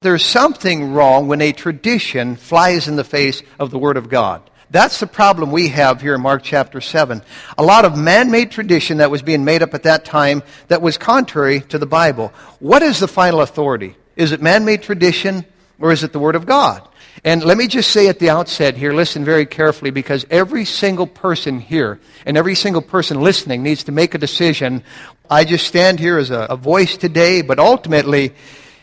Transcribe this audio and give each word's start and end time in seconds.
There's 0.00 0.24
something 0.24 0.92
wrong 0.92 1.26
when 1.26 1.40
a 1.40 1.50
tradition 1.50 2.36
flies 2.36 2.86
in 2.86 2.94
the 2.94 3.02
face 3.02 3.42
of 3.58 3.72
the 3.72 3.80
Word 3.80 3.96
of 3.96 4.08
God. 4.08 4.48
That's 4.70 5.00
the 5.00 5.08
problem 5.08 5.50
we 5.50 5.70
have 5.70 6.00
here 6.00 6.14
in 6.14 6.20
Mark 6.20 6.44
chapter 6.44 6.80
7. 6.80 7.20
A 7.56 7.64
lot 7.64 7.84
of 7.84 7.98
man 7.98 8.30
made 8.30 8.52
tradition 8.52 8.98
that 8.98 9.10
was 9.10 9.22
being 9.22 9.44
made 9.44 9.60
up 9.60 9.74
at 9.74 9.82
that 9.82 10.04
time 10.04 10.44
that 10.68 10.82
was 10.82 10.98
contrary 10.98 11.62
to 11.62 11.80
the 11.80 11.86
Bible. 11.86 12.32
What 12.60 12.84
is 12.84 13.00
the 13.00 13.08
final 13.08 13.40
authority? 13.40 13.96
Is 14.14 14.30
it 14.30 14.40
man 14.40 14.64
made 14.64 14.84
tradition 14.84 15.44
or 15.80 15.90
is 15.90 16.04
it 16.04 16.12
the 16.12 16.20
Word 16.20 16.36
of 16.36 16.46
God? 16.46 16.86
And 17.24 17.42
let 17.42 17.58
me 17.58 17.66
just 17.66 17.90
say 17.90 18.06
at 18.06 18.20
the 18.20 18.30
outset 18.30 18.76
here, 18.76 18.92
listen 18.92 19.24
very 19.24 19.46
carefully, 19.46 19.90
because 19.90 20.24
every 20.30 20.64
single 20.64 21.08
person 21.08 21.58
here 21.58 21.98
and 22.24 22.36
every 22.36 22.54
single 22.54 22.82
person 22.82 23.20
listening 23.20 23.64
needs 23.64 23.82
to 23.82 23.90
make 23.90 24.14
a 24.14 24.18
decision. 24.18 24.84
I 25.28 25.44
just 25.44 25.66
stand 25.66 25.98
here 25.98 26.18
as 26.18 26.30
a, 26.30 26.46
a 26.50 26.56
voice 26.56 26.96
today, 26.96 27.42
but 27.42 27.58
ultimately, 27.58 28.32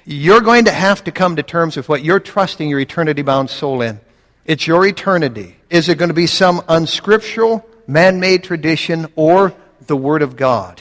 you're 0.08 0.42
going 0.42 0.66
to 0.66 0.72
have 0.72 1.04
to 1.04 1.12
come 1.12 1.36
to 1.36 1.42
terms 1.42 1.76
with 1.76 1.90
what 1.90 2.04
you're 2.04 2.20
trusting 2.20 2.70
your 2.70 2.80
eternity 2.80 3.24
bound 3.24 3.50
soul 3.50 3.82
in. 3.82 4.00
It's 4.46 4.68
your 4.68 4.86
eternity. 4.86 5.56
Is 5.72 5.90
it 5.90 5.98
going 5.98 6.10
to 6.10 6.14
be 6.14 6.28
some 6.28 6.62
unscriptural, 6.68 7.68
man 7.88 8.20
made 8.20 8.44
tradition 8.44 9.08
or 9.16 9.56
the 9.88 9.98
Word 9.98 10.22
of 10.22 10.36
God? 10.36 10.78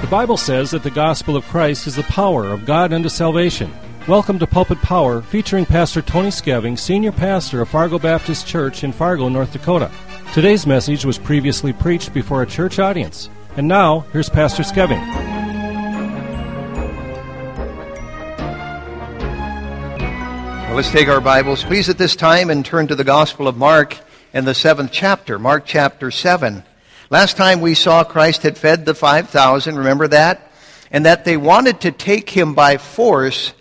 The 0.00 0.08
Bible 0.10 0.38
says 0.38 0.70
that 0.70 0.82
the 0.82 0.90
gospel 0.90 1.36
of 1.36 1.44
Christ 1.44 1.86
is 1.86 1.96
the 1.96 2.02
power 2.04 2.46
of 2.46 2.64
God 2.64 2.94
unto 2.94 3.10
salvation. 3.10 3.70
Welcome 4.08 4.38
to 4.38 4.46
Pulpit 4.46 4.78
Power, 4.78 5.20
featuring 5.20 5.66
Pastor 5.66 6.00
Tony 6.00 6.28
Skeving, 6.28 6.78
Senior 6.78 7.12
Pastor 7.12 7.60
of 7.60 7.68
Fargo 7.68 7.98
Baptist 7.98 8.46
Church 8.46 8.84
in 8.84 8.92
Fargo, 8.92 9.28
North 9.28 9.52
Dakota. 9.52 9.90
Today's 10.34 10.66
message 10.66 11.04
was 11.04 11.16
previously 11.16 11.72
preached 11.72 12.12
before 12.12 12.42
a 12.42 12.46
church 12.46 12.80
audience. 12.80 13.30
And 13.56 13.68
now, 13.68 14.00
here's 14.12 14.28
Pastor 14.28 14.64
Skeving. 14.64 14.98
Well, 20.66 20.74
let's 20.74 20.90
take 20.90 21.06
our 21.06 21.20
Bibles, 21.20 21.62
please, 21.62 21.88
at 21.88 21.98
this 21.98 22.16
time 22.16 22.50
and 22.50 22.66
turn 22.66 22.88
to 22.88 22.96
the 22.96 23.04
Gospel 23.04 23.46
of 23.46 23.56
Mark 23.56 23.96
in 24.32 24.44
the 24.44 24.54
seventh 24.54 24.90
chapter, 24.90 25.38
Mark 25.38 25.66
chapter 25.66 26.10
7. 26.10 26.64
Last 27.10 27.36
time 27.36 27.60
we 27.60 27.74
saw 27.74 28.02
Christ 28.02 28.42
had 28.42 28.58
fed 28.58 28.86
the 28.86 28.94
5,000, 28.96 29.78
remember 29.78 30.08
that? 30.08 30.50
And 30.90 31.06
that 31.06 31.24
they 31.24 31.36
wanted 31.36 31.82
to 31.82 31.92
take 31.92 32.28
him 32.30 32.54
by 32.54 32.78
force 32.78 33.52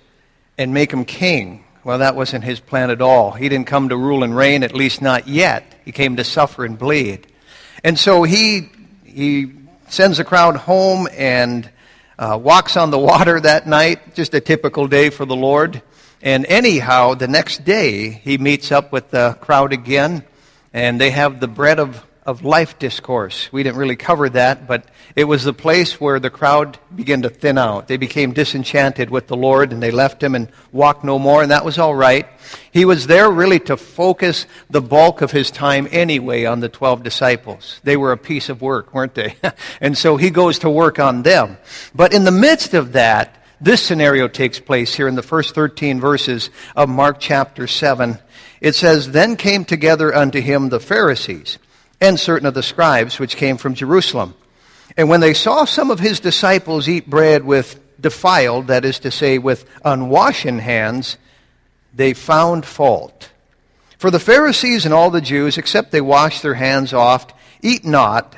and 0.57 0.73
make 0.73 0.91
him 0.91 1.05
king. 1.05 1.65
Well, 1.83 1.99
that 1.99 2.15
wasn't 2.15 2.45
his 2.45 2.59
plan 2.59 2.89
at 2.89 2.99
all. 2.99 3.33
He 3.33 3.47
didn't 3.47 3.67
come 3.67 3.89
to 3.89 3.95
rule 3.95 4.23
and 4.23 4.35
reign, 4.35 4.63
at 4.63 4.73
least 4.73 5.03
not 5.03 5.27
yet. 5.27 5.72
He 5.85 5.91
came 5.91 6.15
to 6.17 6.23
suffer 6.23 6.65
and 6.65 6.77
bleed. 6.77 7.27
And 7.83 7.97
so 7.99 8.23
he, 8.23 8.69
he 9.03 9.53
sends 9.89 10.17
the 10.17 10.23
crowd 10.23 10.55
home 10.55 11.07
and 11.11 11.69
uh, 12.17 12.39
walks 12.41 12.77
on 12.77 12.91
the 12.91 12.99
water 12.99 13.39
that 13.39 13.67
night, 13.67 14.15
just 14.15 14.33
a 14.33 14.41
typical 14.41 14.87
day 14.87 15.09
for 15.09 15.25
the 15.25 15.35
Lord. 15.35 15.81
And 16.21 16.45
anyhow, 16.45 17.15
the 17.15 17.27
next 17.27 17.65
day, 17.65 18.09
he 18.09 18.37
meets 18.37 18.71
up 18.71 18.91
with 18.91 19.11
the 19.11 19.37
crowd 19.41 19.73
again, 19.73 20.23
and 20.71 20.99
they 21.01 21.11
have 21.11 21.39
the 21.39 21.47
bread 21.47 21.79
of 21.79 22.05
of 22.25 22.43
life 22.43 22.79
discourse. 22.79 23.51
We 23.51 23.63
didn't 23.63 23.77
really 23.77 23.97
cover 23.97 24.29
that, 24.29 24.65
but 24.65 24.85
it 25.15 25.25
was 25.25 25.43
the 25.43 25.53
place 25.53 25.99
where 25.99 26.19
the 26.19 26.29
crowd 26.29 26.79
began 26.93 27.21
to 27.23 27.29
thin 27.29 27.57
out. 27.57 27.87
They 27.87 27.97
became 27.97 28.31
disenchanted 28.31 29.09
with 29.09 29.27
the 29.27 29.35
Lord 29.35 29.73
and 29.73 29.83
they 29.83 29.91
left 29.91 30.23
him 30.23 30.33
and 30.33 30.47
walked 30.71 31.03
no 31.03 31.19
more, 31.19 31.41
and 31.41 31.51
that 31.51 31.65
was 31.65 31.77
all 31.77 31.93
right. 31.93 32.25
He 32.71 32.85
was 32.85 33.07
there 33.07 33.29
really 33.29 33.59
to 33.61 33.75
focus 33.75 34.45
the 34.69 34.81
bulk 34.81 35.21
of 35.21 35.31
his 35.31 35.51
time 35.51 35.87
anyway 35.91 36.45
on 36.45 36.61
the 36.61 36.69
12 36.69 37.03
disciples. 37.03 37.81
They 37.83 37.97
were 37.97 38.13
a 38.13 38.17
piece 38.17 38.47
of 38.47 38.61
work, 38.61 38.93
weren't 38.93 39.15
they? 39.15 39.35
and 39.81 39.97
so 39.97 40.15
he 40.15 40.29
goes 40.29 40.59
to 40.59 40.69
work 40.69 40.99
on 40.99 41.23
them. 41.23 41.57
But 41.93 42.13
in 42.13 42.23
the 42.23 42.31
midst 42.31 42.73
of 42.73 42.93
that, 42.93 43.35
this 43.59 43.81
scenario 43.81 44.27
takes 44.27 44.59
place 44.59 44.93
here 44.93 45.07
in 45.07 45.15
the 45.15 45.21
first 45.21 45.55
13 45.55 45.99
verses 45.99 46.49
of 46.75 46.89
Mark 46.89 47.17
chapter 47.19 47.67
7. 47.67 48.19
It 48.61 48.75
says, 48.75 49.11
Then 49.11 49.35
came 49.35 49.65
together 49.65 50.13
unto 50.13 50.41
him 50.41 50.69
the 50.69 50.79
Pharisees 50.79 51.59
and 52.03 52.19
certain 52.19 52.45
of 52.45 52.53
the 52.53 52.61
scribes 52.61 53.17
which 53.17 53.37
came 53.37 53.55
from 53.55 53.75
Jerusalem. 53.75 54.35
And 54.97 55.07
when 55.07 55.21
they 55.21 55.33
saw 55.33 55.63
some 55.63 55.89
of 55.89 56.01
his 56.01 56.19
disciples 56.19 56.89
eat 56.89 57.09
bread 57.09 57.45
with 57.45 57.79
defiled, 57.99 58.67
that 58.67 58.83
is 58.83 58.99
to 58.99 59.09
say, 59.09 59.37
with 59.37 59.65
unwashen 59.85 60.59
hands, 60.59 61.17
they 61.93 62.13
found 62.13 62.65
fault. 62.65 63.31
For 63.97 64.11
the 64.11 64.19
Pharisees 64.19 64.83
and 64.83 64.93
all 64.93 65.11
the 65.11 65.21
Jews, 65.21 65.57
except 65.57 65.91
they 65.91 66.01
wash 66.01 66.41
their 66.41 66.55
hands 66.55 66.93
oft, 66.93 67.33
eat 67.61 67.85
not, 67.85 68.35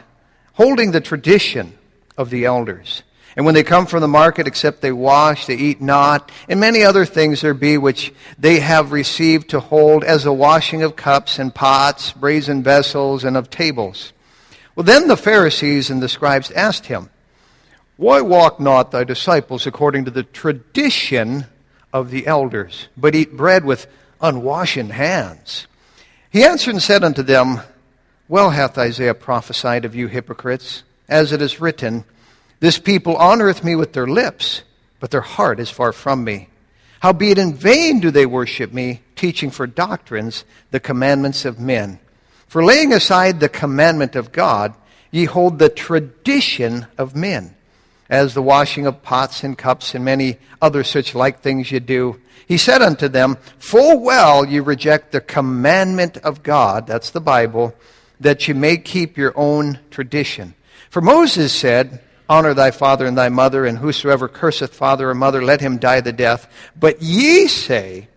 holding 0.54 0.92
the 0.92 1.02
tradition 1.02 1.76
of 2.16 2.30
the 2.30 2.46
elders. 2.46 3.02
And 3.36 3.46
when 3.46 3.54
they 3.54 3.64
come 3.64 3.86
from 3.86 4.00
the 4.00 4.08
market, 4.08 4.48
except 4.48 4.82
they 4.82 4.94
wash, 4.94 5.46
they 5.46 5.56
eat 5.56 5.82
not, 5.82 6.32
and 6.48 6.60
many 6.60 6.84
other 6.84 7.06
things 7.06 7.42
there 7.42 7.54
be 7.54 7.78
which 7.78 8.14
they 8.40 8.60
have 8.60 8.94
received 8.94 9.50
to 9.50 9.60
hold, 9.60 10.06
as 10.06 10.24
the 10.24 10.32
washing 10.32 10.84
of 10.84 10.96
cups 10.96 11.38
and 11.38 11.54
pots, 11.54 12.14
brazen 12.14 12.64
vessels, 12.64 13.26
and 13.26 13.36
of 13.36 13.50
tables. 13.50 14.14
Well, 14.74 14.86
then 14.86 15.08
the 15.08 15.18
Pharisees 15.18 15.90
and 15.90 16.02
the 16.02 16.08
scribes 16.08 16.50
asked 16.52 16.86
him, 16.86 17.10
Why 17.98 18.22
walk 18.22 18.60
not 18.60 18.92
thy 18.92 19.04
disciples 19.04 19.68
according 19.68 20.06
to 20.06 20.12
the 20.12 20.24
tradition 20.24 21.46
of 21.92 22.12
the 22.12 22.28
elders, 22.28 22.88
but 22.96 23.16
eat 23.16 23.36
bread 23.36 23.66
with 23.66 23.88
unwashen 24.22 24.92
hands? 24.92 25.68
He 26.30 26.44
answered 26.44 26.76
and 26.76 26.84
said 26.84 27.04
unto 27.04 27.22
them, 27.22 27.62
Well 28.30 28.52
hath 28.52 28.78
Isaiah 28.78 29.14
prophesied 29.14 29.84
of 29.84 29.96
you 29.96 30.08
hypocrites, 30.08 30.84
as 31.10 31.34
it 31.34 31.42
is 31.42 31.62
written, 31.62 32.06
this 32.60 32.78
people 32.80 33.16
honoreth 33.16 33.64
me 33.64 33.76
with 33.76 33.94
their 33.94 34.08
lips, 34.08 34.64
but 35.00 35.12
their 35.12 35.22
heart 35.22 35.60
is 35.60 35.70
far 35.70 35.92
from 35.92 36.24
me. 36.24 36.50
Howbeit 37.02 37.38
in 37.38 37.54
vain 37.54 38.00
do 38.00 38.12
they 38.12 38.26
worship 38.26 38.74
me, 38.74 39.02
teaching 39.16 39.52
for 39.52 39.68
doctrines 39.68 40.44
the 40.72 40.80
commandments 40.80 41.46
of 41.46 41.60
men. 41.60 42.00
For 42.48 42.64
laying 42.64 42.94
aside 42.94 43.40
the 43.40 43.50
commandment 43.50 44.16
of 44.16 44.32
God, 44.32 44.74
ye 45.12 45.26
hold 45.26 45.60
the 45.60 45.70
tradition 45.70 46.88
of 46.98 47.16
men, 47.16 47.56
as 48.10 48.34
the 48.34 48.42
washing 48.42 48.86
of 48.88 49.04
pots 49.04 49.44
and 49.44 49.58
cups 49.58 49.94
and 49.94 50.04
many 50.04 50.38
other 50.62 50.84
such 50.84 51.16
like 51.16 51.42
things 51.42 51.72
ye 51.72 51.80
do. 51.80 52.20
He 52.48 52.58
said 52.58 52.82
unto 52.82 53.08
them, 53.08 53.38
Full 53.58 54.00
well 54.00 54.46
ye 54.46 54.60
reject 54.60 55.12
the 55.12 55.22
commandment 55.22 56.18
of 56.18 56.44
God, 56.44 56.88
that's 56.88 57.10
the 57.10 57.22
Bible, 57.22 57.76
that 58.20 58.48
ye 58.48 58.54
may 58.54 58.78
keep 58.78 59.18
your 59.18 59.34
own 59.36 59.80
tradition. 59.92 60.54
For 60.90 61.02
Moses 61.02 61.54
said, 61.54 62.02
Honor 62.28 62.54
thy 62.54 62.72
father 62.72 63.06
and 63.06 63.18
thy 63.18 63.30
mother, 63.30 63.66
and 63.66 63.78
whosoever 63.78 64.28
curseth 64.28 64.74
father 64.74 65.10
or 65.10 65.16
mother, 65.16 65.44
let 65.44 65.62
him 65.62 65.78
die 65.78 66.02
the 66.02 66.14
death. 66.14 66.52
But 66.76 67.02
ye 67.02 67.48
say, 67.48 68.08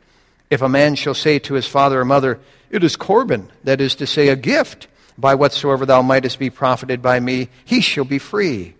if 0.50 0.62
a 0.62 0.68
man 0.68 0.94
shall 0.94 1.14
say 1.14 1.38
to 1.40 1.54
his 1.54 1.66
father 1.66 2.00
or 2.00 2.04
mother, 2.04 2.40
It 2.70 2.82
is 2.82 2.96
Corban, 2.96 3.50
that 3.64 3.80
is 3.80 3.94
to 3.96 4.06
say, 4.06 4.28
a 4.28 4.36
gift, 4.36 4.86
by 5.18 5.34
whatsoever 5.34 5.84
thou 5.84 6.00
mightest 6.00 6.38
be 6.38 6.48
profited 6.48 7.02
by 7.02 7.20
me, 7.20 7.48
he 7.64 7.80
shall 7.80 8.04
be 8.04 8.18
free. 8.18 8.74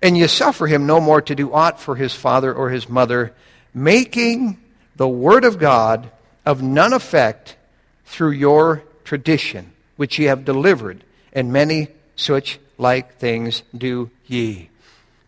And 0.00 0.18
ye 0.18 0.26
suffer 0.26 0.66
him 0.66 0.86
no 0.86 1.00
more 1.00 1.22
to 1.22 1.34
do 1.34 1.52
aught 1.52 1.80
for 1.80 1.96
his 1.96 2.14
father 2.14 2.52
or 2.52 2.70
his 2.70 2.88
mother, 2.88 3.32
making 3.72 4.58
the 4.96 5.08
word 5.08 5.44
of 5.44 5.58
God 5.58 6.10
of 6.44 6.62
none 6.62 6.92
effect 6.92 7.56
through 8.04 8.32
your 8.32 8.82
tradition, 9.04 9.72
which 9.96 10.18
ye 10.18 10.26
have 10.26 10.44
delivered, 10.44 11.02
and 11.32 11.52
many 11.52 11.88
such 12.16 12.58
like 12.78 13.16
things 13.18 13.62
do 13.76 14.10
ye. 14.26 14.68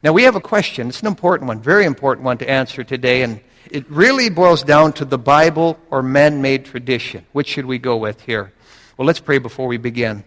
Now, 0.03 0.13
we 0.13 0.25
have 0.25 0.37
a 0.37 0.41
question. 0.41 0.89
It's 0.89 1.01
an 1.01 1.07
important 1.07 1.49
one, 1.49 1.61
very 1.61 1.87
important 1.87 2.25
one 2.25 2.39
to 2.39 2.49
answer 2.49 2.85
today, 2.85 3.23
and 3.23 3.41
it 3.71 3.89
really 3.89 4.29
boils 4.29 4.63
down 4.63 4.93
to 4.95 5.05
the 5.05 5.19
Bible 5.19 5.79
or 5.91 6.03
man 6.03 6.43
made 6.43 6.67
tradition. 6.67 7.25
Which 7.33 7.49
should 7.49 7.67
we 7.67 7.79
go 7.79 7.97
with 7.97 8.21
here? 8.23 8.53
Well, 8.97 9.07
let's 9.07 9.21
pray 9.21 9.39
before 9.39 9.67
we 9.67 9.79
begin. 9.79 10.25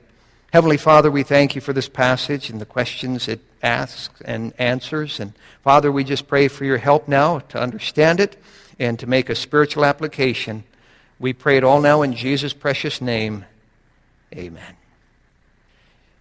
Heavenly 0.51 0.78
Father, 0.78 1.12
we 1.12 1.23
thank 1.23 1.56
you 1.56 1.62
for 1.62 1.73
this 1.73 1.90
passage 1.90 2.50
and 2.50 2.59
the 2.59 2.65
questions 2.65 3.27
it 3.27 3.42
asks 3.62 4.21
and 4.21 4.54
answers. 4.57 5.19
And 5.19 5.33
Father, 5.62 5.92
we 5.92 6.04
just 6.04 6.27
pray 6.27 6.48
for 6.48 6.65
your 6.65 6.77
help 6.77 7.07
now 7.07 7.39
to 7.39 7.59
understand 7.59 8.19
it 8.19 8.42
and 8.80 8.98
to 9.00 9.07
make 9.07 9.30
a 9.30 9.36
spiritual 9.36 9.86
application. 9.86 10.63
We 11.19 11.33
pray 11.33 11.57
it 11.57 11.63
all 11.63 11.81
now 11.81 12.01
in 12.01 12.13
Jesus' 12.13 12.54
precious 12.54 13.01
name. 13.01 13.45
Amen. 14.33 14.77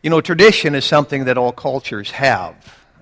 You 0.07 0.11
know, 0.11 0.21
tradition 0.21 0.77
is 0.77 0.85
something 0.85 1.25
that 1.25 1.37
all 1.37 1.51
cultures 1.51 2.13
have. 2.13 2.55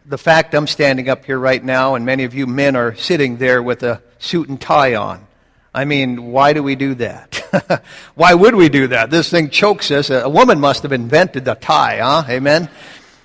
The 0.06 0.16
fact 0.16 0.54
I'm 0.54 0.66
standing 0.66 1.10
up 1.10 1.26
here 1.26 1.38
right 1.38 1.62
now, 1.62 1.96
and 1.96 2.06
many 2.06 2.24
of 2.24 2.32
you 2.32 2.46
men 2.46 2.76
are 2.76 2.94
sitting 2.94 3.36
there 3.36 3.62
with 3.62 3.82
a 3.82 4.00
suit 4.18 4.48
and 4.48 4.58
tie 4.58 4.94
on. 4.94 5.26
I 5.74 5.84
mean, 5.84 6.32
why 6.32 6.54
do 6.54 6.62
we 6.62 6.76
do 6.76 6.94
that? 6.94 7.82
why 8.14 8.32
would 8.32 8.54
we 8.54 8.70
do 8.70 8.86
that? 8.86 9.10
This 9.10 9.28
thing 9.28 9.50
chokes 9.50 9.90
us. 9.90 10.08
A 10.08 10.30
woman 10.30 10.58
must 10.60 10.82
have 10.82 10.92
invented 10.92 11.44
the 11.44 11.56
tie, 11.56 11.98
huh? 11.98 12.24
Amen? 12.26 12.70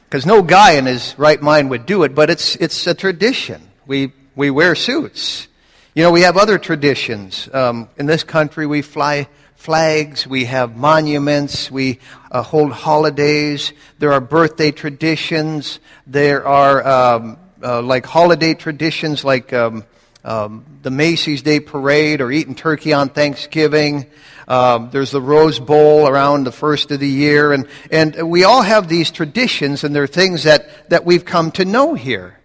Because 0.04 0.26
no 0.26 0.42
guy 0.42 0.72
in 0.72 0.86
his 0.86 1.16
right 1.18 1.42
mind 1.42 1.70
would 1.70 1.86
do 1.86 2.04
it, 2.04 2.14
but 2.14 2.30
it's, 2.30 2.58
it's 2.58 2.86
a 2.86 2.94
tradition. 2.94 3.62
We, 3.88 4.12
we 4.36 4.50
wear 4.50 4.76
suits. 4.76 5.48
You 5.96 6.04
know, 6.04 6.12
we 6.12 6.24
have 6.24 6.36
other 6.36 6.58
traditions. 6.58 7.48
Um, 7.54 7.88
in 7.96 8.08
this 8.08 8.26
country, 8.26 8.68
we 8.68 8.82
fly 8.82 9.30
flags, 9.60 10.26
we 10.26 10.46
have 10.46 10.78
monuments, 10.78 11.70
we 11.70 12.00
uh, 12.32 12.42
hold 12.42 12.72
holidays, 12.72 13.74
there 14.00 14.14
are 14.14 14.22
birthday 14.22 14.72
traditions, 14.72 15.82
there 16.08 16.48
are 16.48 16.88
um, 16.88 17.38
uh, 17.62 17.82
like 17.82 18.06
holiday 18.06 18.54
traditions 18.54 19.26
like 19.26 19.52
um, 19.52 19.84
um, 20.24 20.64
the 20.82 20.90
Macy's 20.90 21.42
Day 21.42 21.60
Parade 21.60 22.22
or 22.22 22.32
eating 22.32 22.56
turkey 22.56 22.94
on 22.94 23.10
Thanksgiving. 23.10 24.06
Um, 24.48 24.92
there's 24.92 25.12
the 25.12 25.22
Rose 25.22 25.60
Bowl 25.60 26.08
around 26.08 26.46
the 26.46 26.54
first 26.54 26.90
of 26.92 27.02
the 27.02 27.10
year, 27.10 27.52
and, 27.52 27.68
and 27.92 28.30
we 28.30 28.46
all 28.46 28.62
have 28.62 28.88
these 28.88 29.12
traditions, 29.12 29.84
and 29.84 29.94
they're 29.94 30.08
things 30.08 30.44
that, 30.44 30.90
that 30.90 31.04
we've 31.04 31.26
come 31.26 31.52
to 31.52 31.66
know 31.66 31.96
here. 31.96 32.40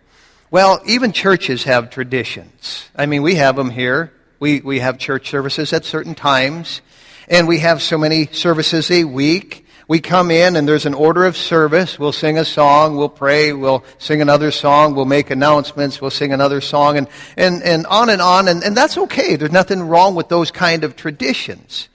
Well, 0.51 0.81
even 0.85 1.13
churches 1.13 1.63
have 1.63 1.91
traditions. 1.91 2.89
I 2.97 3.07
mean, 3.07 3.23
we 3.23 3.37
have 3.37 3.55
them 3.55 3.71
here. 3.71 4.13
We, 4.41 4.61
we 4.61 4.81
have 4.81 4.99
church 4.99 5.31
services 5.31 5.73
at 5.73 5.85
certain 5.85 6.17
times, 6.17 6.83
and 7.29 7.49
we 7.49 7.59
have 7.59 7.83
so 7.83 7.99
many 7.99 8.27
services 8.27 8.91
a 8.91 9.05
week. 9.05 9.67
We 9.87 10.01
come 10.01 10.31
in 10.31 10.57
and 10.57 10.67
there's 10.67 10.87
an 10.87 10.95
order 10.95 11.27
of 11.27 11.37
service. 11.37 11.99
We'll 11.99 12.13
sing 12.13 12.39
a 12.39 12.45
song, 12.45 12.97
we'll 12.97 13.11
pray, 13.11 13.53
we'll 13.53 13.85
sing 13.99 14.23
another 14.23 14.51
song, 14.51 14.95
we'll 14.95 15.05
make 15.05 15.31
announcements, 15.31 16.01
we'll 16.01 16.11
sing 16.11 16.33
another 16.33 16.63
song, 16.63 16.97
and, 16.97 17.09
and, 17.37 17.63
and 17.63 17.87
on 17.87 18.09
and 18.09 18.23
on. 18.23 18.49
And, 18.49 18.65
and 18.65 18.75
that's 18.75 18.97
okay. 18.97 19.37
There's 19.37 19.53
nothing 19.53 19.83
wrong 19.83 20.15
with 20.15 20.29
those 20.29 20.51
kind 20.51 20.85
of 20.85 20.97
traditions. 20.97 21.89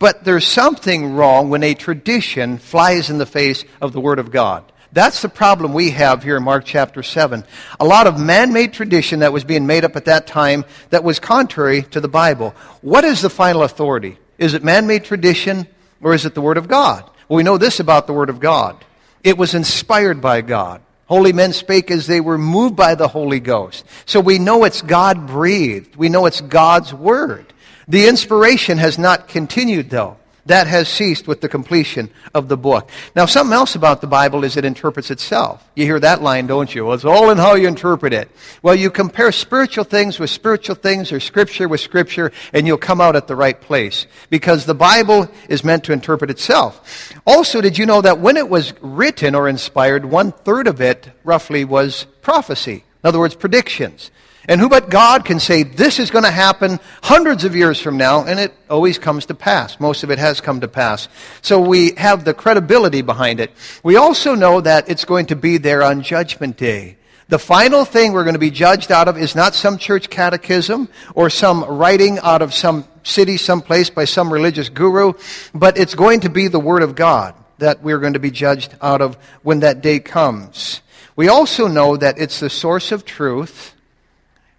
But 0.00 0.24
there's 0.24 0.46
something 0.46 1.14
wrong 1.14 1.50
when 1.50 1.62
a 1.62 1.74
tradition 1.74 2.58
flies 2.58 3.10
in 3.10 3.18
the 3.18 3.26
face 3.26 3.64
of 3.80 3.92
the 3.92 4.00
Word 4.00 4.18
of 4.18 4.32
God. 4.32 4.64
That's 4.92 5.22
the 5.22 5.28
problem 5.28 5.72
we 5.72 5.90
have 5.90 6.24
here 6.24 6.36
in 6.36 6.42
Mark 6.42 6.64
chapter 6.64 7.02
7. 7.02 7.44
A 7.78 7.84
lot 7.84 8.08
of 8.08 8.18
man-made 8.18 8.72
tradition 8.72 9.20
that 9.20 9.32
was 9.32 9.44
being 9.44 9.66
made 9.66 9.84
up 9.84 9.94
at 9.94 10.06
that 10.06 10.26
time 10.26 10.64
that 10.88 11.04
was 11.04 11.20
contrary 11.20 11.82
to 11.82 12.00
the 12.00 12.08
Bible. 12.08 12.56
What 12.80 13.04
is 13.04 13.22
the 13.22 13.30
final 13.30 13.62
authority? 13.62 14.18
Is 14.40 14.54
it 14.54 14.64
man-made 14.64 15.04
tradition 15.04 15.68
or 16.00 16.14
is 16.14 16.26
it 16.26 16.34
the 16.34 16.40
Word 16.40 16.56
of 16.56 16.66
God? 16.66 17.04
Well, 17.28 17.36
we 17.36 17.44
know 17.44 17.58
this 17.58 17.78
about 17.78 18.08
the 18.08 18.12
Word 18.12 18.30
of 18.30 18.40
God. 18.40 18.84
It 19.22 19.38
was 19.38 19.54
inspired 19.54 20.20
by 20.20 20.40
God. 20.40 20.80
Holy 21.04 21.32
men 21.32 21.52
spake 21.52 21.90
as 21.90 22.06
they 22.06 22.20
were 22.20 22.38
moved 22.38 22.74
by 22.74 22.94
the 22.94 23.06
Holy 23.06 23.38
Ghost. 23.38 23.84
So 24.06 24.18
we 24.18 24.38
know 24.38 24.64
it's 24.64 24.80
God 24.80 25.26
breathed. 25.26 25.94
We 25.96 26.08
know 26.08 26.26
it's 26.26 26.40
God's 26.40 26.94
Word. 26.94 27.52
The 27.86 28.08
inspiration 28.08 28.78
has 28.78 28.98
not 28.98 29.28
continued 29.28 29.90
though. 29.90 30.16
That 30.50 30.66
has 30.66 30.88
ceased 30.88 31.28
with 31.28 31.42
the 31.42 31.48
completion 31.48 32.10
of 32.34 32.48
the 32.48 32.56
book. 32.56 32.90
Now, 33.14 33.26
something 33.26 33.54
else 33.54 33.76
about 33.76 34.00
the 34.00 34.08
Bible 34.08 34.42
is 34.42 34.56
it 34.56 34.64
interprets 34.64 35.12
itself. 35.12 35.62
You 35.76 35.84
hear 35.84 36.00
that 36.00 36.22
line, 36.22 36.48
don't 36.48 36.74
you? 36.74 36.86
Well, 36.86 36.94
it's 36.94 37.04
all 37.04 37.30
in 37.30 37.38
how 37.38 37.54
you 37.54 37.68
interpret 37.68 38.12
it. 38.12 38.28
Well, 38.60 38.74
you 38.74 38.90
compare 38.90 39.30
spiritual 39.30 39.84
things 39.84 40.18
with 40.18 40.28
spiritual 40.28 40.74
things 40.74 41.12
or 41.12 41.20
scripture 41.20 41.68
with 41.68 41.80
scripture, 41.80 42.32
and 42.52 42.66
you'll 42.66 42.78
come 42.78 43.00
out 43.00 43.14
at 43.14 43.28
the 43.28 43.36
right 43.36 43.60
place. 43.60 44.08
Because 44.28 44.66
the 44.66 44.74
Bible 44.74 45.30
is 45.48 45.62
meant 45.62 45.84
to 45.84 45.92
interpret 45.92 46.32
itself. 46.32 47.12
Also, 47.24 47.60
did 47.60 47.78
you 47.78 47.86
know 47.86 48.00
that 48.00 48.18
when 48.18 48.36
it 48.36 48.48
was 48.48 48.74
written 48.80 49.36
or 49.36 49.48
inspired, 49.48 50.04
one 50.04 50.32
third 50.32 50.66
of 50.66 50.80
it 50.80 51.10
roughly 51.22 51.64
was 51.64 52.06
prophecy? 52.22 52.82
In 53.04 53.08
other 53.08 53.20
words, 53.20 53.36
predictions. 53.36 54.10
And 54.50 54.60
who 54.60 54.68
but 54.68 54.90
God 54.90 55.24
can 55.24 55.38
say 55.38 55.62
this 55.62 56.00
is 56.00 56.10
going 56.10 56.24
to 56.24 56.30
happen 56.32 56.80
hundreds 57.04 57.44
of 57.44 57.54
years 57.54 57.80
from 57.80 57.96
now, 57.96 58.24
and 58.24 58.40
it 58.40 58.52
always 58.68 58.98
comes 58.98 59.26
to 59.26 59.34
pass. 59.34 59.78
Most 59.78 60.02
of 60.02 60.10
it 60.10 60.18
has 60.18 60.40
come 60.40 60.60
to 60.62 60.66
pass. 60.66 61.08
So 61.40 61.60
we 61.60 61.92
have 61.92 62.24
the 62.24 62.34
credibility 62.34 63.00
behind 63.00 63.38
it. 63.38 63.52
We 63.84 63.94
also 63.94 64.34
know 64.34 64.60
that 64.60 64.90
it's 64.90 65.04
going 65.04 65.26
to 65.26 65.36
be 65.36 65.58
there 65.58 65.84
on 65.84 66.02
Judgment 66.02 66.56
Day. 66.56 66.96
The 67.28 67.38
final 67.38 67.84
thing 67.84 68.12
we're 68.12 68.24
going 68.24 68.34
to 68.34 68.40
be 68.40 68.50
judged 68.50 68.90
out 68.90 69.06
of 69.06 69.16
is 69.16 69.36
not 69.36 69.54
some 69.54 69.78
church 69.78 70.10
catechism 70.10 70.88
or 71.14 71.30
some 71.30 71.62
writing 71.62 72.18
out 72.18 72.42
of 72.42 72.52
some 72.52 72.88
city 73.04 73.36
someplace 73.36 73.88
by 73.88 74.04
some 74.04 74.32
religious 74.32 74.68
guru, 74.68 75.12
but 75.54 75.78
it's 75.78 75.94
going 75.94 76.22
to 76.22 76.28
be 76.28 76.48
the 76.48 76.58
Word 76.58 76.82
of 76.82 76.96
God 76.96 77.36
that 77.58 77.84
we're 77.84 78.00
going 78.00 78.14
to 78.14 78.18
be 78.18 78.32
judged 78.32 78.74
out 78.82 79.00
of 79.00 79.16
when 79.44 79.60
that 79.60 79.80
day 79.80 80.00
comes. 80.00 80.80
We 81.14 81.28
also 81.28 81.68
know 81.68 81.96
that 81.96 82.18
it's 82.18 82.40
the 82.40 82.50
source 82.50 82.90
of 82.90 83.04
truth 83.04 83.76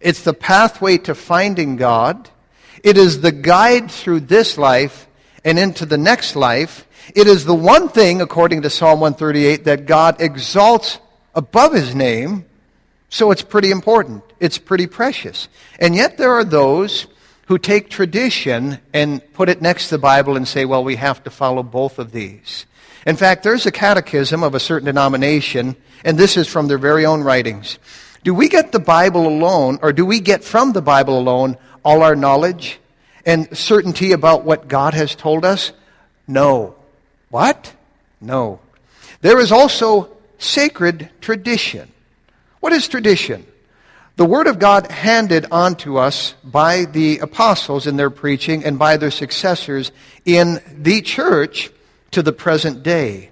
it's 0.01 0.23
the 0.23 0.33
pathway 0.33 0.97
to 0.99 1.15
finding 1.15 1.75
God. 1.75 2.29
It 2.83 2.97
is 2.97 3.21
the 3.21 3.31
guide 3.31 3.91
through 3.91 4.21
this 4.21 4.57
life 4.57 5.07
and 5.43 5.59
into 5.59 5.85
the 5.85 5.97
next 5.97 6.35
life. 6.35 6.87
It 7.15 7.27
is 7.27 7.45
the 7.45 7.55
one 7.55 7.89
thing, 7.89 8.21
according 8.21 8.61
to 8.63 8.69
Psalm 8.69 8.99
138, 8.99 9.65
that 9.65 9.85
God 9.85 10.21
exalts 10.21 10.99
above 11.35 11.73
his 11.73 11.95
name. 11.95 12.45
So 13.09 13.31
it's 13.31 13.41
pretty 13.41 13.71
important. 13.71 14.23
It's 14.39 14.57
pretty 14.57 14.87
precious. 14.87 15.49
And 15.79 15.95
yet 15.95 16.17
there 16.17 16.31
are 16.31 16.43
those 16.43 17.07
who 17.47 17.57
take 17.57 17.89
tradition 17.89 18.79
and 18.93 19.21
put 19.33 19.49
it 19.49 19.61
next 19.61 19.89
to 19.89 19.95
the 19.95 19.99
Bible 19.99 20.37
and 20.37 20.47
say, 20.47 20.63
well, 20.63 20.83
we 20.83 20.95
have 20.95 21.23
to 21.25 21.29
follow 21.29 21.63
both 21.63 21.99
of 21.99 22.11
these. 22.11 22.65
In 23.05 23.17
fact, 23.17 23.43
there's 23.43 23.65
a 23.65 23.71
catechism 23.71 24.43
of 24.43 24.55
a 24.55 24.59
certain 24.59 24.85
denomination, 24.85 25.75
and 26.05 26.17
this 26.17 26.37
is 26.37 26.47
from 26.47 26.67
their 26.67 26.77
very 26.77 27.05
own 27.05 27.21
writings. 27.23 27.79
Do 28.23 28.35
we 28.35 28.49
get 28.49 28.71
the 28.71 28.79
Bible 28.79 29.27
alone, 29.27 29.79
or 29.81 29.91
do 29.91 30.05
we 30.05 30.19
get 30.19 30.43
from 30.43 30.73
the 30.73 30.81
Bible 30.81 31.17
alone 31.17 31.57
all 31.83 32.03
our 32.03 32.15
knowledge 32.15 32.79
and 33.25 33.55
certainty 33.57 34.11
about 34.11 34.43
what 34.43 34.67
God 34.67 34.93
has 34.93 35.15
told 35.15 35.43
us? 35.43 35.71
No. 36.27 36.75
What? 37.29 37.73
No. 38.19 38.59
There 39.21 39.39
is 39.39 39.51
also 39.51 40.15
sacred 40.37 41.09
tradition. 41.19 41.91
What 42.59 42.73
is 42.73 42.87
tradition? 42.87 43.45
The 44.17 44.25
Word 44.25 44.45
of 44.45 44.59
God 44.59 44.91
handed 44.91 45.47
on 45.51 45.75
to 45.77 45.97
us 45.97 46.35
by 46.43 46.85
the 46.85 47.19
apostles 47.19 47.87
in 47.87 47.97
their 47.97 48.11
preaching 48.11 48.63
and 48.63 48.77
by 48.77 48.97
their 48.97 49.09
successors 49.09 49.91
in 50.25 50.61
the 50.71 51.01
church 51.01 51.71
to 52.11 52.21
the 52.21 52.33
present 52.33 52.83
day. 52.83 53.31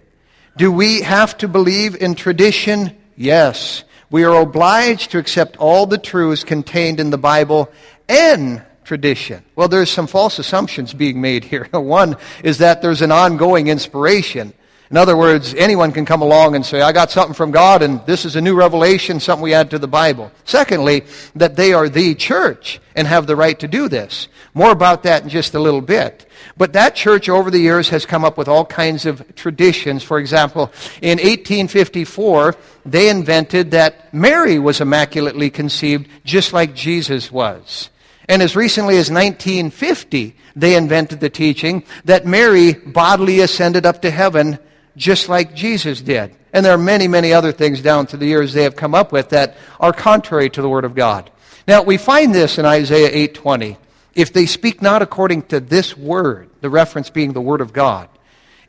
Do 0.58 0.72
we 0.72 1.02
have 1.02 1.38
to 1.40 1.48
believe 1.48 1.96
in 1.96 2.16
tradition? 2.16 2.98
Yes 3.16 3.84
we 4.10 4.24
are 4.24 4.42
obliged 4.42 5.12
to 5.12 5.20
accept 5.20 5.58
all 5.58 5.86
the 5.86 5.98
truths 5.98 6.44
contained 6.44 7.00
in 7.00 7.10
the 7.10 7.18
Bible 7.18 7.72
and 8.08 8.64
tradition. 8.84 9.44
Well, 9.56 9.68
there's 9.68 9.92
some 9.92 10.08
false 10.08 10.40
assumptions 10.40 10.94
being 10.94 11.22
made 11.22 11.44
here. 11.44 11.68
One 11.72 12.18
is 12.44 12.58
that 12.58 12.82
there's 12.82 13.04
an 13.04 13.12
ongoing 13.12 13.68
inspiration. 13.68 14.54
In 14.92 14.98
other 14.98 15.16
words, 15.16 15.54
anyone 15.54 15.92
can 15.92 16.04
come 16.04 16.24
along 16.24 16.56
and 16.56 16.66
say, 16.66 16.82
I 16.82 16.92
got 16.92 17.12
something 17.12 17.36
from 17.36 17.52
God 17.52 17.84
and 17.84 18.04
this 18.08 18.26
is 18.26 18.36
a 18.36 18.42
new 18.42 18.56
revelation, 18.56 19.20
something 19.20 19.44
we 19.44 19.54
add 19.54 19.70
to 19.70 19.78
the 19.78 19.88
Bible. 19.88 20.32
Secondly, 20.46 21.04
that 21.36 21.56
they 21.56 21.74
are 21.74 21.88
the 21.88 22.16
church 22.16 22.80
and 22.96 23.06
have 23.06 23.28
the 23.28 23.36
right 23.36 23.60
to 23.60 23.68
do 23.68 23.88
this. 23.88 24.28
More 24.56 24.72
about 24.72 25.04
that 25.04 25.22
in 25.22 25.30
just 25.30 25.54
a 25.54 25.60
little 25.60 25.82
bit. 25.82 26.28
But 26.58 26.74
that 26.74 26.96
church 26.96 27.30
over 27.30 27.52
the 27.52 27.60
years 27.60 27.90
has 27.90 28.08
come 28.08 28.26
up 28.26 28.36
with 28.36 28.48
all 28.48 28.66
kinds 28.66 29.06
of 29.06 29.36
traditions. 29.36 30.02
For 30.02 30.18
example, 30.18 30.72
in 31.04 31.20
1854, 31.20 32.56
they 32.84 33.10
invented 33.10 33.72
that 33.72 34.12
Mary 34.12 34.58
was 34.58 34.82
immaculately 34.82 35.52
conceived 35.52 36.08
just 36.26 36.52
like 36.52 36.74
Jesus 36.74 37.32
was. 37.32 37.92
And 38.28 38.42
as 38.42 38.56
recently 38.56 38.98
as 38.98 39.12
1950, 39.12 40.36
they 40.56 40.76
invented 40.76 41.20
the 41.20 41.30
teaching 41.30 41.84
that 42.06 42.26
Mary 42.26 42.74
bodily 42.74 43.40
ascended 43.42 43.86
up 43.86 44.02
to 44.02 44.10
heaven 44.10 44.58
just 44.96 45.30
like 45.30 45.56
Jesus 45.56 46.02
did. 46.02 46.36
And 46.52 46.66
there 46.66 46.74
are 46.74 46.78
many, 46.78 47.08
many 47.08 47.34
other 47.34 47.52
things 47.52 47.82
down 47.82 48.08
through 48.08 48.20
the 48.20 48.28
years 48.28 48.54
they 48.54 48.64
have 48.64 48.76
come 48.76 48.96
up 48.96 49.12
with 49.12 49.30
that 49.30 49.56
are 49.80 49.94
contrary 49.94 50.50
to 50.50 50.62
the 50.62 50.70
Word 50.70 50.86
of 50.86 50.96
God. 50.96 51.30
Now, 51.68 51.84
we 51.84 51.98
find 51.98 52.34
this 52.34 52.58
in 52.58 52.66
Isaiah 52.66 53.28
8.20. 53.30 53.78
If 54.16 54.34
they 54.34 54.48
speak 54.48 54.82
not 54.82 55.02
according 55.02 55.44
to 55.44 55.60
this 55.60 55.96
Word, 55.96 56.50
the 56.62 56.70
reference 56.70 57.10
being 57.10 57.34
the 57.34 57.42
Word 57.42 57.62
of 57.62 57.74
God, 57.74 58.10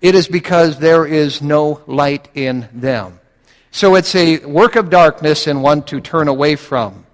it 0.00 0.14
is 0.14 0.28
because 0.28 0.78
there 0.78 1.06
is 1.06 1.40
no 1.40 1.82
light 1.86 2.28
in 2.34 2.68
them. 2.72 3.18
So 3.70 3.94
it's 3.94 4.14
a 4.14 4.38
work 4.44 4.76
of 4.76 4.90
darkness 4.90 5.46
and 5.46 5.62
one 5.62 5.82
to 5.84 6.00
turn 6.00 6.28
away 6.28 6.56
from. 6.56 7.06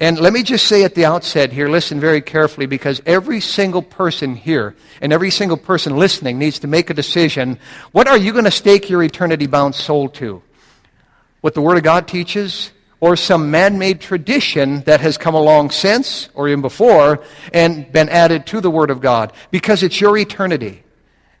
And 0.00 0.18
let 0.18 0.32
me 0.32 0.42
just 0.42 0.66
say 0.66 0.84
at 0.84 0.94
the 0.94 1.04
outset 1.04 1.52
here, 1.52 1.68
listen 1.68 2.00
very 2.00 2.20
carefully, 2.20 2.66
because 2.66 3.00
every 3.06 3.40
single 3.40 3.82
person 3.82 4.34
here 4.34 4.74
and 5.00 5.12
every 5.12 5.30
single 5.30 5.56
person 5.56 5.96
listening 5.96 6.38
needs 6.38 6.58
to 6.60 6.66
make 6.66 6.90
a 6.90 6.94
decision. 6.94 7.58
What 7.92 8.08
are 8.08 8.18
you 8.18 8.32
going 8.32 8.44
to 8.44 8.50
stake 8.50 8.90
your 8.90 9.02
eternity 9.02 9.46
bound 9.46 9.74
soul 9.74 10.08
to? 10.10 10.42
What 11.40 11.54
the 11.54 11.60
Word 11.60 11.76
of 11.76 11.84
God 11.84 12.08
teaches? 12.08 12.72
Or 13.00 13.16
some 13.16 13.50
man 13.50 13.78
made 13.78 14.00
tradition 14.00 14.80
that 14.82 15.00
has 15.00 15.18
come 15.18 15.34
along 15.34 15.70
since 15.70 16.30
or 16.32 16.48
even 16.48 16.62
before 16.62 17.22
and 17.52 17.90
been 17.92 18.08
added 18.08 18.46
to 18.46 18.62
the 18.62 18.70
Word 18.70 18.90
of 18.90 19.00
God? 19.02 19.32
Because 19.50 19.82
it's 19.82 20.00
your 20.00 20.16
eternity. 20.16 20.82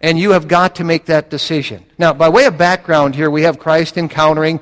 And 0.00 0.18
you 0.18 0.32
have 0.32 0.46
got 0.46 0.74
to 0.76 0.84
make 0.84 1.06
that 1.06 1.30
decision. 1.30 1.86
Now, 1.96 2.12
by 2.12 2.28
way 2.28 2.44
of 2.44 2.58
background 2.58 3.14
here, 3.14 3.30
we 3.30 3.44
have 3.44 3.58
Christ 3.58 3.96
encountering 3.96 4.60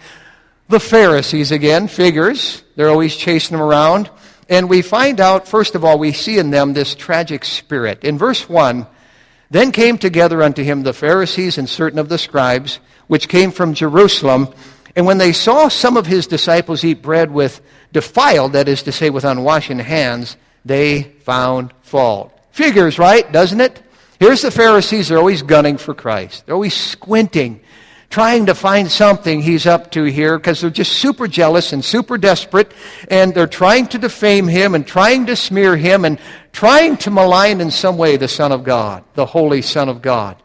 the 0.68 0.80
Pharisees 0.80 1.52
again, 1.52 1.88
figures. 1.88 2.62
They're 2.76 2.88
always 2.88 3.16
chasing 3.16 3.56
them 3.56 3.66
around. 3.66 4.10
And 4.48 4.68
we 4.68 4.82
find 4.82 5.20
out, 5.20 5.48
first 5.48 5.74
of 5.74 5.84
all, 5.84 5.98
we 5.98 6.12
see 6.12 6.38
in 6.38 6.50
them 6.50 6.72
this 6.72 6.94
tragic 6.94 7.44
spirit. 7.44 8.04
In 8.04 8.18
verse 8.18 8.48
1, 8.48 8.86
then 9.50 9.72
came 9.72 9.98
together 9.98 10.42
unto 10.42 10.62
him 10.62 10.82
the 10.82 10.92
Pharisees 10.92 11.58
and 11.58 11.68
certain 11.68 11.98
of 11.98 12.08
the 12.08 12.18
scribes, 12.18 12.80
which 13.06 13.28
came 13.28 13.50
from 13.50 13.74
Jerusalem. 13.74 14.48
And 14.96 15.06
when 15.06 15.18
they 15.18 15.32
saw 15.32 15.68
some 15.68 15.96
of 15.96 16.06
his 16.06 16.26
disciples 16.26 16.84
eat 16.84 17.02
bread 17.02 17.30
with 17.30 17.60
defiled, 17.92 18.54
that 18.54 18.68
is 18.68 18.82
to 18.84 18.92
say, 18.92 19.10
with 19.10 19.24
unwashed 19.24 19.68
hands, 19.68 20.36
they 20.64 21.02
found 21.02 21.72
fault. 21.82 22.38
Figures, 22.52 22.98
right? 22.98 23.30
Doesn't 23.30 23.60
it? 23.60 23.82
Here's 24.18 24.42
the 24.42 24.50
Pharisees, 24.50 25.08
they're 25.08 25.18
always 25.18 25.42
gunning 25.42 25.78
for 25.78 25.94
Christ. 25.94 26.46
They're 26.46 26.54
always 26.54 26.74
squinting, 26.74 27.60
trying 28.12 28.44
to 28.44 28.54
find 28.54 28.90
something 28.90 29.40
he's 29.40 29.66
up 29.66 29.90
to 29.90 30.04
here 30.04 30.38
because 30.38 30.60
they're 30.60 30.68
just 30.68 30.92
super 30.92 31.26
jealous 31.26 31.72
and 31.72 31.82
super 31.82 32.18
desperate 32.18 32.70
and 33.08 33.34
they're 33.34 33.46
trying 33.46 33.86
to 33.86 33.96
defame 33.96 34.46
him 34.46 34.74
and 34.74 34.86
trying 34.86 35.24
to 35.24 35.34
smear 35.34 35.78
him 35.78 36.04
and 36.04 36.18
trying 36.52 36.94
to 36.98 37.10
malign 37.10 37.62
in 37.62 37.70
some 37.70 37.96
way 37.96 38.18
the 38.18 38.28
Son 38.28 38.52
of 38.52 38.64
God, 38.64 39.02
the 39.14 39.24
Holy 39.24 39.62
Son 39.62 39.88
of 39.88 40.02
God. 40.02 40.36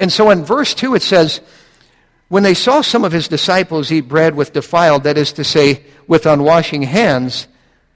And 0.00 0.12
so 0.12 0.30
in 0.30 0.44
verse 0.44 0.74
2 0.74 0.96
it 0.96 1.02
says, 1.02 1.40
when 2.28 2.42
they 2.42 2.54
saw 2.54 2.80
some 2.80 3.04
of 3.04 3.12
his 3.12 3.28
disciples 3.28 3.92
eat 3.92 4.08
bread 4.08 4.34
with 4.34 4.52
defiled, 4.52 5.04
that 5.04 5.16
is 5.16 5.32
to 5.34 5.44
say, 5.44 5.84
with 6.08 6.26
unwashing 6.26 6.82
hands, 6.82 7.46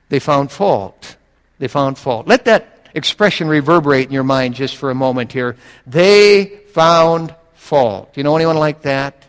they 0.09 0.21
found 0.21 0.53
fault. 0.53 1.17
They 1.59 1.67
found 1.67 1.99
fault. 1.99 2.29
Let 2.29 2.45
that 2.45 2.91
expression 2.95 3.49
reverberate 3.49 4.07
in 4.07 4.13
your 4.13 4.23
mind 4.23 4.55
just 4.55 4.77
for 4.77 4.91
a 4.91 4.95
moment 4.95 5.33
here. 5.33 5.57
They 5.85 6.61
found 6.69 7.35
fault. 7.67 8.15
Do 8.15 8.21
you 8.21 8.25
know 8.25 8.37
anyone 8.37 8.57
like 8.57 8.83
that? 8.83 9.25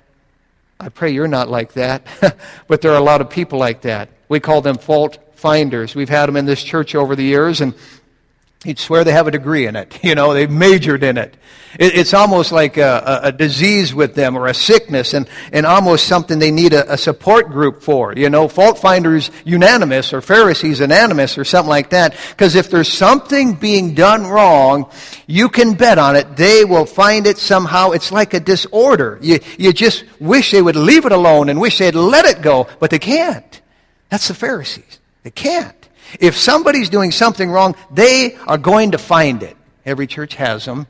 I 0.80 0.90
pray 0.90 1.10
you're 1.10 1.28
not 1.28 1.50
like 1.50 1.74
that, 1.74 2.06
but 2.68 2.82
there 2.82 2.92
are 2.92 2.98
a 2.98 3.04
lot 3.04 3.20
of 3.20 3.30
people 3.32 3.58
like 3.58 3.82
that. 3.82 4.10
We 4.30 4.40
call 4.40 4.62
them 4.62 4.78
fault 4.78 5.18
finders. 5.34 5.96
We've 5.96 6.10
had 6.10 6.28
them 6.28 6.38
in 6.38 6.46
this 6.46 6.64
church 6.64 6.94
over 6.94 7.16
the 7.16 7.24
years, 7.24 7.62
and 7.62 7.74
You'd 8.68 8.80
swear 8.80 9.06
they 9.06 9.14
have 9.14 9.28
a 9.28 9.32
degree 9.32 9.66
in 9.66 9.78
it. 9.78 9.98
You 10.08 10.16
know, 10.16 10.34
they've 10.34 10.50
majored 10.50 11.04
in 11.04 11.18
it. 11.18 11.36
it 11.78 11.96
it's 11.96 12.14
almost 12.14 12.52
like 12.52 12.78
a, 12.78 13.22
a, 13.24 13.32
disease 13.32 13.94
with 13.94 14.16
them 14.16 14.38
or 14.38 14.48
a 14.48 14.54
sickness 14.54 15.14
and, 15.14 15.28
and 15.52 15.66
almost 15.66 16.08
something 16.08 16.40
they 16.40 16.52
need 16.52 16.72
a, 16.72 16.94
a, 16.94 16.98
support 16.98 17.50
group 17.50 17.82
for. 17.82 18.14
You 18.14 18.30
know, 18.30 18.48
fault 18.48 18.80
finders 18.80 19.32
unanimous 19.44 20.14
or 20.14 20.22
Pharisees 20.22 20.80
unanimous 20.80 21.38
or 21.38 21.44
something 21.44 21.70
like 21.70 21.90
that. 21.90 22.16
Because 22.30 22.56
if 22.56 22.70
there's 22.70 22.92
something 22.92 23.56
being 23.56 23.96
done 23.96 24.28
wrong, 24.28 24.90
you 25.28 25.50
can 25.50 25.74
bet 25.74 25.98
on 25.98 26.16
it. 26.16 26.38
They 26.38 26.64
will 26.64 26.86
find 26.86 27.28
it 27.28 27.38
somehow. 27.38 27.92
It's 27.92 28.12
like 28.12 28.34
a 28.34 28.40
disorder. 28.40 29.20
You, 29.22 29.40
you 29.58 29.74
just 29.74 30.06
wish 30.20 30.52
they 30.52 30.62
would 30.62 30.78
leave 30.78 31.06
it 31.06 31.12
alone 31.12 31.50
and 31.50 31.60
wish 31.60 31.80
they'd 31.80 31.96
let 31.96 32.26
it 32.26 32.42
go, 32.42 32.68
but 32.80 32.92
they 32.92 33.00
can't. 33.00 33.62
That's 34.10 34.28
the 34.28 34.34
Pharisees. 34.34 35.00
They 35.24 35.32
can't. 35.32 35.87
If 36.20 36.38
somebody's 36.38 36.90
doing 36.90 37.12
something 37.12 37.50
wrong, 37.50 37.76
they 37.92 38.36
are 38.48 38.58
going 38.58 38.92
to 38.92 38.98
find 38.98 39.44
it. 39.44 39.58
Every 39.86 40.08
church 40.08 40.36
has 40.36 40.66
them. 40.66 40.88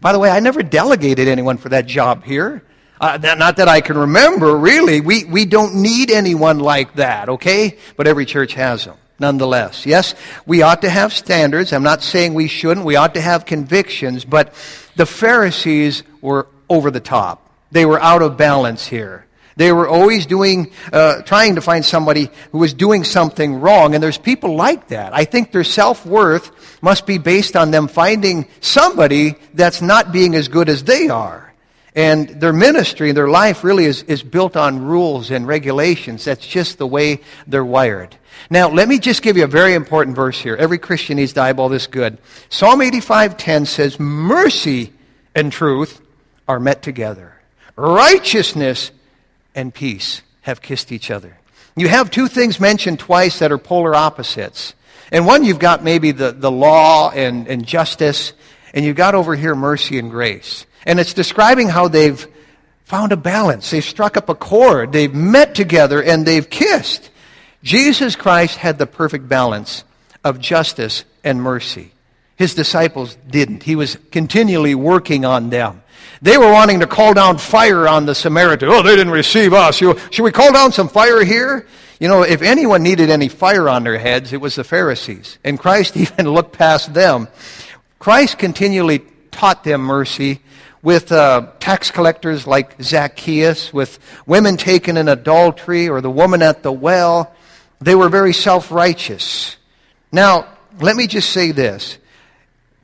By 0.00 0.12
the 0.12 0.18
way, 0.18 0.30
I 0.30 0.40
never 0.40 0.62
delegated 0.62 1.28
anyone 1.28 1.58
for 1.58 1.68
that 1.70 1.86
job 1.86 2.24
here. 2.24 2.62
Uh, 3.00 3.18
not 3.22 3.56
that 3.56 3.68
I 3.68 3.80
can 3.80 3.96
remember, 3.96 4.56
really. 4.56 5.00
We, 5.00 5.24
we 5.24 5.44
don't 5.44 5.76
need 5.76 6.10
anyone 6.10 6.58
like 6.58 6.94
that, 6.94 7.28
okay? 7.28 7.78
But 7.96 8.06
every 8.08 8.24
church 8.26 8.54
has 8.54 8.84
them, 8.84 8.96
nonetheless. 9.20 9.86
Yes, 9.86 10.14
we 10.46 10.62
ought 10.62 10.82
to 10.82 10.90
have 10.90 11.12
standards. 11.12 11.72
I'm 11.72 11.84
not 11.84 12.02
saying 12.02 12.34
we 12.34 12.48
shouldn't. 12.48 12.84
We 12.84 12.96
ought 12.96 13.14
to 13.14 13.20
have 13.20 13.44
convictions. 13.44 14.24
But 14.24 14.52
the 14.96 15.06
Pharisees 15.06 16.02
were 16.20 16.48
over 16.68 16.90
the 16.90 17.00
top. 17.00 17.48
They 17.70 17.84
were 17.84 18.00
out 18.00 18.22
of 18.22 18.36
balance 18.36 18.86
here. 18.86 19.26
They 19.58 19.72
were 19.72 19.88
always 19.88 20.24
doing, 20.24 20.70
uh, 20.92 21.22
trying 21.22 21.56
to 21.56 21.60
find 21.60 21.84
somebody 21.84 22.30
who 22.52 22.58
was 22.58 22.72
doing 22.72 23.02
something 23.02 23.60
wrong. 23.60 23.92
And 23.92 24.00
there's 24.00 24.16
people 24.16 24.54
like 24.54 24.88
that. 24.88 25.12
I 25.12 25.24
think 25.24 25.50
their 25.50 25.64
self-worth 25.64 26.52
must 26.80 27.06
be 27.06 27.18
based 27.18 27.56
on 27.56 27.72
them 27.72 27.88
finding 27.88 28.46
somebody 28.60 29.34
that's 29.54 29.82
not 29.82 30.12
being 30.12 30.36
as 30.36 30.46
good 30.46 30.68
as 30.68 30.84
they 30.84 31.08
are. 31.08 31.52
And 31.96 32.28
their 32.28 32.52
ministry, 32.52 33.10
and 33.10 33.16
their 33.16 33.28
life 33.28 33.64
really 33.64 33.84
is, 33.84 34.04
is 34.04 34.22
built 34.22 34.56
on 34.56 34.84
rules 34.84 35.32
and 35.32 35.44
regulations. 35.44 36.24
That's 36.24 36.46
just 36.46 36.78
the 36.78 36.86
way 36.86 37.20
they're 37.48 37.64
wired. 37.64 38.16
Now, 38.50 38.68
let 38.68 38.86
me 38.86 39.00
just 39.00 39.22
give 39.22 39.36
you 39.36 39.42
a 39.42 39.48
very 39.48 39.74
important 39.74 40.14
verse 40.14 40.38
here. 40.38 40.54
Every 40.54 40.78
Christian 40.78 41.16
needs 41.16 41.32
to 41.32 41.42
eyeball 41.42 41.68
this 41.68 41.88
good. 41.88 42.18
Psalm 42.48 42.80
85:10 42.80 43.66
says, 43.66 43.98
"Mercy 43.98 44.92
and 45.34 45.50
truth 45.50 46.00
are 46.46 46.60
met 46.60 46.80
together. 46.80 47.34
Righteousness 47.74 48.92
and 49.58 49.74
peace 49.74 50.22
have 50.42 50.62
kissed 50.62 50.92
each 50.92 51.10
other. 51.10 51.36
You 51.76 51.88
have 51.88 52.12
two 52.12 52.28
things 52.28 52.60
mentioned 52.60 53.00
twice 53.00 53.40
that 53.40 53.50
are 53.50 53.58
polar 53.58 53.92
opposites. 53.92 54.72
And 55.10 55.26
one, 55.26 55.42
you've 55.42 55.58
got 55.58 55.82
maybe 55.82 56.12
the, 56.12 56.30
the 56.30 56.50
law 56.50 57.10
and, 57.10 57.48
and 57.48 57.66
justice, 57.66 58.34
and 58.72 58.84
you've 58.84 58.96
got 58.96 59.16
over 59.16 59.34
here 59.34 59.56
mercy 59.56 59.98
and 59.98 60.12
grace. 60.12 60.64
And 60.86 61.00
it's 61.00 61.12
describing 61.12 61.68
how 61.68 61.88
they've 61.88 62.24
found 62.84 63.10
a 63.10 63.16
balance. 63.16 63.68
They've 63.70 63.84
struck 63.84 64.16
up 64.16 64.28
a 64.28 64.34
chord. 64.36 64.92
They've 64.92 65.12
met 65.12 65.56
together 65.56 66.00
and 66.00 66.24
they've 66.24 66.48
kissed. 66.48 67.10
Jesus 67.64 68.14
Christ 68.14 68.58
had 68.58 68.78
the 68.78 68.86
perfect 68.86 69.28
balance 69.28 69.82
of 70.22 70.38
justice 70.38 71.04
and 71.24 71.42
mercy. 71.42 71.90
His 72.36 72.54
disciples 72.54 73.16
didn't. 73.28 73.64
He 73.64 73.74
was 73.74 73.98
continually 74.12 74.76
working 74.76 75.24
on 75.24 75.50
them. 75.50 75.82
They 76.20 76.36
were 76.36 76.50
wanting 76.50 76.80
to 76.80 76.86
call 76.86 77.14
down 77.14 77.38
fire 77.38 77.86
on 77.86 78.06
the 78.06 78.14
Samaritan. 78.14 78.68
Oh, 78.68 78.82
they 78.82 78.96
didn't 78.96 79.12
receive 79.12 79.52
us. 79.52 79.76
Should 79.76 80.20
we 80.20 80.32
call 80.32 80.52
down 80.52 80.72
some 80.72 80.88
fire 80.88 81.24
here? 81.24 81.66
You 82.00 82.08
know, 82.08 82.22
if 82.22 82.42
anyone 82.42 82.82
needed 82.82 83.10
any 83.10 83.28
fire 83.28 83.68
on 83.68 83.84
their 83.84 83.98
heads, 83.98 84.32
it 84.32 84.40
was 84.40 84.54
the 84.54 84.64
Pharisees. 84.64 85.38
And 85.44 85.58
Christ 85.58 85.96
even 85.96 86.28
looked 86.30 86.56
past 86.56 86.94
them. 86.94 87.28
Christ 87.98 88.38
continually 88.38 89.02
taught 89.30 89.64
them 89.64 89.80
mercy 89.80 90.40
with 90.82 91.10
uh, 91.10 91.48
tax 91.58 91.90
collectors 91.90 92.46
like 92.46 92.80
Zacchaeus, 92.80 93.72
with 93.72 93.98
women 94.26 94.56
taken 94.56 94.96
in 94.96 95.08
adultery, 95.08 95.88
or 95.88 96.00
the 96.00 96.10
woman 96.10 96.42
at 96.42 96.62
the 96.62 96.72
well. 96.72 97.34
They 97.80 97.94
were 97.94 98.08
very 98.08 98.32
self 98.32 98.70
righteous. 98.70 99.56
Now, 100.10 100.48
let 100.80 100.96
me 100.96 101.06
just 101.06 101.30
say 101.30 101.52
this 101.52 101.98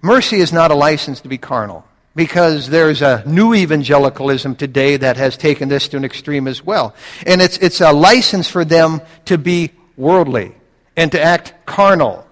mercy 0.02 0.36
is 0.36 0.52
not 0.52 0.70
a 0.70 0.74
license 0.74 1.20
to 1.22 1.28
be 1.28 1.38
carnal 1.38 1.86
because 2.14 2.68
there's 2.68 3.02
a 3.02 3.22
new 3.26 3.54
evangelicalism 3.54 4.56
today 4.56 4.96
that 4.96 5.16
has 5.16 5.36
taken 5.36 5.68
this 5.68 5.88
to 5.88 5.96
an 5.96 6.04
extreme 6.04 6.46
as 6.46 6.64
well. 6.64 6.94
And 7.26 7.42
it's, 7.42 7.58
it's 7.58 7.80
a 7.80 7.92
license 7.92 8.48
for 8.48 8.64
them 8.64 9.00
to 9.26 9.38
be 9.38 9.72
worldly 9.96 10.54
and 10.96 11.10
to 11.12 11.20
act 11.20 11.54
carnal. 11.66 12.26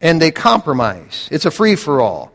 And 0.00 0.20
they 0.20 0.30
compromise. 0.30 1.28
It's 1.30 1.44
a 1.44 1.50
free 1.50 1.76
for 1.76 2.00
all. 2.00 2.32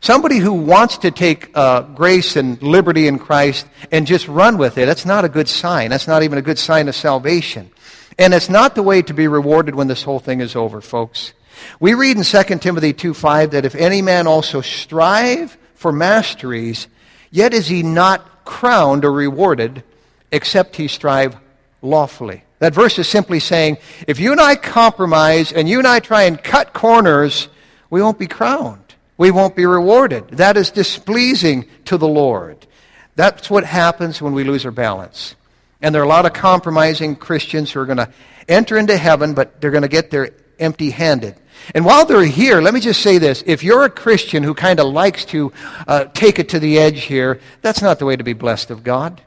Somebody 0.00 0.38
who 0.38 0.52
wants 0.52 0.98
to 0.98 1.10
take 1.10 1.50
uh, 1.56 1.82
grace 1.82 2.36
and 2.36 2.62
liberty 2.62 3.08
in 3.08 3.18
Christ 3.18 3.66
and 3.90 4.06
just 4.06 4.28
run 4.28 4.56
with 4.56 4.78
it, 4.78 4.86
that's 4.86 5.04
not 5.04 5.24
a 5.24 5.28
good 5.28 5.48
sign. 5.48 5.90
That's 5.90 6.06
not 6.06 6.22
even 6.22 6.38
a 6.38 6.42
good 6.42 6.58
sign 6.58 6.86
of 6.86 6.94
salvation. 6.94 7.70
And 8.16 8.32
it's 8.32 8.48
not 8.48 8.76
the 8.76 8.82
way 8.82 9.02
to 9.02 9.12
be 9.12 9.26
rewarded 9.26 9.74
when 9.74 9.88
this 9.88 10.04
whole 10.04 10.20
thing 10.20 10.40
is 10.40 10.54
over, 10.54 10.80
folks. 10.80 11.32
We 11.80 11.94
read 11.94 12.16
in 12.16 12.22
2 12.22 12.42
Timothy 12.58 12.94
2.5 12.94 13.50
that 13.50 13.64
if 13.64 13.74
any 13.74 14.00
man 14.00 14.28
also 14.28 14.60
strive 14.60 15.58
for 15.78 15.92
masteries, 15.92 16.88
yet 17.30 17.54
is 17.54 17.68
he 17.68 17.84
not 17.84 18.44
crowned 18.44 19.04
or 19.04 19.12
rewarded 19.12 19.84
except 20.32 20.76
he 20.76 20.88
strive 20.88 21.36
lawfully. 21.80 22.42
That 22.58 22.74
verse 22.74 22.98
is 22.98 23.08
simply 23.08 23.38
saying, 23.38 23.78
if 24.08 24.18
you 24.18 24.32
and 24.32 24.40
I 24.40 24.56
compromise 24.56 25.52
and 25.52 25.68
you 25.68 25.78
and 25.78 25.86
I 25.86 26.00
try 26.00 26.24
and 26.24 26.42
cut 26.42 26.72
corners, 26.72 27.48
we 27.90 28.02
won't 28.02 28.18
be 28.18 28.26
crowned. 28.26 28.82
We 29.16 29.30
won't 29.30 29.54
be 29.54 29.66
rewarded. 29.66 30.28
That 30.30 30.56
is 30.56 30.72
displeasing 30.72 31.66
to 31.84 31.96
the 31.96 32.08
Lord. 32.08 32.66
That's 33.14 33.48
what 33.48 33.64
happens 33.64 34.20
when 34.20 34.32
we 34.32 34.42
lose 34.42 34.64
our 34.64 34.72
balance. 34.72 35.36
And 35.80 35.94
there 35.94 36.02
are 36.02 36.04
a 36.04 36.08
lot 36.08 36.26
of 36.26 36.32
compromising 36.32 37.14
Christians 37.14 37.70
who 37.70 37.80
are 37.80 37.86
going 37.86 37.98
to 37.98 38.12
enter 38.48 38.76
into 38.76 38.96
heaven, 38.96 39.34
but 39.34 39.60
they're 39.60 39.70
going 39.70 39.82
to 39.82 39.88
get 39.88 40.10
there 40.10 40.32
empty 40.58 40.90
handed. 40.90 41.36
And 41.74 41.84
while 41.84 42.06
they're 42.06 42.22
here, 42.22 42.60
let 42.60 42.74
me 42.74 42.80
just 42.80 43.02
say 43.02 43.18
this. 43.18 43.42
If 43.46 43.62
you're 43.62 43.84
a 43.84 43.90
Christian 43.90 44.42
who 44.42 44.54
kind 44.54 44.80
of 44.80 44.86
likes 44.86 45.24
to 45.26 45.52
uh, 45.86 46.04
take 46.06 46.38
it 46.38 46.50
to 46.50 46.58
the 46.58 46.78
edge 46.78 47.02
here, 47.02 47.40
that's 47.62 47.82
not 47.82 47.98
the 47.98 48.04
way 48.04 48.16
to 48.16 48.24
be 48.24 48.32
blessed 48.32 48.70
of 48.70 48.84
God. 48.84 49.20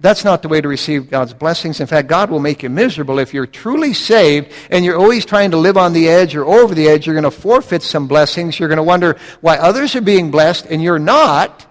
That's 0.00 0.24
not 0.24 0.42
the 0.42 0.48
way 0.48 0.60
to 0.60 0.68
receive 0.68 1.10
God's 1.10 1.34
blessings. 1.34 1.80
In 1.80 1.88
fact, 1.88 2.06
God 2.06 2.30
will 2.30 2.38
make 2.38 2.62
you 2.62 2.70
miserable 2.70 3.18
if 3.18 3.34
you're 3.34 3.46
truly 3.46 3.92
saved 3.92 4.52
and 4.70 4.84
you're 4.84 4.96
always 4.96 5.24
trying 5.24 5.50
to 5.50 5.56
live 5.56 5.76
on 5.76 5.92
the 5.92 6.08
edge 6.08 6.36
or 6.36 6.44
over 6.44 6.72
the 6.72 6.88
edge. 6.88 7.06
You're 7.06 7.16
going 7.16 7.24
to 7.24 7.32
forfeit 7.32 7.82
some 7.82 8.06
blessings. 8.06 8.60
You're 8.60 8.68
going 8.68 8.76
to 8.76 8.84
wonder 8.84 9.16
why 9.40 9.56
others 9.56 9.96
are 9.96 10.00
being 10.00 10.30
blessed 10.30 10.66
and 10.66 10.80
you're 10.80 11.00
not. 11.00 11.66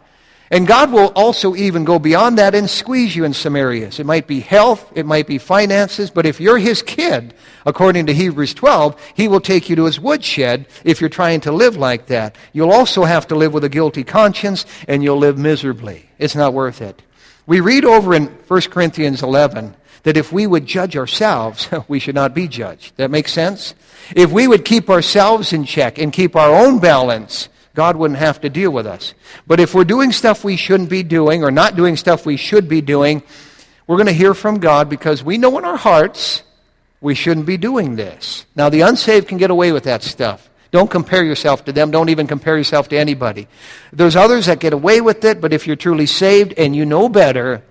And 0.50 0.66
God 0.66 0.92
will 0.92 1.08
also 1.08 1.56
even 1.56 1.84
go 1.84 2.00
beyond 2.00 2.38
that 2.38 2.56
and 2.56 2.70
squeeze 2.70 3.16
you 3.16 3.26
in 3.26 3.34
some 3.34 3.56
areas. 3.56 4.00
It 4.00 4.06
might 4.06 4.28
be 4.28 4.40
health, 4.40 4.92
it 4.96 5.06
might 5.06 5.28
be 5.28 5.38
finances, 5.38 6.10
but 6.10 6.26
if 6.26 6.40
you're 6.40 6.58
His 6.58 6.82
kid, 6.82 7.34
according 7.66 8.06
to 8.06 8.14
Hebrews 8.14 8.54
12, 8.54 9.12
He 9.14 9.28
will 9.28 9.42
take 9.42 9.70
you 9.70 9.76
to 9.76 9.86
His 9.86 10.00
woodshed 10.00 10.66
if 10.86 11.02
you're 11.02 11.10
trying 11.10 11.42
to 11.42 11.52
live 11.52 11.76
like 11.76 12.08
that. 12.08 12.36
You'll 12.54 12.72
also 12.72 13.04
have 13.04 13.28
to 13.28 13.36
live 13.36 13.54
with 13.54 13.66
a 13.66 13.70
guilty 13.70 14.06
conscience, 14.06 14.66
and 14.88 15.04
you'll 15.04 15.18
live 15.18 15.38
miserably. 15.38 16.10
It's 16.18 16.36
not 16.36 16.54
worth 16.54 16.82
it. 16.82 17.02
We 17.46 17.60
read 17.60 17.84
over 17.84 18.14
in 18.14 18.28
1 18.28 18.62
Corinthians 18.64 19.24
11 19.24 19.76
that 20.04 20.16
if 20.18 20.32
we 20.32 20.48
would 20.48 20.66
judge 20.66 20.96
ourselves, 20.96 21.70
we 21.90 22.00
should 22.00 22.16
not 22.16 22.34
be 22.34 22.48
judged. 22.48 22.96
That 22.96 23.12
makes 23.12 23.34
sense? 23.34 23.76
If 24.16 24.32
we 24.32 24.48
would 24.48 24.64
keep 24.64 24.90
ourselves 24.90 25.52
in 25.52 25.66
check 25.66 25.98
and 25.98 26.14
keep 26.14 26.38
our 26.38 26.54
own 26.56 26.80
balance, 26.80 27.50
God 27.78 27.96
wouldn't 27.96 28.18
have 28.18 28.42
to 28.42 28.50
deal 28.50 28.72
with 28.72 28.88
us. 28.88 29.14
But 29.46 29.60
if 29.60 29.76
we're 29.76 29.84
doing 29.84 30.12
stuff 30.12 30.44
we 30.44 30.56
shouldn't 30.56 30.90
be 30.90 31.04
doing 31.04 31.44
or 31.44 31.52
not 31.52 31.76
doing 31.76 31.96
stuff 31.96 32.26
we 32.26 32.36
should 32.36 32.68
be 32.68 32.82
doing, 32.82 33.22
we're 33.86 33.98
going 33.98 34.08
to 34.08 34.14
hear 34.14 34.34
from 34.34 34.58
God 34.58 34.90
because 34.90 35.24
we 35.24 35.38
know 35.38 35.60
in 35.60 35.64
our 35.64 35.78
hearts 35.78 36.42
we 37.02 37.14
shouldn't 37.14 37.46
be 37.46 37.56
doing 37.56 37.96
this. 37.96 38.48
Now, 38.56 38.70
the 38.70 38.82
unsaved 38.82 39.28
can 39.28 39.38
get 39.38 39.52
away 39.52 39.72
with 39.72 39.84
that 39.84 40.02
stuff. 40.02 40.50
Don't 40.72 40.90
compare 40.90 41.24
yourself 41.24 41.66
to 41.66 41.72
them. 41.72 41.92
Don't 41.92 42.10
even 42.10 42.26
compare 42.26 42.58
yourself 42.58 42.90
to 42.90 42.98
anybody. 42.98 43.48
There's 43.94 44.16
others 44.16 44.48
that 44.48 44.58
get 44.58 44.74
away 44.74 45.00
with 45.00 45.24
it, 45.24 45.40
but 45.40 45.54
if 45.54 45.68
you're 45.68 45.76
truly 45.76 46.08
saved 46.08 46.56
and 46.58 46.76
you 46.76 46.84
know 46.84 47.08
better, 47.08 47.62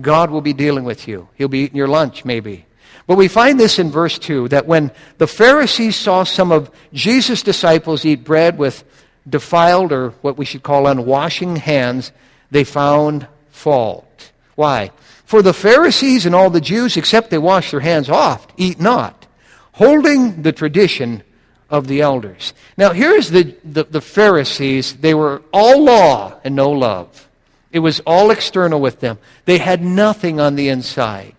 God 0.00 0.32
will 0.32 0.40
be 0.40 0.54
dealing 0.54 0.82
with 0.82 1.06
you. 1.06 1.28
He'll 1.36 1.46
be 1.46 1.60
eating 1.60 1.76
your 1.76 1.86
lunch, 1.86 2.24
maybe. 2.24 2.66
But 3.06 3.16
we 3.16 3.28
find 3.28 3.60
this 3.60 3.78
in 3.78 3.92
verse 3.92 4.18
2 4.18 4.48
that 4.48 4.66
when 4.66 4.90
the 5.18 5.28
Pharisees 5.28 5.94
saw 5.94 6.24
some 6.24 6.50
of 6.50 6.68
Jesus' 6.92 7.44
disciples 7.44 8.04
eat 8.04 8.24
bread 8.24 8.58
with 8.58 8.82
defiled 9.28 9.92
or 9.92 10.10
what 10.22 10.36
we 10.36 10.44
should 10.44 10.62
call 10.62 10.86
unwashing 10.86 11.56
hands, 11.56 12.12
they 12.50 12.64
found 12.64 13.26
fault. 13.50 14.32
Why? 14.54 14.90
For 15.24 15.42
the 15.42 15.54
Pharisees 15.54 16.26
and 16.26 16.34
all 16.34 16.50
the 16.50 16.60
Jews, 16.60 16.96
except 16.96 17.30
they 17.30 17.38
wash 17.38 17.70
their 17.70 17.80
hands 17.80 18.10
oft, 18.10 18.52
eat 18.56 18.78
not, 18.78 19.26
holding 19.72 20.42
the 20.42 20.52
tradition 20.52 21.22
of 21.70 21.86
the 21.86 22.02
elders. 22.02 22.52
Now, 22.76 22.92
here's 22.92 23.30
the, 23.30 23.56
the, 23.64 23.84
the, 23.84 24.02
Pharisees. 24.02 24.96
They 24.96 25.14
were 25.14 25.42
all 25.54 25.82
law 25.82 26.38
and 26.44 26.54
no 26.54 26.70
love. 26.70 27.28
It 27.72 27.78
was 27.78 28.00
all 28.00 28.30
external 28.30 28.78
with 28.78 29.00
them. 29.00 29.18
They 29.46 29.56
had 29.56 29.82
nothing 29.82 30.38
on 30.38 30.56
the 30.56 30.68
inside. 30.68 31.34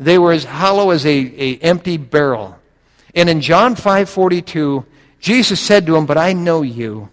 They 0.00 0.18
were 0.18 0.32
as 0.32 0.44
hollow 0.44 0.90
as 0.90 1.06
a, 1.06 1.10
a 1.10 1.56
empty 1.58 1.96
barrel. 1.96 2.58
And 3.14 3.28
in 3.28 3.40
John 3.40 3.76
5:42, 3.76 4.84
Jesus 5.24 5.58
said 5.58 5.86
to 5.86 5.92
them, 5.92 6.04
"But 6.04 6.18
I 6.18 6.34
know 6.34 6.60
you, 6.60 7.08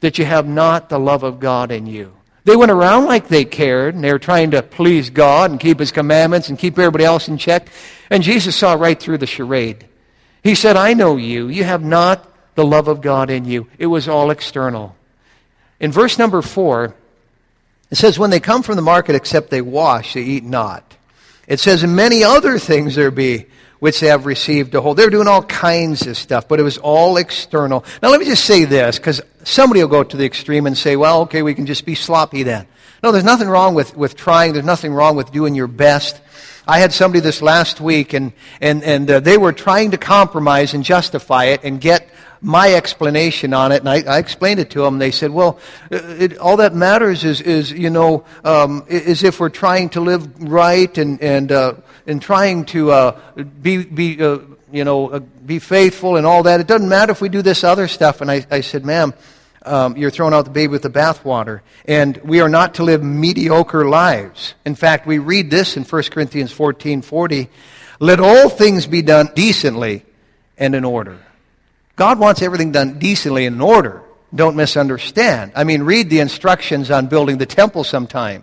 that 0.00 0.18
you 0.18 0.24
have 0.24 0.46
not 0.46 0.88
the 0.88 0.98
love 0.98 1.22
of 1.22 1.38
God 1.38 1.70
in 1.70 1.86
you." 1.86 2.12
They 2.44 2.56
went 2.56 2.72
around 2.72 3.04
like 3.04 3.28
they 3.28 3.44
cared, 3.44 3.94
and 3.94 4.02
they 4.02 4.10
were 4.10 4.18
trying 4.18 4.52
to 4.52 4.62
please 4.62 5.10
God 5.10 5.50
and 5.50 5.60
keep 5.60 5.78
His 5.78 5.92
commandments 5.92 6.48
and 6.48 6.58
keep 6.58 6.78
everybody 6.78 7.04
else 7.04 7.28
in 7.28 7.36
check. 7.36 7.68
And 8.08 8.22
Jesus 8.22 8.56
saw 8.56 8.72
right 8.72 8.98
through 8.98 9.18
the 9.18 9.26
charade. 9.26 9.84
He 10.42 10.54
said, 10.54 10.78
I 10.78 10.94
know 10.94 11.18
you. 11.18 11.48
You 11.48 11.64
have 11.64 11.84
not 11.84 12.26
the 12.54 12.64
love 12.64 12.88
of 12.88 13.02
God 13.02 13.28
in 13.28 13.44
you. 13.44 13.68
It 13.78 13.86
was 13.86 14.08
all 14.08 14.30
external. 14.30 14.96
In 15.78 15.92
verse 15.92 16.18
number 16.18 16.40
four, 16.40 16.94
it 17.90 17.96
says, 17.96 18.18
When 18.18 18.30
they 18.30 18.40
come 18.40 18.62
from 18.62 18.76
the 18.76 18.82
market, 18.82 19.14
except 19.14 19.50
they 19.50 19.60
wash, 19.60 20.14
they 20.14 20.22
eat 20.22 20.42
not. 20.42 20.96
It 21.46 21.60
says, 21.60 21.82
And 21.82 21.94
many 21.94 22.24
other 22.24 22.58
things 22.58 22.94
there 22.94 23.10
be 23.10 23.44
which 23.82 23.98
they 23.98 24.06
have 24.06 24.26
received 24.26 24.72
a 24.76 24.80
hold. 24.80 24.96
They 24.96 25.04
were 25.04 25.10
doing 25.10 25.26
all 25.26 25.42
kinds 25.42 26.06
of 26.06 26.16
stuff, 26.16 26.46
but 26.46 26.60
it 26.60 26.62
was 26.62 26.78
all 26.78 27.16
external. 27.16 27.84
Now, 28.00 28.10
let 28.10 28.20
me 28.20 28.26
just 28.26 28.44
say 28.44 28.64
this, 28.64 28.96
because 28.96 29.20
somebody 29.42 29.80
will 29.80 29.88
go 29.88 30.04
to 30.04 30.16
the 30.16 30.24
extreme 30.24 30.68
and 30.68 30.78
say, 30.78 30.94
well, 30.94 31.22
okay, 31.22 31.42
we 31.42 31.52
can 31.52 31.66
just 31.66 31.84
be 31.84 31.96
sloppy 31.96 32.44
then. 32.44 32.68
No, 33.02 33.10
there's 33.10 33.24
nothing 33.24 33.48
wrong 33.48 33.74
with, 33.74 33.96
with 33.96 34.14
trying. 34.14 34.52
There's 34.52 34.64
nothing 34.64 34.94
wrong 34.94 35.16
with 35.16 35.32
doing 35.32 35.56
your 35.56 35.66
best. 35.66 36.20
I 36.64 36.78
had 36.78 36.92
somebody 36.92 37.18
this 37.18 37.42
last 37.42 37.80
week, 37.80 38.12
and, 38.12 38.32
and, 38.60 38.84
and 38.84 39.10
uh, 39.10 39.18
they 39.18 39.36
were 39.36 39.52
trying 39.52 39.90
to 39.90 39.98
compromise 39.98 40.74
and 40.74 40.84
justify 40.84 41.46
it 41.46 41.64
and 41.64 41.80
get 41.80 42.08
my 42.42 42.74
explanation 42.74 43.54
on 43.54 43.72
it, 43.72 43.80
and 43.80 43.88
I, 43.88 44.02
I 44.02 44.18
explained 44.18 44.60
it 44.60 44.70
to 44.70 44.82
them. 44.82 44.98
They 44.98 45.10
said, 45.10 45.30
"Well, 45.30 45.58
it, 45.90 46.36
all 46.38 46.56
that 46.58 46.74
matters 46.74 47.24
is, 47.24 47.40
is 47.40 47.70
you 47.70 47.88
know, 47.88 48.24
um, 48.44 48.84
is 48.88 49.22
if 49.22 49.40
we're 49.40 49.48
trying 49.48 49.88
to 49.90 50.00
live 50.00 50.42
right 50.42 50.96
and 50.98 51.22
and 51.22 51.52
uh, 51.52 51.74
and 52.06 52.20
trying 52.20 52.64
to 52.66 52.90
uh, 52.90 53.20
be 53.62 53.84
be 53.84 54.22
uh, 54.22 54.40
you 54.70 54.84
know 54.84 55.10
uh, 55.10 55.20
be 55.20 55.58
faithful 55.58 56.16
and 56.16 56.26
all 56.26 56.42
that. 56.42 56.60
It 56.60 56.66
doesn't 56.66 56.88
matter 56.88 57.12
if 57.12 57.20
we 57.20 57.28
do 57.28 57.42
this 57.42 57.64
other 57.64 57.88
stuff." 57.88 58.20
And 58.20 58.30
I, 58.30 58.44
I 58.50 58.60
said, 58.60 58.84
"Ma'am." 58.84 59.14
um, 59.64 59.96
you're 59.96 60.10
throwing 60.10 60.34
out 60.34 60.44
the 60.44 60.50
baby 60.50 60.72
with 60.72 60.82
the 60.82 60.90
bathwater. 60.90 61.60
And 61.84 62.16
we 62.18 62.40
are 62.40 62.48
not 62.48 62.74
to 62.74 62.84
live 62.84 63.02
mediocre 63.02 63.88
lives. 63.88 64.54
In 64.64 64.74
fact, 64.74 65.06
we 65.06 65.18
read 65.18 65.50
this 65.50 65.76
in 65.76 65.84
1 65.84 66.02
Corinthians 66.04 66.52
14 66.52 67.02
40. 67.02 67.48
Let 68.00 68.20
all 68.20 68.48
things 68.48 68.86
be 68.86 69.02
done 69.02 69.30
decently 69.34 70.04
and 70.58 70.74
in 70.74 70.84
order. 70.84 71.18
God 72.02 72.18
wants 72.18 72.42
everything 72.42 72.72
done 72.72 72.98
decently 72.98 73.46
and 73.46 73.54
in 73.54 73.62
order. 73.62 74.02
Don't 74.34 74.56
misunderstand. 74.56 75.52
I 75.54 75.62
mean, 75.62 75.84
read 75.84 76.10
the 76.10 76.18
instructions 76.18 76.90
on 76.90 77.06
building 77.06 77.38
the 77.38 77.46
temple 77.46 77.84
sometime. 77.84 78.42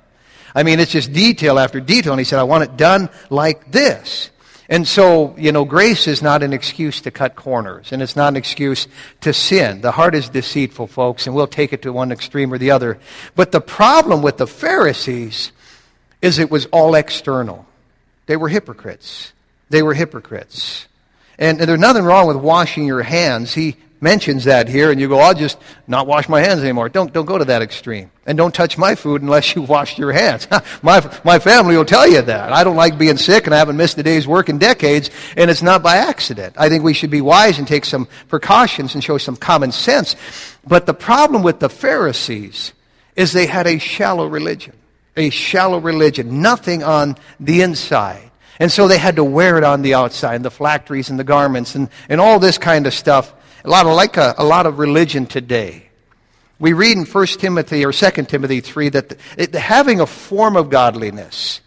I 0.55 0.63
mean, 0.63 0.79
it's 0.79 0.93
just 0.93 1.11
detail 1.11 1.59
after 1.59 1.81
detail. 1.81 2.13
And 2.13 2.21
he 2.21 2.23
said, 2.23 2.39
I 2.39 2.43
want 2.43 2.63
it 2.63 2.77
done 2.77 3.09
like 3.29 3.69
this. 3.69 4.29
And 4.69 4.87
so, 4.87 5.35
you 5.37 5.51
know, 5.51 5.65
grace 5.65 6.07
is 6.07 6.21
not 6.21 6.41
an 6.41 6.53
excuse 6.53 7.01
to 7.01 7.11
cut 7.11 7.35
corners, 7.35 7.91
and 7.91 8.01
it's 8.01 8.15
not 8.15 8.29
an 8.29 8.37
excuse 8.37 8.87
to 9.19 9.33
sin. 9.33 9.81
The 9.81 9.91
heart 9.91 10.15
is 10.15 10.29
deceitful, 10.29 10.87
folks, 10.87 11.27
and 11.27 11.35
we'll 11.35 11.45
take 11.45 11.73
it 11.73 11.81
to 11.81 11.91
one 11.91 12.13
extreme 12.13 12.53
or 12.53 12.59
the 12.59 12.71
other. 12.71 12.97
But 13.35 13.51
the 13.51 13.59
problem 13.59 14.21
with 14.21 14.37
the 14.37 14.47
Pharisees 14.47 15.51
is 16.21 16.39
it 16.39 16.49
was 16.49 16.65
all 16.67 16.95
external. 16.95 17.65
They 18.25 18.37
were 18.37 18.47
hypocrites. 18.47 19.33
They 19.69 19.83
were 19.83 19.95
hypocrites. 19.95 20.87
And, 21.39 21.59
and 21.59 21.69
there's 21.69 21.79
nothing 21.79 22.03
wrong 22.03 22.27
with 22.27 22.35
washing 22.35 22.85
your 22.85 23.01
hands. 23.01 23.53
He 23.53 23.77
mentions 24.01 24.43
that 24.43 24.67
here, 24.67 24.91
and 24.91 24.99
you 24.99 25.07
go, 25.07 25.19
I'll 25.19 25.33
just 25.33 25.57
not 25.87 26.05
wash 26.05 26.29
my 26.29 26.41
hands 26.41 26.61
anymore. 26.61 26.89
Don't, 26.89 27.11
don't 27.11 27.25
go 27.25 27.37
to 27.37 27.45
that 27.45 27.61
extreme. 27.61 28.11
And 28.25 28.37
don't 28.37 28.53
touch 28.53 28.77
my 28.77 28.93
food 28.95 29.21
unless 29.21 29.55
you 29.55 29.61
wash 29.61 29.97
your 29.97 30.11
hands. 30.11 30.47
my, 30.81 31.01
my 31.23 31.39
family 31.39 31.77
will 31.77 31.85
tell 31.85 32.07
you 32.07 32.21
that. 32.21 32.51
I 32.51 32.63
don't 32.63 32.75
like 32.75 32.97
being 32.97 33.17
sick, 33.17 33.45
and 33.45 33.55
I 33.55 33.57
haven't 33.57 33.77
missed 33.77 33.97
a 33.97 34.03
day's 34.03 34.27
work 34.27 34.49
in 34.49 34.57
decades, 34.57 35.09
and 35.37 35.49
it's 35.49 35.61
not 35.61 35.81
by 35.81 35.97
accident. 35.97 36.55
I 36.57 36.67
think 36.67 36.83
we 36.83 36.93
should 36.93 37.09
be 37.09 37.21
wise 37.21 37.57
and 37.57 37.67
take 37.67 37.85
some 37.85 38.07
precautions 38.27 38.93
and 38.93 39.03
show 39.03 39.17
some 39.17 39.37
common 39.37 39.71
sense. 39.71 40.17
But 40.67 40.85
the 40.85 40.93
problem 40.93 41.41
with 41.41 41.59
the 41.59 41.69
Pharisees 41.69 42.73
is 43.15 43.31
they 43.31 43.47
had 43.47 43.65
a 43.65 43.79
shallow 43.79 44.27
religion. 44.27 44.75
A 45.15 45.29
shallow 45.29 45.79
religion. 45.79 46.41
Nothing 46.41 46.83
on 46.83 47.17
the 47.39 47.61
inside. 47.61 48.28
And 48.59 48.69
so 48.69 48.89
they 48.89 48.97
had 48.97 49.15
to 49.15 49.23
wear 49.23 49.57
it 49.57 49.63
on 49.63 49.81
the 49.81 49.93
outside, 49.93 50.43
the 50.43 50.51
phylacteries 50.51 51.09
and 51.09 51.17
the 51.17 51.23
garments 51.23 51.75
and, 51.75 51.89
and 52.09 52.19
all 52.19 52.39
this 52.39 52.57
kind 52.57 52.85
of 52.85 52.93
stuff. 52.93 53.33
A 53.63 53.69
lot 53.69 53.85
of, 53.85 53.93
like 53.93 54.17
a, 54.17 54.35
a 54.37 54.43
lot 54.43 54.65
of 54.65 54.79
religion 54.79 55.25
today. 55.25 55.89
We 56.59 56.73
read 56.73 56.97
in 56.97 57.05
1 57.05 57.25
Timothy 57.27 57.85
or 57.85 57.93
2 57.93 58.09
Timothy 58.25 58.59
3 58.59 58.89
that 58.89 59.09
the, 59.09 59.17
it, 59.37 59.55
having 59.55 60.01
a 60.01 60.05
form 60.05 60.57
of 60.57 60.69
godliness, 60.69 61.61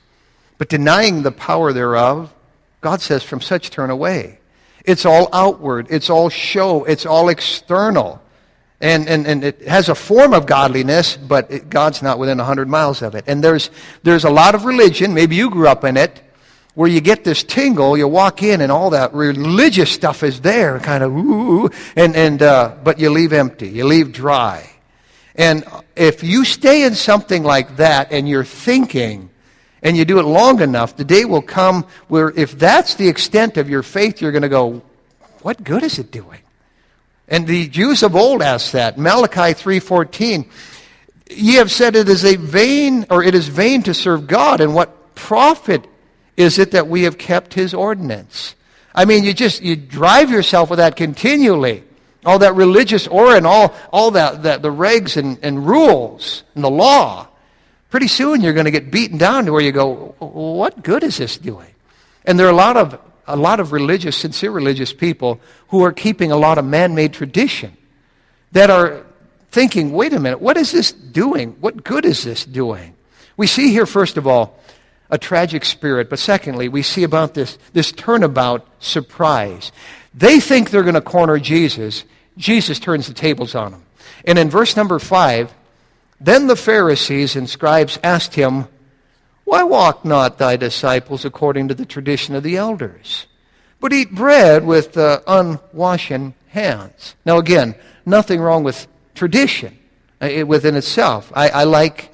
but 0.58 0.68
denying 0.68 1.22
the 1.22 1.32
power 1.32 1.72
thereof, 1.72 2.32
God 2.82 3.00
says, 3.00 3.22
from 3.22 3.40
such 3.40 3.70
turn 3.70 3.88
away. 3.88 4.38
It's 4.84 5.06
all 5.06 5.30
outward. 5.32 5.86
It's 5.88 6.10
all 6.10 6.28
show. 6.28 6.84
It's 6.84 7.06
all 7.06 7.30
external. 7.30 8.20
And, 8.82 9.08
and, 9.08 9.26
and 9.26 9.44
it 9.44 9.62
has 9.66 9.88
a 9.88 9.94
form 9.94 10.34
of 10.34 10.44
godliness, 10.44 11.16
but 11.16 11.50
it, 11.50 11.70
God's 11.70 12.02
not 12.02 12.18
within 12.18 12.38
100 12.38 12.68
miles 12.68 13.00
of 13.00 13.14
it. 13.14 13.24
And 13.28 13.42
there's, 13.42 13.70
there's 14.02 14.24
a 14.24 14.30
lot 14.30 14.54
of 14.54 14.64
religion, 14.64 15.14
maybe 15.14 15.36
you 15.36 15.48
grew 15.50 15.68
up 15.68 15.84
in 15.84 15.96
it, 15.96 16.20
where 16.74 16.88
you 16.88 17.00
get 17.00 17.24
this 17.24 17.42
tingle, 17.42 17.96
you 17.98 18.08
walk 18.08 18.42
in 18.42 18.60
and 18.60 18.72
all 18.72 18.90
that 18.90 19.12
religious 19.12 19.90
stuff 19.90 20.22
is 20.22 20.40
there, 20.40 20.78
kind 20.80 21.04
of 21.04 21.12
ooh, 21.12 21.70
and, 21.96 22.16
and 22.16 22.42
uh, 22.42 22.74
but 22.82 22.98
you 22.98 23.10
leave 23.10 23.32
empty, 23.32 23.68
you 23.68 23.84
leave 23.84 24.12
dry. 24.12 24.68
And 25.34 25.64
if 25.96 26.22
you 26.22 26.44
stay 26.44 26.84
in 26.84 26.94
something 26.94 27.42
like 27.42 27.76
that 27.76 28.12
and 28.12 28.28
you're 28.28 28.44
thinking, 28.44 29.30
and 29.82 29.96
you 29.96 30.04
do 30.04 30.18
it 30.18 30.24
long 30.24 30.60
enough, 30.60 30.96
the 30.96 31.04
day 31.04 31.24
will 31.24 31.42
come 31.42 31.86
where 32.08 32.30
if 32.30 32.58
that's 32.58 32.94
the 32.94 33.08
extent 33.08 33.56
of 33.56 33.68
your 33.68 33.82
faith, 33.82 34.20
you're 34.20 34.32
going 34.32 34.42
to 34.42 34.48
go, 34.48 34.82
what 35.40 35.62
good 35.64 35.82
is 35.82 35.98
it 35.98 36.10
doing? 36.10 36.38
And 37.28 37.46
the 37.46 37.68
Jews 37.68 38.02
of 38.02 38.14
old 38.14 38.42
asked 38.42 38.72
that. 38.72 38.98
Malachi 38.98 39.54
3.14, 39.54 40.46
ye 41.30 41.54
have 41.54 41.70
said 41.70 41.96
it 41.96 42.08
is 42.08 42.24
a 42.24 42.36
vain, 42.36 43.06
or 43.10 43.22
it 43.22 43.34
is 43.34 43.48
vain 43.48 43.82
to 43.84 43.94
serve 43.94 44.26
God, 44.26 44.60
and 44.60 44.74
what 44.74 45.14
profit 45.14 45.86
is 46.36 46.58
it 46.58 46.72
that 46.72 46.88
we 46.88 47.02
have 47.02 47.18
kept 47.18 47.54
his 47.54 47.74
ordinance? 47.74 48.54
I 48.94 49.04
mean, 49.04 49.24
you 49.24 49.32
just, 49.32 49.62
you 49.62 49.76
drive 49.76 50.30
yourself 50.30 50.70
with 50.70 50.78
that 50.78 50.96
continually. 50.96 51.84
All 52.24 52.38
that 52.38 52.54
religious 52.54 53.08
aura 53.08 53.36
and 53.36 53.46
all, 53.46 53.74
all 53.92 54.12
that, 54.12 54.44
that 54.44 54.62
the 54.62 54.68
regs 54.70 55.16
and, 55.16 55.38
and 55.42 55.66
rules 55.66 56.44
and 56.54 56.62
the 56.62 56.70
law. 56.70 57.26
Pretty 57.90 58.08
soon 58.08 58.40
you're 58.40 58.52
going 58.52 58.66
to 58.66 58.70
get 58.70 58.90
beaten 58.90 59.18
down 59.18 59.46
to 59.46 59.52
where 59.52 59.60
you 59.60 59.72
go, 59.72 60.14
what 60.18 60.82
good 60.82 61.02
is 61.02 61.18
this 61.18 61.36
doing? 61.36 61.68
And 62.24 62.38
there 62.38 62.46
are 62.46 62.50
a 62.50 62.56
lot 62.56 62.76
of, 62.76 62.98
a 63.26 63.36
lot 63.36 63.60
of 63.60 63.72
religious, 63.72 64.16
sincere 64.16 64.50
religious 64.50 64.92
people 64.92 65.40
who 65.68 65.82
are 65.84 65.92
keeping 65.92 66.30
a 66.30 66.36
lot 66.36 66.58
of 66.58 66.64
man-made 66.64 67.12
tradition 67.12 67.76
that 68.52 68.70
are 68.70 69.04
thinking, 69.50 69.92
wait 69.92 70.12
a 70.12 70.20
minute, 70.20 70.40
what 70.40 70.56
is 70.56 70.70
this 70.70 70.92
doing? 70.92 71.56
What 71.60 71.82
good 71.82 72.04
is 72.04 72.22
this 72.24 72.44
doing? 72.44 72.94
We 73.36 73.46
see 73.46 73.70
here, 73.70 73.86
first 73.86 74.16
of 74.16 74.26
all, 74.26 74.58
a 75.12 75.18
tragic 75.18 75.64
spirit. 75.64 76.08
But 76.10 76.18
secondly, 76.18 76.68
we 76.68 76.82
see 76.82 77.04
about 77.04 77.34
this, 77.34 77.58
this 77.74 77.92
turnabout 77.92 78.66
surprise. 78.80 79.70
They 80.14 80.40
think 80.40 80.70
they're 80.70 80.82
going 80.82 80.94
to 80.94 81.02
corner 81.02 81.38
Jesus. 81.38 82.04
Jesus 82.38 82.80
turns 82.80 83.06
the 83.06 83.14
tables 83.14 83.54
on 83.54 83.72
them. 83.72 83.84
And 84.24 84.38
in 84.38 84.48
verse 84.48 84.74
number 84.74 84.98
five, 84.98 85.52
then 86.18 86.46
the 86.46 86.56
Pharisees 86.56 87.36
and 87.36 87.48
scribes 87.48 87.98
asked 88.02 88.34
him, 88.34 88.68
Why 89.44 89.62
walk 89.64 90.04
not 90.04 90.38
thy 90.38 90.56
disciples 90.56 91.24
according 91.26 91.68
to 91.68 91.74
the 91.74 91.86
tradition 91.86 92.34
of 92.34 92.42
the 92.42 92.56
elders, 92.56 93.26
but 93.80 93.92
eat 93.92 94.14
bread 94.14 94.64
with 94.64 94.96
uh, 94.96 95.20
unwashen 95.26 96.32
hands? 96.48 97.16
Now, 97.26 97.36
again, 97.36 97.74
nothing 98.06 98.40
wrong 98.40 98.64
with 98.64 98.86
tradition 99.14 99.76
uh, 100.22 100.46
within 100.46 100.74
itself. 100.74 101.30
I, 101.34 101.50
I 101.50 101.64
like 101.64 102.12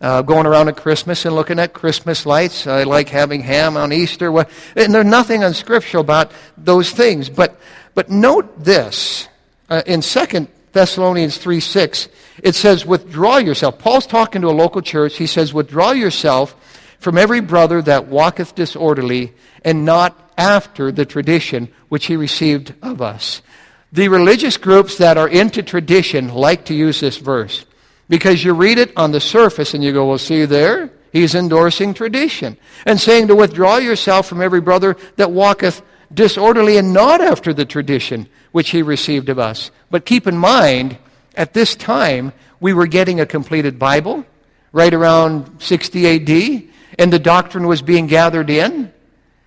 uh, 0.00 0.22
going 0.22 0.46
around 0.46 0.68
at 0.68 0.76
Christmas 0.76 1.24
and 1.24 1.34
looking 1.34 1.58
at 1.58 1.72
Christmas 1.72 2.24
lights. 2.24 2.66
I 2.66 2.84
like 2.84 3.08
having 3.08 3.42
ham 3.42 3.76
on 3.76 3.92
Easter. 3.92 4.36
And 4.76 4.94
there's 4.94 5.06
nothing 5.06 5.42
unscriptural 5.42 6.00
about 6.02 6.32
those 6.56 6.90
things. 6.90 7.28
But, 7.28 7.58
but 7.94 8.10
note 8.10 8.62
this. 8.62 9.28
uh, 9.68 9.82
in 9.86 10.00
2 10.00 10.48
Thessalonians 10.72 11.38
3 11.38 11.60
6, 11.60 12.08
it 12.42 12.54
says, 12.54 12.86
Withdraw 12.86 13.38
yourself. 13.38 13.78
Paul's 13.78 14.06
talking 14.06 14.42
to 14.42 14.48
a 14.48 14.50
local 14.50 14.82
church. 14.82 15.16
He 15.16 15.26
says, 15.26 15.52
Withdraw 15.52 15.92
yourself 15.92 16.54
from 17.00 17.18
every 17.18 17.40
brother 17.40 17.82
that 17.82 18.06
walketh 18.06 18.54
disorderly 18.54 19.32
and 19.64 19.84
not 19.84 20.32
after 20.36 20.92
the 20.92 21.04
tradition 21.04 21.68
which 21.88 22.06
he 22.06 22.16
received 22.16 22.74
of 22.82 23.02
us. 23.02 23.42
The 23.90 24.08
religious 24.08 24.56
groups 24.56 24.98
that 24.98 25.16
are 25.16 25.28
into 25.28 25.62
tradition 25.62 26.28
like 26.28 26.66
to 26.66 26.74
use 26.74 27.00
this 27.00 27.16
verse 27.16 27.64
because 28.08 28.42
you 28.44 28.54
read 28.54 28.78
it 28.78 28.92
on 28.96 29.12
the 29.12 29.20
surface 29.20 29.74
and 29.74 29.84
you 29.84 29.92
go, 29.92 30.08
well, 30.08 30.18
see 30.18 30.44
there? 30.44 30.90
He's 31.12 31.34
endorsing 31.34 31.94
tradition 31.94 32.56
and 32.84 33.00
saying 33.00 33.28
to 33.28 33.34
withdraw 33.34 33.78
yourself 33.78 34.28
from 34.28 34.42
every 34.42 34.60
brother 34.60 34.96
that 35.16 35.30
walketh 35.30 35.82
disorderly 36.12 36.76
and 36.76 36.92
not 36.92 37.20
after 37.20 37.52
the 37.52 37.64
tradition 37.64 38.28
which 38.52 38.70
he 38.70 38.82
received 38.82 39.28
of 39.28 39.38
us. 39.38 39.70
But 39.90 40.06
keep 40.06 40.26
in 40.26 40.36
mind, 40.36 40.98
at 41.34 41.54
this 41.54 41.74
time, 41.74 42.32
we 42.60 42.72
were 42.72 42.86
getting 42.86 43.20
a 43.20 43.26
completed 43.26 43.78
Bible 43.78 44.24
right 44.72 44.92
around 44.92 45.62
60 45.62 46.06
AD, 46.06 46.68
and 46.98 47.12
the 47.12 47.18
doctrine 47.18 47.66
was 47.66 47.82
being 47.82 48.06
gathered 48.06 48.50
in, 48.50 48.92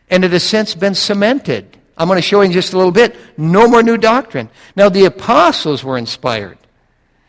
and 0.09 0.23
it 0.23 0.31
has 0.31 0.43
since 0.43 0.73
been 0.73 0.95
cemented. 0.95 1.77
I'm 1.97 2.07
going 2.07 2.17
to 2.17 2.21
show 2.21 2.41
you 2.41 2.47
in 2.47 2.51
just 2.51 2.73
a 2.73 2.77
little 2.77 2.91
bit. 2.91 3.15
No 3.37 3.67
more 3.67 3.83
new 3.83 3.97
doctrine. 3.97 4.49
Now, 4.75 4.89
the 4.89 5.05
apostles 5.05 5.83
were 5.83 5.97
inspired. 5.97 6.57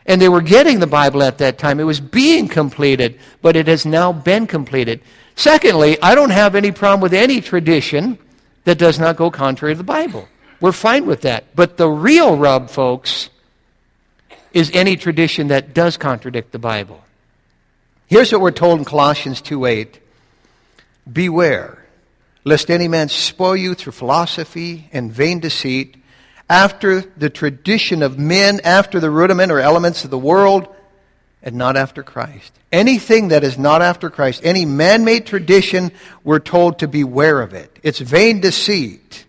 And 0.05 0.21
they 0.21 0.29
were 0.29 0.41
getting 0.41 0.79
the 0.79 0.87
Bible 0.87 1.23
at 1.23 1.37
that 1.37 1.57
time. 1.57 1.79
It 1.79 1.85
was 1.85 1.99
being 1.99 2.47
completed, 2.47 3.19
but 3.41 3.55
it 3.55 3.67
has 3.67 3.85
now 3.85 4.11
been 4.11 4.47
completed. 4.47 5.01
Secondly, 5.35 5.97
I 6.01 6.13
don't 6.15 6.29
have 6.29 6.55
any 6.55 6.71
problem 6.71 7.01
with 7.01 7.13
any 7.13 7.41
tradition 7.41 8.17
that 8.65 8.77
does 8.77 8.99
not 8.99 9.15
go 9.15 9.31
contrary 9.31 9.73
to 9.73 9.77
the 9.77 9.83
Bible. 9.83 10.27
We're 10.59 10.71
fine 10.71 11.05
with 11.05 11.21
that. 11.21 11.55
But 11.55 11.77
the 11.77 11.89
real 11.89 12.37
rub, 12.37 12.69
folks, 12.69 13.29
is 14.53 14.71
any 14.73 14.95
tradition 14.95 15.47
that 15.47 15.73
does 15.73 15.97
contradict 15.97 16.51
the 16.51 16.59
Bible. 16.59 17.03
Here's 18.07 18.31
what 18.31 18.41
we're 18.41 18.51
told 18.51 18.79
in 18.79 18.85
Colossians 18.85 19.41
2:8. 19.41 19.99
Beware 21.11 21.83
lest 22.43 22.69
any 22.69 22.87
man 22.87 23.09
spoil 23.09 23.55
you 23.55 23.73
through 23.73 23.93
philosophy 23.93 24.89
and 24.91 25.11
vain 25.11 25.39
deceit 25.39 25.95
after 26.49 27.01
the 27.01 27.29
tradition 27.29 28.03
of 28.03 28.19
men, 28.19 28.59
after 28.63 28.99
the 28.99 29.09
rudiment 29.09 29.51
or 29.51 29.59
elements 29.59 30.03
of 30.03 30.11
the 30.11 30.17
world, 30.17 30.67
and 31.41 31.55
not 31.55 31.75
after 31.75 32.03
Christ. 32.03 32.53
Anything 32.71 33.27
that 33.27 33.43
is 33.43 33.57
not 33.57 33.81
after 33.81 34.09
Christ, 34.09 34.41
any 34.43 34.65
man 34.65 35.03
made 35.03 35.25
tradition, 35.25 35.91
we're 36.23 36.39
told 36.39 36.79
to 36.79 36.87
beware 36.87 37.41
of 37.41 37.53
it. 37.53 37.77
It's 37.83 37.99
vain 37.99 38.39
deceit. 38.39 39.25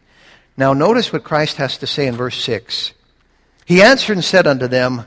Now, 0.57 0.73
notice 0.73 1.13
what 1.13 1.25
Christ 1.25 1.57
has 1.57 1.77
to 1.79 1.87
say 1.87 2.07
in 2.07 2.15
verse 2.15 2.37
6. 2.37 2.93
He 3.65 3.83
answered 3.83 4.17
and 4.17 4.25
said 4.25 4.47
unto 4.47 4.69
them, 4.69 5.07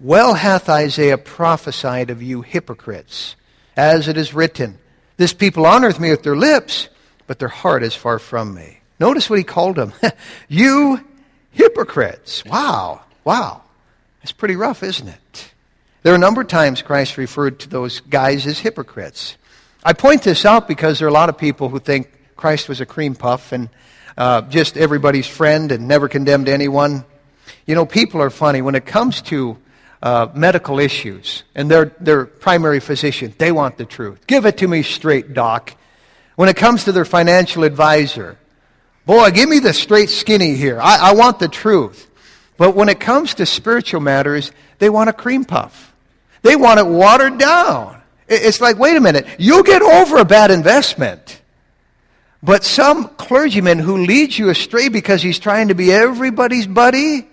Well 0.00 0.34
hath 0.34 0.68
Isaiah 0.68 1.18
prophesied 1.18 2.08
of 2.08 2.22
you 2.22 2.40
hypocrites, 2.40 3.36
as 3.76 4.08
it 4.08 4.16
is 4.16 4.32
written, 4.32 4.78
This 5.18 5.34
people 5.34 5.64
honoreth 5.64 6.00
me 6.00 6.10
with 6.10 6.22
their 6.22 6.36
lips, 6.36 6.88
but 7.26 7.38
their 7.38 7.48
heart 7.48 7.82
is 7.82 7.94
far 7.94 8.18
from 8.18 8.54
me. 8.54 8.78
Notice 8.98 9.28
what 9.28 9.38
he 9.38 9.44
called 9.44 9.76
them. 9.76 9.92
you 10.48 11.04
hypocrites. 11.52 12.44
Wow. 12.44 13.02
Wow. 13.24 13.62
That's 14.20 14.32
pretty 14.32 14.56
rough, 14.56 14.82
isn't 14.82 15.08
it? 15.08 15.52
There 16.02 16.12
are 16.12 16.16
a 16.16 16.18
number 16.18 16.40
of 16.40 16.48
times 16.48 16.82
Christ 16.82 17.16
referred 17.16 17.60
to 17.60 17.68
those 17.68 18.00
guys 18.00 18.46
as 18.46 18.58
hypocrites. 18.58 19.36
I 19.84 19.92
point 19.92 20.22
this 20.22 20.44
out 20.44 20.66
because 20.66 20.98
there 20.98 21.06
are 21.06 21.10
a 21.10 21.14
lot 21.14 21.28
of 21.28 21.38
people 21.38 21.68
who 21.68 21.78
think 21.78 22.10
Christ 22.36 22.68
was 22.68 22.80
a 22.80 22.86
cream 22.86 23.14
puff 23.14 23.52
and 23.52 23.68
uh, 24.16 24.42
just 24.42 24.76
everybody's 24.76 25.26
friend 25.26 25.70
and 25.72 25.88
never 25.88 26.08
condemned 26.08 26.48
anyone. 26.48 27.04
You 27.66 27.74
know, 27.74 27.86
people 27.86 28.20
are 28.20 28.30
funny. 28.30 28.62
When 28.62 28.74
it 28.74 28.84
comes 28.84 29.22
to 29.22 29.58
uh, 30.02 30.28
medical 30.34 30.80
issues 30.80 31.44
and 31.54 31.70
their, 31.70 31.86
their 32.00 32.26
primary 32.26 32.80
physician, 32.80 33.34
they 33.38 33.52
want 33.52 33.76
the 33.76 33.84
truth. 33.84 34.26
Give 34.26 34.46
it 34.46 34.58
to 34.58 34.68
me 34.68 34.82
straight, 34.82 35.34
doc. 35.34 35.74
When 36.34 36.48
it 36.48 36.56
comes 36.56 36.84
to 36.84 36.92
their 36.92 37.04
financial 37.04 37.62
advisor, 37.62 38.38
Boy, 39.04 39.30
give 39.30 39.48
me 39.48 39.58
the 39.58 39.72
straight 39.72 40.10
skinny 40.10 40.54
here. 40.54 40.80
I, 40.80 41.10
I 41.10 41.14
want 41.14 41.38
the 41.38 41.48
truth. 41.48 42.08
But 42.56 42.76
when 42.76 42.88
it 42.88 43.00
comes 43.00 43.34
to 43.34 43.46
spiritual 43.46 44.00
matters, 44.00 44.52
they 44.78 44.88
want 44.88 45.10
a 45.10 45.12
cream 45.12 45.44
puff. 45.44 45.92
They 46.42 46.56
want 46.56 46.80
it 46.80 46.86
watered 46.86 47.38
down. 47.38 48.00
It's 48.28 48.60
like, 48.60 48.78
wait 48.78 48.96
a 48.96 49.00
minute, 49.00 49.26
you'll 49.38 49.62
get 49.62 49.82
over 49.82 50.18
a 50.18 50.24
bad 50.24 50.50
investment. 50.50 51.40
But 52.42 52.64
some 52.64 53.08
clergyman 53.08 53.78
who 53.78 53.98
leads 53.98 54.38
you 54.38 54.48
astray 54.48 54.88
because 54.88 55.22
he's 55.22 55.38
trying 55.38 55.68
to 55.68 55.74
be 55.74 55.92
everybody's 55.92 56.66
buddy, 56.66 57.28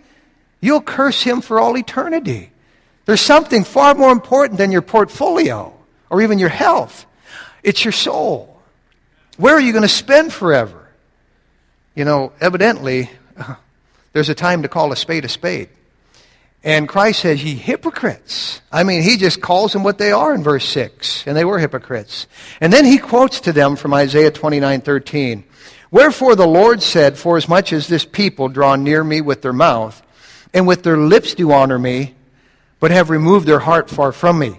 you'll 0.61 0.81
curse 0.81 1.23
him 1.23 1.41
for 1.41 1.59
all 1.59 1.77
eternity. 1.77 2.51
There's 3.05 3.21
something 3.21 3.63
far 3.63 3.95
more 3.95 4.11
important 4.11 4.59
than 4.59 4.71
your 4.71 4.83
portfolio 4.83 5.73
or 6.09 6.21
even 6.21 6.37
your 6.37 6.49
health. 6.49 7.07
It's 7.63 7.83
your 7.83 7.91
soul. 7.91 8.61
Where 9.37 9.55
are 9.55 9.59
you 9.59 9.71
going 9.71 9.83
to 9.83 9.87
spend 9.87 10.31
forever? 10.31 10.78
You 11.99 12.05
know, 12.05 12.31
evidently, 12.39 13.09
there's 14.13 14.29
a 14.29 14.33
time 14.33 14.61
to 14.61 14.69
call 14.69 14.93
a 14.93 14.95
spade 14.95 15.25
a 15.25 15.27
spade. 15.27 15.67
And 16.63 16.87
Christ 16.87 17.19
says, 17.19 17.43
Ye 17.43 17.55
hypocrites. 17.55 18.61
I 18.71 18.83
mean, 18.83 19.01
he 19.01 19.17
just 19.17 19.41
calls 19.41 19.73
them 19.73 19.83
what 19.83 19.97
they 19.97 20.13
are 20.13 20.33
in 20.33 20.41
verse 20.41 20.63
6. 20.63 21.27
And 21.27 21.35
they 21.35 21.43
were 21.43 21.59
hypocrites. 21.59 22.25
And 22.61 22.71
then 22.71 22.85
he 22.85 22.99
quotes 22.99 23.41
to 23.41 23.51
them 23.51 23.75
from 23.75 23.93
Isaiah 23.93 24.31
29 24.31 24.79
13. 24.79 25.43
Wherefore 25.91 26.37
the 26.37 26.47
Lord 26.47 26.81
said, 26.81 27.17
Forasmuch 27.17 27.73
as 27.73 27.89
this 27.89 28.05
people 28.05 28.47
draw 28.47 28.77
near 28.77 29.03
me 29.03 29.19
with 29.19 29.41
their 29.41 29.51
mouth, 29.51 30.01
and 30.53 30.65
with 30.65 30.83
their 30.83 30.95
lips 30.95 31.35
do 31.35 31.51
honor 31.51 31.77
me, 31.77 32.15
but 32.79 32.91
have 32.91 33.09
removed 33.09 33.45
their 33.45 33.59
heart 33.59 33.89
far 33.89 34.13
from 34.13 34.39
me. 34.39 34.57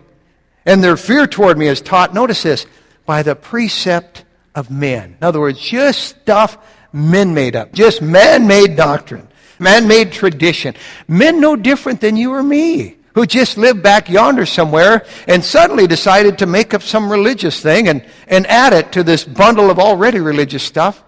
And 0.67 0.85
their 0.85 0.99
fear 0.99 1.27
toward 1.27 1.57
me 1.57 1.69
is 1.69 1.81
taught, 1.81 2.13
notice 2.13 2.43
this, 2.43 2.67
by 3.07 3.23
the 3.23 3.35
precept 3.35 4.27
of 4.55 4.71
men. 4.71 5.17
In 5.19 5.27
other 5.27 5.41
words, 5.41 5.59
just 5.59 6.01
stuff 6.21 6.59
men 6.93 7.35
made 7.35 7.57
up. 7.57 7.73
Just 7.73 8.03
man 8.03 8.47
made 8.47 8.77
doctrine, 8.77 9.29
man 9.59 9.89
made 9.89 10.13
tradition. 10.13 10.75
Men 11.09 11.41
no 11.41 11.57
different 11.57 12.01
than 12.01 12.17
you 12.17 12.33
or 12.33 12.43
me 12.43 12.97
who 13.15 13.27
just 13.27 13.59
lived 13.59 13.83
back 13.83 14.09
yonder 14.09 14.47
somewhere 14.47 15.05
and 15.27 15.45
suddenly 15.45 15.87
decided 15.87 16.39
to 16.39 16.47
make 16.47 16.75
up 16.75 16.83
some 16.83 17.11
religious 17.11 17.61
thing 17.61 17.89
and, 17.89 18.05
and 18.29 18.47
add 18.47 18.73
it 18.73 18.93
to 18.93 19.03
this 19.03 19.25
bundle 19.25 19.71
of 19.71 19.79
already 19.79 20.21
religious 20.21 20.63
stuff. 20.63 21.03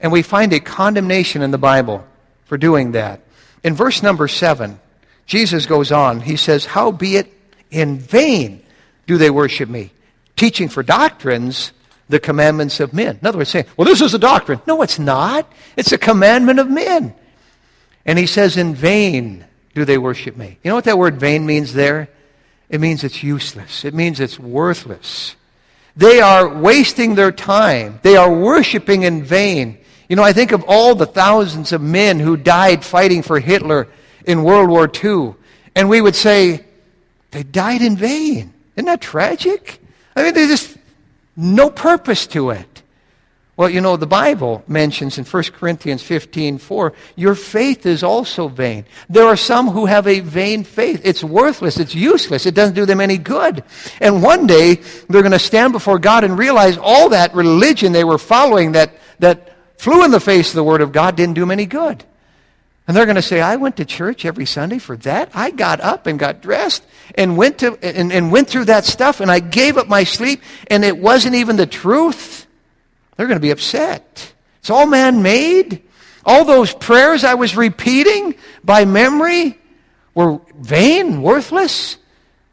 And 0.00 0.12
we 0.12 0.22
find 0.22 0.52
a 0.52 0.60
condemnation 0.60 1.42
in 1.42 1.50
the 1.50 1.58
Bible 1.58 2.06
for 2.44 2.56
doing 2.56 2.92
that. 2.92 3.20
In 3.62 3.74
verse 3.74 4.02
number 4.02 4.28
seven, 4.28 4.80
Jesus 5.26 5.66
goes 5.66 5.92
on. 5.92 6.20
He 6.20 6.36
says, 6.36 6.66
Howbeit 6.66 7.32
in 7.70 7.98
vain 7.98 8.62
do 9.06 9.18
they 9.18 9.30
worship 9.30 9.68
me, 9.68 9.92
teaching 10.36 10.68
for 10.68 10.82
doctrines 10.82 11.72
the 12.10 12.20
commandments 12.20 12.80
of 12.80 12.92
men. 12.92 13.18
In 13.20 13.26
other 13.26 13.38
words, 13.38 13.50
saying, 13.50 13.66
well, 13.76 13.86
this 13.86 14.00
is 14.00 14.14
a 14.14 14.18
doctrine. 14.18 14.60
No, 14.66 14.82
it's 14.82 14.98
not. 14.98 15.50
It's 15.76 15.92
a 15.92 15.98
commandment 15.98 16.58
of 16.58 16.68
men. 16.68 17.14
And 18.04 18.18
he 18.18 18.26
says, 18.26 18.56
in 18.56 18.74
vain 18.74 19.44
do 19.74 19.84
they 19.84 19.98
worship 19.98 20.36
me. 20.36 20.58
You 20.62 20.70
know 20.70 20.74
what 20.74 20.84
that 20.84 20.98
word 20.98 21.20
vain 21.20 21.46
means 21.46 21.72
there? 21.72 22.08
It 22.68 22.80
means 22.80 23.04
it's 23.04 23.22
useless. 23.22 23.84
It 23.84 23.94
means 23.94 24.20
it's 24.20 24.38
worthless. 24.38 25.36
They 25.96 26.20
are 26.20 26.48
wasting 26.48 27.14
their 27.14 27.32
time. 27.32 28.00
They 28.02 28.16
are 28.16 28.32
worshiping 28.32 29.02
in 29.02 29.24
vain. 29.24 29.78
You 30.08 30.16
know, 30.16 30.22
I 30.22 30.32
think 30.32 30.52
of 30.52 30.64
all 30.66 30.94
the 30.94 31.06
thousands 31.06 31.72
of 31.72 31.80
men 31.80 32.18
who 32.20 32.36
died 32.36 32.84
fighting 32.84 33.22
for 33.22 33.38
Hitler 33.38 33.88
in 34.24 34.42
World 34.42 34.68
War 34.68 34.90
II, 34.92 35.34
and 35.74 35.88
we 35.88 36.00
would 36.00 36.16
say, 36.16 36.64
they 37.30 37.42
died 37.42 37.82
in 37.82 37.96
vain. 37.96 38.52
Isn't 38.76 38.86
that 38.86 39.00
tragic? 39.00 39.80
I 40.16 40.24
mean, 40.24 40.34
they 40.34 40.46
just 40.46 40.76
no 41.36 41.70
purpose 41.70 42.26
to 42.28 42.50
it. 42.50 42.82
Well, 43.60 43.68
you 43.68 43.82
know, 43.82 43.98
the 43.98 44.06
Bible 44.06 44.64
mentions 44.66 45.18
in 45.18 45.26
1 45.26 45.42
Corinthians 45.52 46.02
15 46.02 46.56
4, 46.56 46.94
your 47.14 47.34
faith 47.34 47.84
is 47.84 48.02
also 48.02 48.48
vain. 48.48 48.86
There 49.10 49.26
are 49.26 49.36
some 49.36 49.68
who 49.68 49.84
have 49.84 50.06
a 50.06 50.20
vain 50.20 50.64
faith. 50.64 51.02
It's 51.04 51.22
worthless, 51.22 51.78
it's 51.78 51.94
useless, 51.94 52.46
it 52.46 52.54
doesn't 52.54 52.74
do 52.74 52.86
them 52.86 53.02
any 53.02 53.18
good. 53.18 53.62
And 54.00 54.22
one 54.22 54.46
day, 54.46 54.76
they're 55.10 55.20
going 55.20 55.32
to 55.32 55.38
stand 55.38 55.74
before 55.74 55.98
God 55.98 56.24
and 56.24 56.38
realize 56.38 56.78
all 56.78 57.10
that 57.10 57.34
religion 57.34 57.92
they 57.92 58.02
were 58.02 58.16
following 58.16 58.72
that, 58.72 58.94
that 59.18 59.54
flew 59.76 60.06
in 60.06 60.10
the 60.10 60.20
face 60.20 60.48
of 60.48 60.54
the 60.54 60.64
Word 60.64 60.80
of 60.80 60.92
God 60.92 61.14
didn't 61.14 61.34
do 61.34 61.42
them 61.42 61.50
any 61.50 61.66
good. 61.66 62.02
And 62.90 62.96
they're 62.96 63.06
going 63.06 63.14
to 63.14 63.22
say, 63.22 63.40
I 63.40 63.54
went 63.54 63.76
to 63.76 63.84
church 63.84 64.24
every 64.24 64.46
Sunday 64.46 64.78
for 64.78 64.96
that. 64.96 65.30
I 65.32 65.52
got 65.52 65.80
up 65.80 66.08
and 66.08 66.18
got 66.18 66.42
dressed 66.42 66.82
and 67.14 67.36
went, 67.36 67.58
to, 67.58 67.78
and, 67.84 68.12
and 68.12 68.32
went 68.32 68.48
through 68.50 68.64
that 68.64 68.84
stuff 68.84 69.20
and 69.20 69.30
I 69.30 69.38
gave 69.38 69.76
up 69.76 69.86
my 69.86 70.02
sleep 70.02 70.42
and 70.66 70.84
it 70.84 70.98
wasn't 70.98 71.36
even 71.36 71.54
the 71.54 71.68
truth. 71.68 72.48
They're 73.14 73.28
going 73.28 73.36
to 73.36 73.40
be 73.40 73.52
upset. 73.52 74.32
It's 74.58 74.70
all 74.70 74.86
man 74.86 75.22
made. 75.22 75.84
All 76.24 76.44
those 76.44 76.74
prayers 76.74 77.22
I 77.22 77.34
was 77.34 77.56
repeating 77.56 78.34
by 78.64 78.84
memory 78.86 79.56
were 80.12 80.40
vain, 80.58 81.22
worthless. 81.22 81.96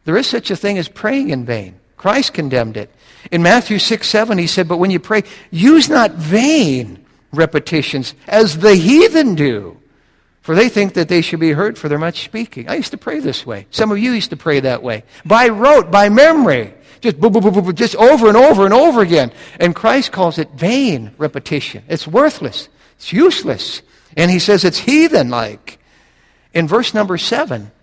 There 0.06 0.17
is 0.17 0.28
such 0.28 0.52
a 0.52 0.56
thing 0.56 0.78
as 0.78 0.88
praying 0.88 1.32
in 1.32 1.45
vain. 1.45 1.80
Christ 1.95 2.36
condemned 2.36 2.78
it. 2.78 2.91
In 3.32 3.41
Matthew 3.41 3.80
6 3.80 4.08
7, 4.08 4.38
he 4.38 4.45
said, 4.45 4.67
But 4.67 4.78
when 4.78 4.91
you 4.91 5.00
pray, 5.00 5.23
use 5.50 5.89
not 5.89 6.12
vain 6.12 7.04
repetitions 7.34 8.13
as 8.28 8.60
the 8.60 8.76
heathen 8.76 9.34
do 9.34 9.76
for 10.47 10.55
they 10.55 10.69
think 10.69 10.93
that 10.93 11.10
they 11.10 11.21
should 11.21 11.41
be 11.41 11.51
heard 11.51 11.77
for 11.77 11.89
their 11.89 11.97
much 11.97 12.23
speaking. 12.23 12.69
I 12.69 12.75
used 12.75 12.91
to 12.91 12.97
pray 12.97 13.19
this 13.19 13.45
way. 13.45 13.67
Some 13.69 13.91
of 13.91 13.97
you 13.97 14.13
used 14.13 14.29
to 14.29 14.38
pray 14.38 14.62
that 14.62 14.81
way. 14.81 15.03
By 15.25 15.49
rote, 15.49 15.91
by 15.91 16.07
memory. 16.07 16.73
Just, 17.01 17.19
boo, 17.19 17.29
boo, 17.29 17.41
boo, 17.41 17.73
just 17.73 17.97
over 17.97 18.29
and 18.29 18.38
over 18.38 18.63
and 18.63 18.73
over 18.73 19.01
again. 19.01 19.33
And 19.60 19.75
Christ 19.75 20.13
calls 20.13 20.38
it 20.38 20.49
vain 20.51 21.12
repetition. 21.17 21.83
It's 21.89 22.07
worthless. 22.07 22.69
It's 22.95 23.12
useless. 23.12 23.81
And 24.15 24.31
he 24.31 24.39
says 24.39 24.63
it's 24.63 24.77
heathen 24.77 25.29
like. 25.29 25.79
In 26.53 26.65
verse 26.65 26.93
number 26.93 27.17
seven, 27.17 27.73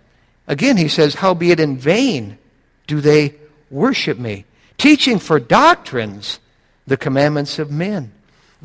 again 0.47 0.77
he 0.77 0.87
says, 0.87 1.13
Howbeit 1.13 1.59
in 1.59 1.77
vain 1.77 2.39
do 2.87 2.99
they 2.99 3.35
worship 3.69 4.17
me, 4.17 4.45
teaching 4.79 5.19
for 5.19 5.39
doctrines 5.39 6.39
the 6.87 6.97
commandments 6.97 7.59
of 7.59 7.69
men. 7.69 8.11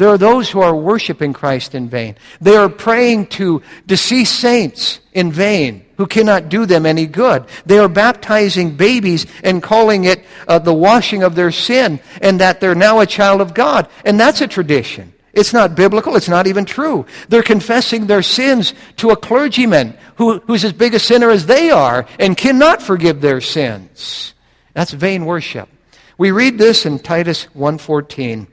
There 0.01 0.09
are 0.09 0.17
those 0.17 0.49
who 0.51 0.63
are 0.63 0.75
worshiping 0.75 1.35
Christ 1.35 1.75
in 1.75 1.91
vain. 1.91 2.17
They 2.41 2.57
are 2.57 2.71
praying 2.71 3.27
to 3.37 3.61
deceased 3.87 4.41
saints 4.41 4.99
in 5.13 5.31
vain 5.31 5.85
who 5.99 6.07
cannot 6.07 6.49
do 6.49 6.65
them 6.65 6.87
any 6.87 7.05
good. 7.05 7.45
They 7.67 7.79
are 7.79 7.87
baptizing 7.87 8.77
babies 8.79 9.27
and 9.45 9.63
calling 9.63 10.05
it 10.05 10.25
uh, 10.49 10.59
the 10.59 10.73
washing 10.73 11.23
of 11.23 11.35
their 11.35 11.51
sin 11.51 12.01
and 12.23 12.41
that 12.41 12.61
they're 12.61 12.75
now 12.75 13.01
a 13.01 13.07
child 13.07 13.43
of 13.43 13.53
God. 13.53 13.91
And 14.03 14.19
that's 14.19 14.41
a 14.41 14.49
tradition. 14.49 15.13
It's 15.35 15.53
not 15.53 15.75
biblical. 15.75 16.17
It's 16.17 16.31
not 16.31 16.47
even 16.47 16.65
true. 16.65 17.05
They're 17.29 17.43
confessing 17.43 18.07
their 18.07 18.23
sins 18.23 18.73
to 18.97 19.11
a 19.11 19.17
clergyman 19.17 19.99
who, 20.15 20.39
who's 20.39 20.65
as 20.65 20.73
big 20.73 20.95
a 20.95 20.99
sinner 20.99 21.29
as 21.29 21.45
they 21.45 21.69
are 21.69 22.07
and 22.19 22.39
cannot 22.39 22.81
forgive 22.81 23.21
their 23.21 23.43
sins. 23.43 24.33
That's 24.73 24.93
vain 24.93 25.27
worship. 25.27 25.69
We 26.17 26.31
read 26.31 26.57
this 26.57 26.87
in 26.87 27.01
Titus 27.01 27.49
1.14 27.55 28.47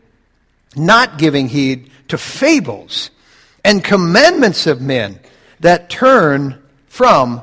not 0.75 1.17
giving 1.17 1.49
heed 1.49 1.89
to 2.09 2.17
fables 2.17 3.09
and 3.63 3.83
commandments 3.83 4.67
of 4.67 4.81
men 4.81 5.19
that 5.59 5.89
turn 5.89 6.61
from 6.87 7.41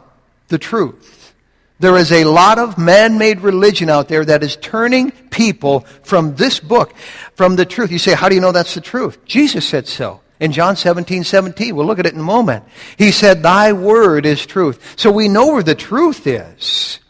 the 0.49 0.59
truth. 0.59 1.35
There 1.81 1.97
is 1.97 2.13
a 2.13 2.25
lot 2.25 2.59
of 2.59 2.79
man 2.79 3.19
made 3.19 3.41
religion 3.41 3.91
out 3.91 4.09
there 4.09 4.25
that 4.25 4.43
is 4.43 4.57
turning 4.57 5.11
people 5.11 5.81
from 6.03 6.37
this 6.37 6.61
book, 6.61 6.95
from 7.35 7.57
the 7.57 7.67
truth. 7.67 7.91
You 7.91 7.99
say, 7.99 8.15
How 8.15 8.29
do 8.29 8.35
you 8.35 8.41
know 8.41 8.53
that's 8.53 8.75
the 8.75 8.81
truth? 8.81 9.25
Jesus 9.25 9.69
said 9.69 9.87
so. 9.87 10.21
In 10.41 10.53
John 10.53 10.77
17, 10.77 11.25
17, 11.25 11.75
we'll 11.75 11.87
look 11.87 11.99
at 11.99 12.07
it 12.07 12.15
in 12.15 12.21
a 12.21 12.23
moment. 12.23 12.65
He 12.97 13.11
said, 13.11 13.43
Thy 13.43 13.73
word 13.73 14.25
is 14.25 14.47
truth. 14.47 14.95
So 14.97 15.11
we 15.11 15.29
know 15.29 15.53
where 15.53 15.63
the 15.63 15.75
truth 15.75 16.27
is. 16.27 17.01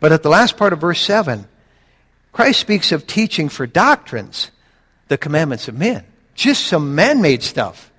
But 0.00 0.12
at 0.12 0.22
the 0.22 0.28
last 0.28 0.56
part 0.56 0.72
of 0.72 0.80
verse 0.80 1.00
7, 1.00 1.46
Christ 2.32 2.60
speaks 2.60 2.92
of 2.92 3.06
teaching 3.06 3.48
for 3.48 3.66
doctrines 3.66 4.50
the 5.08 5.18
commandments 5.18 5.68
of 5.68 5.76
men. 5.76 6.04
Just 6.34 6.66
some 6.66 6.94
man 6.94 7.20
made 7.22 7.42
stuff. 7.42 7.90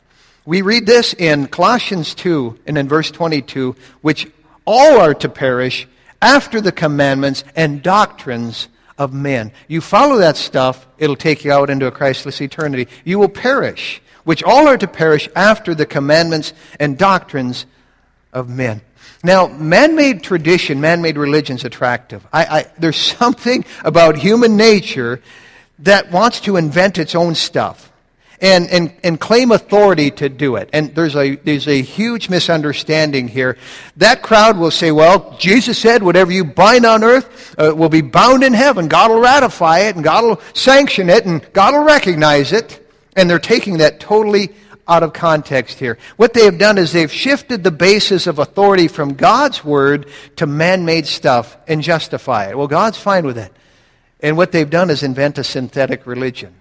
We 0.45 0.61
read 0.61 0.85
this 0.85 1.13
in 1.13 1.47
Colossians 1.47 2.13
2 2.13 2.59
and 2.67 2.77
in 2.77 2.87
verse 2.87 3.09
22, 3.09 3.75
which 4.01 4.27
all 4.65 4.99
are 4.99 5.13
to 5.15 5.29
perish 5.29 5.87
after 6.21 6.61
the 6.61 6.71
commandments 6.71 7.43
and 7.55 7.81
doctrines 7.81 8.67
of 8.97 9.13
men. 9.13 9.51
You 9.67 9.81
follow 9.81 10.17
that 10.17 10.37
stuff, 10.37 10.87
it'll 10.97 11.15
take 11.15 11.43
you 11.45 11.51
out 11.51 11.69
into 11.69 11.87
a 11.87 11.91
Christless 11.91 12.41
eternity. 12.41 12.87
You 13.03 13.19
will 13.19 13.29
perish, 13.29 14.01
which 14.23 14.43
all 14.43 14.67
are 14.67 14.77
to 14.77 14.87
perish 14.87 15.27
after 15.35 15.75
the 15.75 15.85
commandments 15.85 16.53
and 16.79 16.97
doctrines 16.97 17.65
of 18.31 18.49
men. 18.49 18.81
Now, 19.23 19.47
man 19.47 19.95
made 19.95 20.23
tradition, 20.23 20.81
man 20.81 21.01
made 21.01 21.17
religion 21.17 21.55
is 21.55 21.65
attractive. 21.65 22.25
I, 22.31 22.45
I, 22.45 22.65
there's 22.77 22.97
something 23.17 23.65
about 23.83 24.17
human 24.17 24.55
nature 24.57 25.21
that 25.79 26.11
wants 26.11 26.41
to 26.41 26.57
invent 26.57 26.97
its 26.97 27.15
own 27.15 27.35
stuff 27.35 27.91
and, 28.41 28.69
and, 28.69 28.93
and 29.03 29.19
claim 29.19 29.51
authority 29.51 30.11
to 30.11 30.29
do 30.29 30.55
it. 30.55 30.69
And 30.73 30.93
there's 30.93 31.15
a, 31.15 31.35
there's 31.37 31.67
a 31.67 31.81
huge 31.81 32.29
misunderstanding 32.29 33.27
here. 33.27 33.57
That 33.97 34.21
crowd 34.21 34.57
will 34.57 34.71
say, 34.71 34.91
well, 34.91 35.35
Jesus 35.39 35.77
said, 35.77 36.03
whatever 36.03 36.31
you 36.31 36.43
bind 36.43 36.85
on 36.85 37.03
earth 37.03 37.55
uh, 37.57 37.73
will 37.75 37.89
be 37.89 38.01
bound 38.01 38.43
in 38.43 38.53
heaven. 38.53 38.87
God 38.87 39.11
will 39.11 39.21
ratify 39.21 39.79
it, 39.79 39.95
and 39.95 40.03
God 40.03 40.23
will 40.23 40.41
sanction 40.53 41.09
it, 41.09 41.25
and 41.25 41.45
God 41.53 41.73
will 41.73 41.83
recognize 41.83 42.51
it. 42.51 42.81
And 43.15 43.29
they're 43.29 43.39
taking 43.39 43.77
that 43.77 43.99
totally 43.99 44.49
out 44.87 45.03
of 45.03 45.13
context 45.13 45.79
here. 45.79 45.97
What 46.17 46.33
they 46.33 46.45
have 46.45 46.57
done 46.57 46.77
is 46.77 46.91
they've 46.91 47.11
shifted 47.11 47.63
the 47.63 47.71
basis 47.71 48.27
of 48.27 48.39
authority 48.39 48.87
from 48.87 49.15
God's 49.15 49.63
word 49.63 50.07
to 50.35 50.45
man 50.45 50.85
made 50.85 51.07
stuff 51.07 51.57
and 51.67 51.81
justify 51.81 52.49
it. 52.49 52.57
Well, 52.57 52.67
God's 52.67 52.97
fine 52.97 53.25
with 53.25 53.37
it. 53.37 53.51
And 54.21 54.37
what 54.37 54.51
they've 54.51 54.69
done 54.69 54.89
is 54.89 55.03
invent 55.03 55.37
a 55.37 55.43
synthetic 55.43 56.07
religion. 56.07 56.55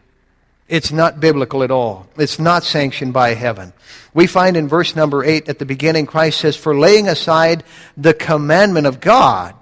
It's 0.69 0.91
not 0.91 1.21
biblical 1.21 1.63
at 1.63 1.71
all. 1.71 2.07
It's 2.17 2.39
not 2.39 2.65
sanctioned 2.65 3.13
by 3.13 3.35
heaven. 3.35 3.73
We 4.15 4.27
find 4.27 4.57
in 4.57 4.67
verse 4.67 4.97
number 4.97 5.23
8 5.23 5.49
at 5.49 5.59
the 5.59 5.67
beginning, 5.67 6.07
Christ 6.07 6.41
says, 6.41 6.57
For 6.57 6.77
laying 6.77 7.07
aside 7.07 7.65
the 7.97 8.15
commandment 8.15 8.87
of 8.87 9.01
God, 9.01 9.55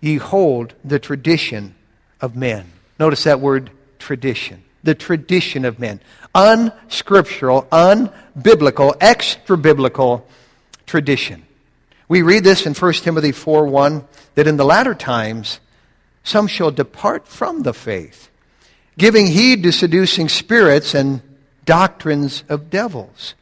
ye 0.00 0.16
hold 0.16 0.74
the 0.84 0.98
tradition 0.98 1.74
of 2.20 2.36
men. 2.36 2.70
Notice 2.98 3.24
that 3.24 3.40
word 3.40 3.70
tradition. 3.98 4.62
The 4.82 4.94
tradition 4.94 5.64
of 5.64 5.78
men. 5.78 6.00
Unscriptural, 6.34 7.62
unbiblical, 7.72 8.94
extra 9.00 9.56
biblical 9.56 10.26
tradition. 10.86 11.44
We 12.08 12.22
read 12.22 12.44
this 12.44 12.66
in 12.66 12.74
1 12.74 12.92
Timothy 12.94 13.32
4 13.32 13.66
1 13.66 14.04
that 14.34 14.46
in 14.46 14.56
the 14.56 14.64
latter 14.64 14.94
times, 14.94 15.60
some 16.24 16.46
shall 16.46 16.70
depart 16.70 17.26
from 17.26 17.62
the 17.62 17.74
faith, 17.74 18.30
giving 18.98 19.26
heed 19.26 19.62
to 19.62 19.72
seducing 19.72 20.28
spirits 20.28 20.94
and 20.94 21.22
doctrines 21.64 22.44
of 22.48 22.70
devils, 22.70 23.34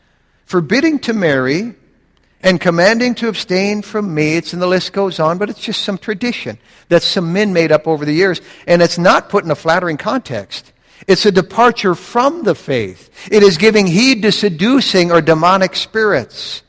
forbidding 0.44 0.98
to 1.00 1.12
marry 1.12 1.74
and 2.42 2.60
commanding 2.60 3.14
to 3.16 3.28
abstain 3.28 3.82
from 3.82 4.14
meats, 4.14 4.52
and 4.52 4.62
the 4.62 4.66
list 4.66 4.92
goes 4.92 5.18
on, 5.18 5.38
but 5.38 5.50
it's 5.50 5.60
just 5.60 5.82
some 5.82 5.98
tradition 5.98 6.58
that 6.88 7.02
some 7.02 7.32
men 7.32 7.52
made 7.52 7.72
up 7.72 7.88
over 7.88 8.04
the 8.04 8.12
years, 8.12 8.40
and 8.66 8.80
it's 8.80 8.98
not 8.98 9.28
put 9.28 9.44
in 9.44 9.50
a 9.50 9.56
flattering 9.56 9.96
context. 9.96 10.72
It's 11.06 11.26
a 11.26 11.32
departure 11.32 11.94
from 11.94 12.44
the 12.44 12.54
faith. 12.54 13.10
It 13.30 13.42
is 13.42 13.56
giving 13.56 13.86
heed 13.86 14.22
to 14.22 14.32
seducing 14.32 15.10
or 15.10 15.20
demonic 15.20 15.74
spirits. 15.74 16.62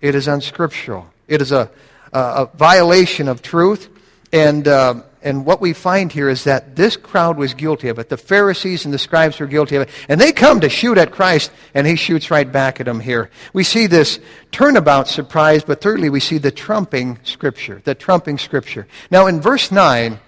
It 0.00 0.14
is 0.14 0.28
unscriptural. 0.28 1.06
It 1.26 1.42
is 1.42 1.52
a, 1.52 1.70
a, 2.12 2.20
a 2.20 2.50
violation 2.54 3.28
of 3.28 3.42
truth, 3.42 3.88
and 4.32 4.66
uh, 4.68 5.02
and 5.26 5.44
what 5.44 5.60
we 5.60 5.72
find 5.72 6.12
here 6.12 6.28
is 6.28 6.44
that 6.44 6.76
this 6.76 6.96
crowd 6.96 7.36
was 7.36 7.52
guilty 7.52 7.88
of 7.88 7.98
it. 7.98 8.08
The 8.08 8.16
Pharisees 8.16 8.84
and 8.84 8.94
the 8.94 8.98
scribes 8.98 9.40
were 9.40 9.48
guilty 9.48 9.74
of 9.74 9.82
it. 9.82 9.88
And 10.08 10.20
they 10.20 10.30
come 10.30 10.60
to 10.60 10.68
shoot 10.68 10.98
at 10.98 11.10
Christ, 11.10 11.50
and 11.74 11.84
he 11.84 11.96
shoots 11.96 12.30
right 12.30 12.50
back 12.50 12.78
at 12.78 12.86
them 12.86 13.00
here. 13.00 13.28
We 13.52 13.64
see 13.64 13.88
this 13.88 14.20
turnabout 14.52 15.08
surprise, 15.08 15.64
but 15.64 15.80
thirdly, 15.80 16.10
we 16.10 16.20
see 16.20 16.38
the 16.38 16.52
trumping 16.52 17.18
scripture. 17.24 17.82
The 17.82 17.96
trumping 17.96 18.38
scripture. 18.38 18.86
Now, 19.10 19.26
in 19.26 19.40
verse 19.40 19.72
9, 19.72 20.20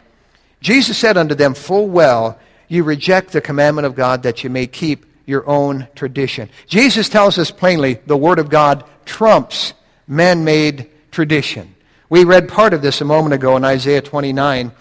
Jesus 0.61 0.99
said 0.99 1.17
unto 1.17 1.37
them, 1.37 1.55
Full 1.55 1.89
well, 1.89 2.37
you 2.67 2.83
reject 2.83 3.31
the 3.31 3.41
commandment 3.41 3.87
of 3.87 3.95
God 3.95 4.25
that 4.25 4.43
you 4.43 4.51
may 4.51 4.67
keep 4.67 5.07
your 5.27 5.49
own 5.49 5.87
tradition. 5.95 6.51
Jesus 6.67 7.09
tells 7.09 7.39
us 7.39 7.53
plainly 7.53 8.01
the 8.07 8.17
Word 8.17 8.41
of 8.41 8.51
God 8.51 8.83
trumps 9.05 9.75
man 10.09 10.43
made 10.43 10.91
tradition. 11.13 11.77
We 12.11 12.25
read 12.25 12.49
part 12.49 12.75
of 12.75 12.83
this 12.83 13.01
a 13.01 13.05
moment 13.05 13.35
ago 13.35 13.57
in 13.57 13.65
Isaiah 13.65 14.03
29. 14.03 14.73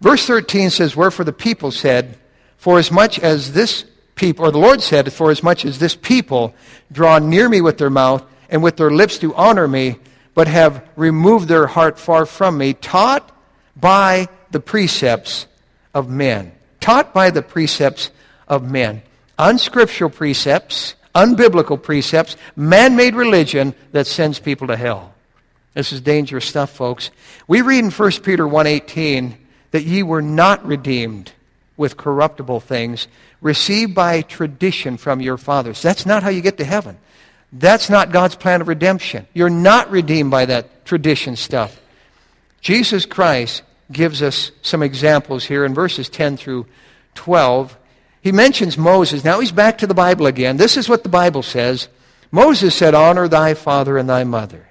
Verse 0.00 0.26
13 0.26 0.70
says, 0.70 0.94
Wherefore 0.94 1.24
the 1.24 1.32
people 1.32 1.70
said, 1.70 2.18
For 2.56 2.78
as 2.78 2.90
much 2.90 3.18
as 3.18 3.52
this 3.52 3.84
people, 4.14 4.46
or 4.46 4.50
the 4.50 4.58
Lord 4.58 4.80
said, 4.80 5.12
For 5.12 5.30
as 5.30 5.42
much 5.42 5.64
as 5.64 5.78
this 5.78 5.96
people 5.96 6.54
draw 6.92 7.18
near 7.18 7.48
me 7.48 7.60
with 7.60 7.78
their 7.78 7.90
mouth, 7.90 8.24
and 8.48 8.62
with 8.62 8.76
their 8.76 8.90
lips 8.90 9.18
do 9.18 9.34
honor 9.34 9.66
me, 9.66 9.96
but 10.34 10.48
have 10.48 10.86
removed 10.96 11.48
their 11.48 11.66
heart 11.66 11.98
far 11.98 12.26
from 12.26 12.58
me, 12.58 12.74
taught 12.74 13.30
by 13.76 14.28
the 14.50 14.60
precepts 14.60 15.46
of 15.92 16.08
men. 16.08 16.52
Taught 16.80 17.12
by 17.12 17.30
the 17.30 17.42
precepts 17.42 18.10
of 18.46 18.62
men. 18.70 19.02
Unscriptural 19.38 20.10
precepts, 20.10 20.94
unbiblical 21.14 21.80
precepts, 21.80 22.36
man 22.56 22.96
made 22.96 23.14
religion 23.14 23.74
that 23.92 24.06
sends 24.06 24.38
people 24.38 24.68
to 24.68 24.76
hell. 24.76 25.14
This 25.74 25.92
is 25.92 26.00
dangerous 26.00 26.46
stuff, 26.46 26.70
folks. 26.70 27.10
We 27.46 27.62
read 27.62 27.84
in 27.84 27.90
1 27.90 28.10
Peter 28.22 28.44
1.18 28.44 29.36
that 29.70 29.84
ye 29.84 30.02
were 30.02 30.22
not 30.22 30.64
redeemed 30.64 31.32
with 31.76 31.96
corruptible 31.96 32.60
things 32.60 33.06
received 33.40 33.94
by 33.94 34.22
tradition 34.22 34.96
from 34.96 35.20
your 35.20 35.36
fathers. 35.38 35.80
That's 35.80 36.06
not 36.06 36.22
how 36.22 36.30
you 36.30 36.40
get 36.40 36.58
to 36.58 36.64
heaven. 36.64 36.98
That's 37.52 37.88
not 37.88 38.12
God's 38.12 38.34
plan 38.34 38.60
of 38.60 38.68
redemption. 38.68 39.26
You're 39.32 39.48
not 39.48 39.90
redeemed 39.90 40.30
by 40.30 40.46
that 40.46 40.84
tradition 40.84 41.36
stuff. 41.36 41.80
Jesus 42.60 43.06
Christ 43.06 43.62
gives 43.90 44.22
us 44.22 44.50
some 44.62 44.82
examples 44.82 45.44
here 45.44 45.64
in 45.64 45.72
verses 45.72 46.08
10 46.08 46.36
through 46.36 46.66
12. 47.14 47.76
He 48.20 48.32
mentions 48.32 48.76
Moses. 48.76 49.24
Now 49.24 49.40
he's 49.40 49.52
back 49.52 49.78
to 49.78 49.86
the 49.86 49.94
Bible 49.94 50.26
again. 50.26 50.56
This 50.56 50.76
is 50.76 50.88
what 50.88 51.04
the 51.04 51.08
Bible 51.08 51.42
says. 51.42 51.88
Moses 52.30 52.74
said, 52.74 52.94
Honor 52.94 53.28
thy 53.28 53.54
father 53.54 53.96
and 53.96 54.08
thy 54.08 54.24
mother. 54.24 54.68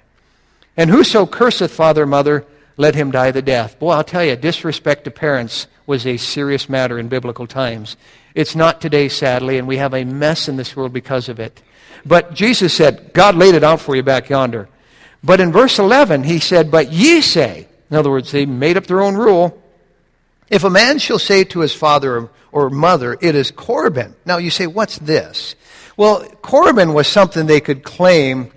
And 0.76 0.90
whoso 0.90 1.26
curseth 1.26 1.72
father 1.72 2.04
or 2.04 2.06
mother, 2.06 2.44
let 2.78 2.94
him 2.94 3.10
die 3.10 3.32
the 3.32 3.42
death. 3.42 3.78
Boy, 3.78 3.90
I'll 3.90 4.04
tell 4.04 4.24
you, 4.24 4.36
disrespect 4.36 5.04
to 5.04 5.10
parents 5.10 5.66
was 5.84 6.06
a 6.06 6.16
serious 6.16 6.68
matter 6.68 6.98
in 6.98 7.08
biblical 7.08 7.46
times. 7.46 7.96
It's 8.34 8.54
not 8.54 8.80
today, 8.80 9.08
sadly, 9.08 9.58
and 9.58 9.66
we 9.66 9.78
have 9.78 9.92
a 9.92 10.04
mess 10.04 10.48
in 10.48 10.56
this 10.56 10.76
world 10.76 10.92
because 10.92 11.28
of 11.28 11.40
it. 11.40 11.60
But 12.06 12.34
Jesus 12.34 12.72
said, 12.72 13.12
God 13.12 13.34
laid 13.34 13.56
it 13.56 13.64
out 13.64 13.80
for 13.80 13.96
you 13.96 14.04
back 14.04 14.28
yonder. 14.28 14.68
But 15.24 15.40
in 15.40 15.50
verse 15.50 15.80
11, 15.80 16.22
he 16.22 16.38
said, 16.38 16.70
But 16.70 16.92
ye 16.92 17.20
say, 17.20 17.66
in 17.90 17.96
other 17.96 18.10
words, 18.10 18.30
they 18.30 18.46
made 18.46 18.76
up 18.76 18.86
their 18.86 19.00
own 19.00 19.16
rule. 19.16 19.60
If 20.48 20.62
a 20.62 20.70
man 20.70 21.00
shall 21.00 21.18
say 21.18 21.42
to 21.44 21.60
his 21.60 21.74
father 21.74 22.30
or 22.52 22.70
mother, 22.70 23.18
It 23.20 23.34
is 23.34 23.50
Corban. 23.50 24.14
Now 24.24 24.38
you 24.38 24.50
say, 24.50 24.68
What's 24.68 24.98
this? 25.00 25.56
Well, 25.96 26.22
Corban 26.42 26.94
was 26.94 27.08
something 27.08 27.46
they 27.46 27.60
could 27.60 27.82
claim 27.82 28.52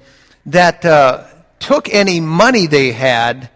that 0.45 0.85
uh, 0.85 1.25
took 1.57 1.91
any 1.91 2.19
money 2.19 2.67
they 2.67 2.91
had 2.91 3.49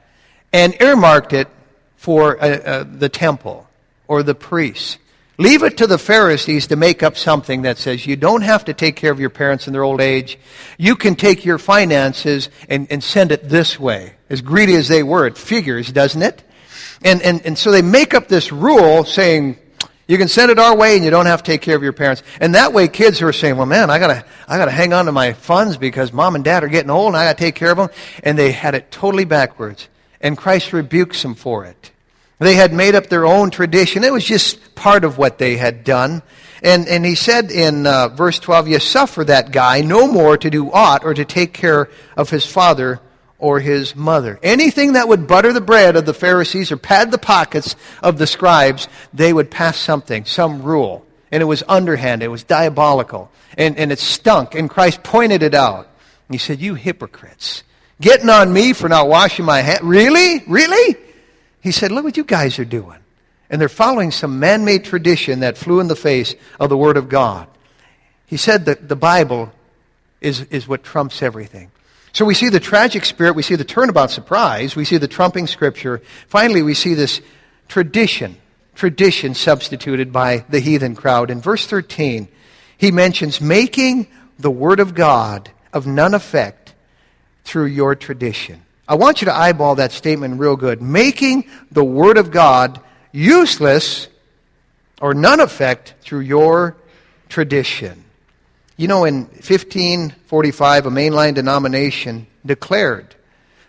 and 0.55 0.81
earmarked 0.81 1.33
it 1.33 1.49
for 1.97 2.41
uh, 2.41 2.47
uh, 2.47 2.85
the 2.87 3.09
temple 3.09 3.67
or 4.07 4.23
the 4.23 4.33
priests. 4.33 4.97
Leave 5.37 5.63
it 5.63 5.75
to 5.79 5.85
the 5.85 5.97
Pharisees 5.97 6.67
to 6.67 6.77
make 6.77 7.03
up 7.03 7.17
something 7.17 7.63
that 7.63 7.77
says 7.77 8.07
you 8.07 8.15
don't 8.15 8.41
have 8.41 8.63
to 8.63 8.73
take 8.73 8.95
care 8.95 9.11
of 9.11 9.19
your 9.19 9.29
parents 9.29 9.67
in 9.67 9.73
their 9.73 9.83
old 9.83 9.99
age. 9.99 10.39
You 10.77 10.95
can 10.95 11.17
take 11.17 11.43
your 11.43 11.57
finances 11.57 12.49
and, 12.69 12.87
and 12.89 13.03
send 13.03 13.33
it 13.33 13.49
this 13.49 13.77
way. 13.77 14.13
As 14.29 14.39
greedy 14.41 14.75
as 14.75 14.87
they 14.87 15.03
were, 15.03 15.27
it 15.27 15.37
figures, 15.37 15.91
doesn't 15.91 16.21
it? 16.21 16.41
And, 17.03 17.21
and, 17.21 17.45
and 17.45 17.57
so 17.57 17.69
they 17.69 17.81
make 17.81 18.13
up 18.13 18.29
this 18.29 18.53
rule 18.53 19.03
saying, 19.03 19.59
you 20.07 20.17
can 20.17 20.29
send 20.29 20.51
it 20.51 20.57
our 20.57 20.77
way 20.77 20.95
and 20.95 21.03
you 21.03 21.11
don't 21.11 21.25
have 21.25 21.43
to 21.43 21.51
take 21.51 21.63
care 21.63 21.75
of 21.75 21.83
your 21.83 21.91
parents. 21.91 22.23
And 22.39 22.55
that 22.55 22.71
way 22.71 22.87
kids 22.87 23.19
who 23.19 23.27
are 23.27 23.33
saying, 23.33 23.57
well 23.57 23.65
man, 23.65 23.89
I 23.89 23.99
gotta, 23.99 24.23
I 24.47 24.57
gotta 24.57 24.71
hang 24.71 24.93
on 24.93 25.07
to 25.07 25.11
my 25.11 25.33
funds 25.33 25.75
because 25.75 26.13
mom 26.13 26.35
and 26.35 26.45
dad 26.45 26.63
are 26.63 26.69
getting 26.69 26.91
old 26.91 27.07
and 27.07 27.17
I 27.17 27.25
gotta 27.25 27.37
take 27.37 27.55
care 27.55 27.71
of 27.71 27.77
them. 27.77 27.89
And 28.23 28.39
they 28.39 28.53
had 28.53 28.73
it 28.73 28.89
totally 28.89 29.25
backwards. 29.25 29.89
And 30.25 30.35
Christ 30.35 30.73
rebukes 30.73 31.21
them 31.21 31.35
for 31.35 31.65
it. 31.65 31.91
They 32.39 32.55
had 32.55 32.73
made 32.73 32.95
up 32.95 33.09
their 33.09 33.27
own 33.27 33.51
tradition. 33.51 34.03
It 34.03 34.11
was 34.11 34.25
just 34.25 34.73
part 34.73 35.03
of 35.03 35.19
what 35.19 35.37
they 35.37 35.55
had 35.55 35.83
done. 35.83 36.23
And, 36.63 36.87
and 36.87 37.05
he 37.05 37.13
said 37.13 37.51
in 37.51 37.85
uh, 37.85 38.07
verse 38.07 38.39
12, 38.39 38.69
You 38.69 38.79
suffer 38.79 39.23
that 39.23 39.51
guy 39.51 39.81
no 39.81 40.07
more 40.07 40.35
to 40.35 40.49
do 40.49 40.71
aught 40.71 41.03
or 41.03 41.13
to 41.13 41.25
take 41.25 41.53
care 41.53 41.91
of 42.17 42.31
his 42.31 42.43
father 42.43 43.01
or 43.37 43.59
his 43.59 43.95
mother. 43.95 44.39
Anything 44.41 44.93
that 44.93 45.07
would 45.07 45.27
butter 45.27 45.53
the 45.53 45.61
bread 45.61 45.95
of 45.95 46.07
the 46.07 46.13
Pharisees 46.15 46.71
or 46.71 46.77
pad 46.77 47.11
the 47.11 47.19
pockets 47.19 47.75
of 48.01 48.17
the 48.17 48.25
scribes, 48.25 48.87
they 49.13 49.31
would 49.31 49.51
pass 49.51 49.77
something, 49.77 50.25
some 50.25 50.63
rule. 50.63 51.05
And 51.31 51.43
it 51.43 51.45
was 51.45 51.61
underhand, 51.67 52.23
it 52.23 52.29
was 52.29 52.43
diabolical. 52.43 53.29
And, 53.59 53.77
and 53.77 53.91
it 53.91 53.99
stunk. 53.99 54.55
And 54.55 54.71
Christ 54.71 55.03
pointed 55.03 55.43
it 55.43 55.53
out. 55.53 55.87
He 56.31 56.39
said, 56.39 56.61
You 56.61 56.73
hypocrites. 56.73 57.61
Getting 58.01 58.29
on 58.29 58.51
me 58.51 58.73
for 58.73 58.89
not 58.89 59.07
washing 59.07 59.45
my 59.45 59.61
hands. 59.61 59.81
Really? 59.81 60.43
Really? 60.47 60.97
He 61.61 61.71
said, 61.71 61.91
Look 61.91 62.03
what 62.03 62.17
you 62.17 62.23
guys 62.23 62.59
are 62.59 62.65
doing. 62.65 62.99
And 63.49 63.61
they're 63.61 63.69
following 63.69 64.11
some 64.11 64.39
man 64.39 64.65
made 64.65 64.83
tradition 64.83 65.41
that 65.41 65.57
flew 65.57 65.79
in 65.79 65.87
the 65.87 65.95
face 65.95 66.35
of 66.59 66.69
the 66.69 66.77
Word 66.77 66.97
of 66.97 67.09
God. 67.09 67.47
He 68.25 68.37
said 68.37 68.65
that 68.65 68.89
the 68.89 68.95
Bible 68.95 69.51
is, 70.19 70.41
is 70.45 70.67
what 70.67 70.83
trumps 70.83 71.21
everything. 71.21 71.71
So 72.11 72.25
we 72.25 72.33
see 72.33 72.49
the 72.49 72.59
tragic 72.59 73.05
spirit, 73.05 73.35
we 73.35 73.43
see 73.43 73.55
the 73.55 73.65
turnabout 73.65 74.09
surprise, 74.09 74.75
we 74.75 74.85
see 74.85 74.97
the 74.97 75.07
trumping 75.07 75.47
scripture. 75.47 76.01
Finally, 76.27 76.63
we 76.63 76.73
see 76.73 76.93
this 76.93 77.21
tradition, 77.67 78.37
tradition 78.73 79.35
substituted 79.35 80.11
by 80.11 80.45
the 80.49 80.59
heathen 80.59 80.95
crowd. 80.95 81.29
In 81.29 81.41
verse 81.41 81.67
13, 81.67 82.27
he 82.77 82.91
mentions 82.91 83.41
making 83.41 84.07
the 84.39 84.51
Word 84.51 84.79
of 84.79 84.95
God 84.95 85.51
of 85.71 85.85
none 85.85 86.13
effect 86.13 86.64
through 87.45 87.67
your 87.67 87.95
tradition. 87.95 88.61
I 88.87 88.95
want 88.95 89.21
you 89.21 89.25
to 89.25 89.35
eyeball 89.35 89.75
that 89.75 89.91
statement 89.91 90.39
real 90.39 90.55
good. 90.55 90.81
Making 90.81 91.49
the 91.71 91.83
Word 91.83 92.17
of 92.17 92.31
God 92.31 92.79
useless 93.11 94.07
or 95.01 95.13
none 95.13 95.39
effect 95.39 95.95
through 96.01 96.19
your 96.19 96.75
tradition. 97.29 98.03
You 98.77 98.87
know, 98.87 99.05
in 99.05 99.25
1545, 99.25 100.85
a 100.85 100.89
mainline 100.89 101.33
denomination 101.33 102.27
declared 102.45 103.15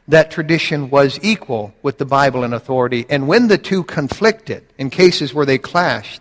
that 0.09 0.31
tradition 0.31 0.91
was 0.91 1.19
equal 1.23 1.73
with 1.83 1.99
the 1.99 2.05
Bible 2.05 2.45
in 2.45 2.53
authority. 2.53 3.07
And 3.09 3.29
when 3.29 3.49
the 3.49 3.59
two 3.59 3.85
conflicted, 3.85 4.65
in 4.79 4.91
cases 4.91 5.33
where 5.33 5.47
they 5.47 5.59
clashed, 5.59 6.21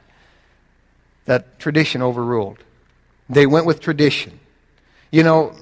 that 1.25 1.59
tradition 1.59 2.01
overruled. 2.01 2.59
They 3.29 3.45
went 3.45 3.65
with 3.65 3.79
tradition. 3.79 4.39
You 5.11 5.23
know, 5.23 5.55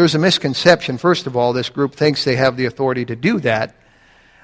there's 0.00 0.14
a 0.14 0.18
misconception. 0.18 0.96
First 0.96 1.26
of 1.26 1.36
all, 1.36 1.52
this 1.52 1.68
group 1.68 1.94
thinks 1.94 2.24
they 2.24 2.36
have 2.36 2.56
the 2.56 2.64
authority 2.64 3.04
to 3.04 3.14
do 3.14 3.38
that. 3.40 3.76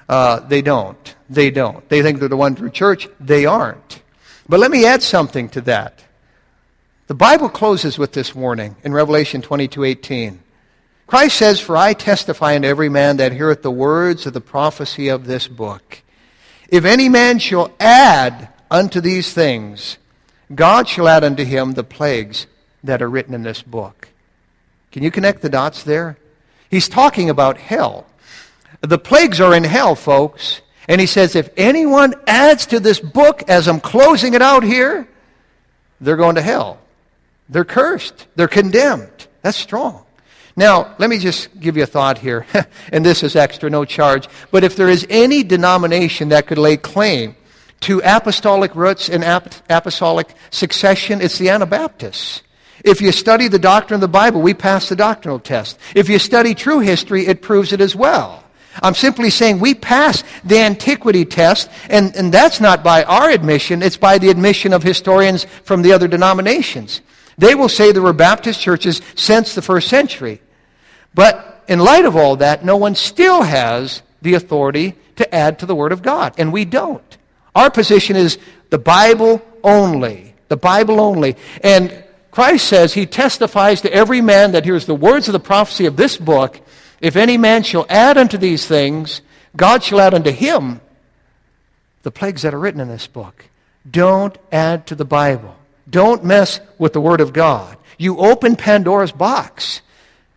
Uh, 0.07 0.39
they 0.41 0.61
don't. 0.61 1.15
They 1.31 1.49
don't. 1.49 1.87
They 1.89 2.03
think 2.03 2.19
they're 2.19 2.29
the 2.29 2.37
one 2.37 2.53
true 2.53 2.69
church. 2.69 3.07
They 3.19 3.47
aren't. 3.47 4.03
But 4.47 4.59
let 4.59 4.69
me 4.69 4.85
add 4.85 5.01
something 5.01 5.49
to 5.49 5.61
that. 5.61 6.03
The 7.07 7.15
Bible 7.15 7.49
closes 7.49 7.97
with 7.97 8.13
this 8.13 8.35
warning 8.35 8.75
in 8.83 8.93
Revelation 8.93 9.41
22:18. 9.41 10.41
Christ 11.07 11.37
says, 11.37 11.59
"For 11.59 11.75
I 11.75 11.93
testify 11.93 12.55
unto 12.55 12.67
every 12.67 12.89
man 12.89 13.17
that 13.17 13.33
heareth 13.33 13.63
the 13.63 13.71
words 13.71 14.27
of 14.27 14.33
the 14.33 14.41
prophecy 14.41 15.07
of 15.07 15.25
this 15.25 15.47
book. 15.47 16.03
If 16.69 16.85
any 16.85 17.09
man 17.09 17.39
shall 17.39 17.71
add 17.79 18.49
unto 18.69 19.01
these 19.01 19.33
things, 19.33 19.97
God 20.53 20.87
shall 20.87 21.07
add 21.07 21.23
unto 21.23 21.43
him 21.43 21.71
the 21.71 21.83
plagues 21.83 22.45
that 22.83 23.01
are 23.01 23.09
written 23.09 23.33
in 23.33 23.41
this 23.41 23.63
book." 23.63 24.09
Can 24.97 25.03
you 25.03 25.11
connect 25.11 25.43
the 25.43 25.49
dots 25.49 25.83
there? 25.83 26.17
He's 26.71 26.89
talking 26.89 27.29
about 27.29 27.57
hell. 27.57 28.07
The 28.81 28.97
plagues 28.97 29.39
are 29.39 29.53
in 29.53 29.63
hell, 29.63 29.93
folks. 29.93 30.61
And 30.87 30.99
he 30.99 31.05
says, 31.05 31.35
if 31.35 31.51
anyone 31.55 32.15
adds 32.25 32.65
to 32.65 32.79
this 32.79 32.99
book 32.99 33.43
as 33.47 33.67
I'm 33.67 33.79
closing 33.79 34.33
it 34.33 34.41
out 34.41 34.63
here, 34.63 35.07
they're 36.01 36.15
going 36.15 36.33
to 36.33 36.41
hell. 36.41 36.79
They're 37.47 37.63
cursed. 37.63 38.25
They're 38.35 38.47
condemned. 38.47 39.27
That's 39.43 39.55
strong. 39.55 40.03
Now, 40.55 40.95
let 40.97 41.11
me 41.11 41.19
just 41.19 41.59
give 41.59 41.77
you 41.77 41.83
a 41.83 41.85
thought 41.85 42.17
here, 42.17 42.47
and 42.91 43.05
this 43.05 43.21
is 43.21 43.35
extra, 43.35 43.69
no 43.69 43.85
charge. 43.85 44.27
But 44.49 44.63
if 44.63 44.75
there 44.75 44.89
is 44.89 45.05
any 45.11 45.43
denomination 45.43 46.29
that 46.29 46.47
could 46.47 46.57
lay 46.57 46.75
claim 46.75 47.35
to 47.81 48.01
apostolic 48.03 48.73
roots 48.73 49.09
and 49.09 49.23
apostolic 49.23 50.33
succession, 50.49 51.21
it's 51.21 51.37
the 51.37 51.49
Anabaptists. 51.49 52.41
If 52.87 53.01
you 53.01 53.11
study 53.11 53.49
the 53.49 53.59
doctrine 53.59 53.95
of 53.95 54.01
the 54.01 54.07
Bible, 54.07 54.41
we 54.41 54.53
pass 54.53 54.87
the 54.87 54.95
doctrinal 54.95 55.39
test. 55.39 55.77
If 55.93 56.07
you 56.07 56.19
study 56.19 56.55
true 56.55 56.79
history, 56.79 57.27
it 57.27 57.41
proves 57.41 57.73
it 57.73 57.81
as 57.81 57.95
well. 57.95 58.43
I'm 58.81 58.93
simply 58.93 59.29
saying 59.29 59.59
we 59.59 59.73
pass 59.73 60.23
the 60.43 60.59
antiquity 60.59 61.25
test, 61.25 61.69
and, 61.89 62.15
and 62.15 62.31
that's 62.31 62.61
not 62.61 62.83
by 62.83 63.03
our 63.03 63.29
admission, 63.29 63.81
it's 63.81 63.97
by 63.97 64.19
the 64.19 64.29
admission 64.29 64.71
of 64.71 64.83
historians 64.83 65.45
from 65.63 65.81
the 65.81 65.91
other 65.91 66.07
denominations. 66.07 67.01
They 67.37 67.55
will 67.55 67.69
say 67.69 67.91
there 67.91 68.01
were 68.01 68.13
Baptist 68.13 68.61
churches 68.61 69.01
since 69.15 69.53
the 69.53 69.61
first 69.61 69.89
century. 69.89 70.41
But 71.13 71.65
in 71.67 71.79
light 71.79 72.05
of 72.05 72.15
all 72.15 72.37
that, 72.37 72.63
no 72.63 72.77
one 72.77 72.95
still 72.95 73.41
has 73.41 74.01
the 74.21 74.35
authority 74.35 74.95
to 75.17 75.35
add 75.35 75.59
to 75.59 75.65
the 75.65 75.75
Word 75.75 75.91
of 75.91 76.01
God, 76.01 76.35
and 76.37 76.53
we 76.53 76.63
don't. 76.63 77.17
Our 77.53 77.69
position 77.69 78.15
is 78.15 78.37
the 78.69 78.79
Bible 78.79 79.41
only. 79.63 80.35
The 80.47 80.57
Bible 80.57 81.01
only. 81.01 81.35
And 81.61 82.03
Christ 82.37 82.67
says 82.67 82.93
he 82.93 83.07
testifies 83.07 83.81
to 83.81 83.91
every 83.91 84.21
man 84.21 84.51
that 84.51 84.63
hears 84.63 84.85
the 84.85 84.93
words 84.93 85.27
of 85.27 85.31
the 85.31 85.39
prophecy 85.39 85.87
of 85.87 85.95
this 85.95 86.17
book. 86.17 86.61
If 87.01 87.15
any 87.15 87.35
man 87.35 87.63
shall 87.63 87.87
add 87.89 88.15
unto 88.15 88.37
these 88.37 88.67
things, 88.67 89.21
God 89.55 89.81
shall 89.81 89.99
add 89.99 90.13
unto 90.13 90.29
him 90.29 90.79
the 92.03 92.11
plagues 92.11 92.43
that 92.43 92.53
are 92.53 92.59
written 92.59 92.79
in 92.79 92.89
this 92.89 93.07
book. 93.07 93.45
Don't 93.89 94.37
add 94.51 94.85
to 94.85 94.93
the 94.93 95.03
Bible. 95.03 95.55
Don't 95.89 96.23
mess 96.23 96.59
with 96.77 96.93
the 96.93 97.01
Word 97.01 97.21
of 97.21 97.33
God. 97.33 97.75
You 97.97 98.19
open 98.19 98.55
Pandora's 98.55 99.11
box. 99.11 99.81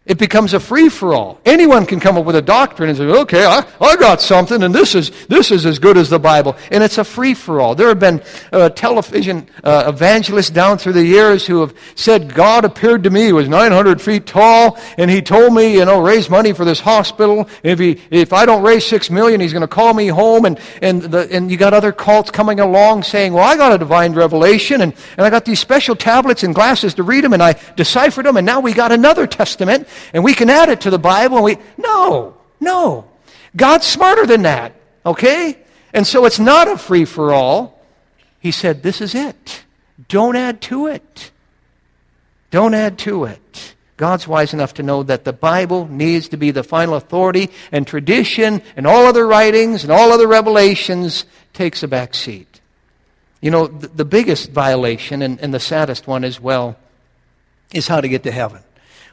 It 0.06 0.16
becomes 0.16 0.54
a 0.54 0.60
free 0.60 0.88
for 0.88 1.12
all. 1.12 1.42
Anyone 1.44 1.84
can 1.84 2.00
come 2.00 2.16
up 2.16 2.24
with 2.24 2.34
a 2.34 2.40
doctrine 2.40 2.88
and 2.88 2.96
say, 2.96 3.04
okay, 3.04 3.44
I, 3.44 3.66
I 3.82 3.96
got 3.96 4.22
something, 4.22 4.62
and 4.62 4.74
this 4.74 4.94
is, 4.94 5.10
this 5.26 5.50
is 5.50 5.66
as 5.66 5.78
good 5.78 5.98
as 5.98 6.08
the 6.08 6.18
Bible. 6.18 6.56
And 6.70 6.82
it's 6.82 6.96
a 6.96 7.04
free 7.04 7.34
for 7.34 7.60
all. 7.60 7.74
There 7.74 7.88
have 7.88 7.98
been 7.98 8.22
uh, 8.50 8.70
television 8.70 9.46
uh, 9.62 9.84
evangelists 9.88 10.48
down 10.48 10.78
through 10.78 10.94
the 10.94 11.04
years 11.04 11.46
who 11.46 11.60
have 11.60 11.76
said, 11.96 12.34
God 12.34 12.64
appeared 12.64 13.04
to 13.04 13.10
me, 13.10 13.26
he 13.26 13.32
was 13.34 13.46
900 13.46 14.00
feet 14.00 14.24
tall, 14.24 14.78
and 14.96 15.10
he 15.10 15.20
told 15.20 15.54
me, 15.54 15.74
you 15.74 15.84
know, 15.84 16.00
raise 16.00 16.30
money 16.30 16.54
for 16.54 16.64
this 16.64 16.80
hospital. 16.80 17.46
If, 17.62 17.78
he, 17.78 18.00
if 18.10 18.32
I 18.32 18.46
don't 18.46 18.62
raise 18.62 18.86
six 18.86 19.10
million, 19.10 19.38
he's 19.38 19.52
going 19.52 19.60
to 19.60 19.68
call 19.68 19.92
me 19.92 20.06
home. 20.06 20.46
And, 20.46 20.58
and, 20.80 21.02
the, 21.02 21.28
and 21.30 21.50
you 21.50 21.58
got 21.58 21.74
other 21.74 21.92
cults 21.92 22.30
coming 22.30 22.58
along 22.58 23.02
saying, 23.02 23.34
well, 23.34 23.44
I 23.44 23.54
got 23.58 23.70
a 23.70 23.78
divine 23.78 24.14
revelation, 24.14 24.80
and, 24.80 24.94
and 25.18 25.26
I 25.26 25.28
got 25.28 25.44
these 25.44 25.60
special 25.60 25.94
tablets 25.94 26.42
and 26.42 26.54
glasses 26.54 26.94
to 26.94 27.02
read 27.02 27.22
them, 27.22 27.34
and 27.34 27.42
I 27.42 27.60
deciphered 27.76 28.24
them, 28.24 28.38
and 28.38 28.46
now 28.46 28.60
we 28.60 28.72
got 28.72 28.92
another 28.92 29.26
testament 29.26 29.86
and 30.12 30.24
we 30.24 30.34
can 30.34 30.50
add 30.50 30.68
it 30.68 30.82
to 30.82 30.90
the 30.90 30.98
Bible. 30.98 31.36
And 31.36 31.44
we, 31.44 31.58
no, 31.76 32.36
no. 32.60 33.08
God's 33.56 33.86
smarter 33.86 34.26
than 34.26 34.42
that, 34.42 34.74
okay? 35.04 35.58
And 35.92 36.06
so 36.06 36.24
it's 36.24 36.38
not 36.38 36.68
a 36.68 36.78
free 36.78 37.04
for 37.04 37.32
all. 37.32 37.80
He 38.38 38.50
said, 38.50 38.82
This 38.82 39.00
is 39.00 39.14
it. 39.14 39.64
Don't 40.08 40.36
add 40.36 40.60
to 40.62 40.86
it. 40.86 41.30
Don't 42.50 42.74
add 42.74 42.98
to 43.00 43.24
it. 43.24 43.74
God's 43.96 44.26
wise 44.26 44.54
enough 44.54 44.74
to 44.74 44.82
know 44.82 45.02
that 45.02 45.24
the 45.24 45.32
Bible 45.32 45.86
needs 45.86 46.28
to 46.30 46.38
be 46.38 46.52
the 46.52 46.62
final 46.62 46.94
authority, 46.94 47.50
and 47.70 47.86
tradition 47.86 48.62
and 48.74 48.86
all 48.86 49.04
other 49.06 49.26
writings 49.26 49.82
and 49.82 49.92
all 49.92 50.10
other 50.10 50.26
revelations 50.26 51.26
takes 51.52 51.82
a 51.82 51.88
back 51.88 52.14
seat. 52.14 52.60
You 53.42 53.50
know, 53.50 53.66
the, 53.66 53.88
the 53.88 54.04
biggest 54.04 54.52
violation, 54.52 55.20
and, 55.22 55.38
and 55.40 55.52
the 55.52 55.60
saddest 55.60 56.06
one 56.06 56.24
as 56.24 56.40
well, 56.40 56.76
is 57.72 57.88
how 57.88 58.00
to 58.00 58.08
get 58.08 58.22
to 58.22 58.30
heaven. 58.30 58.62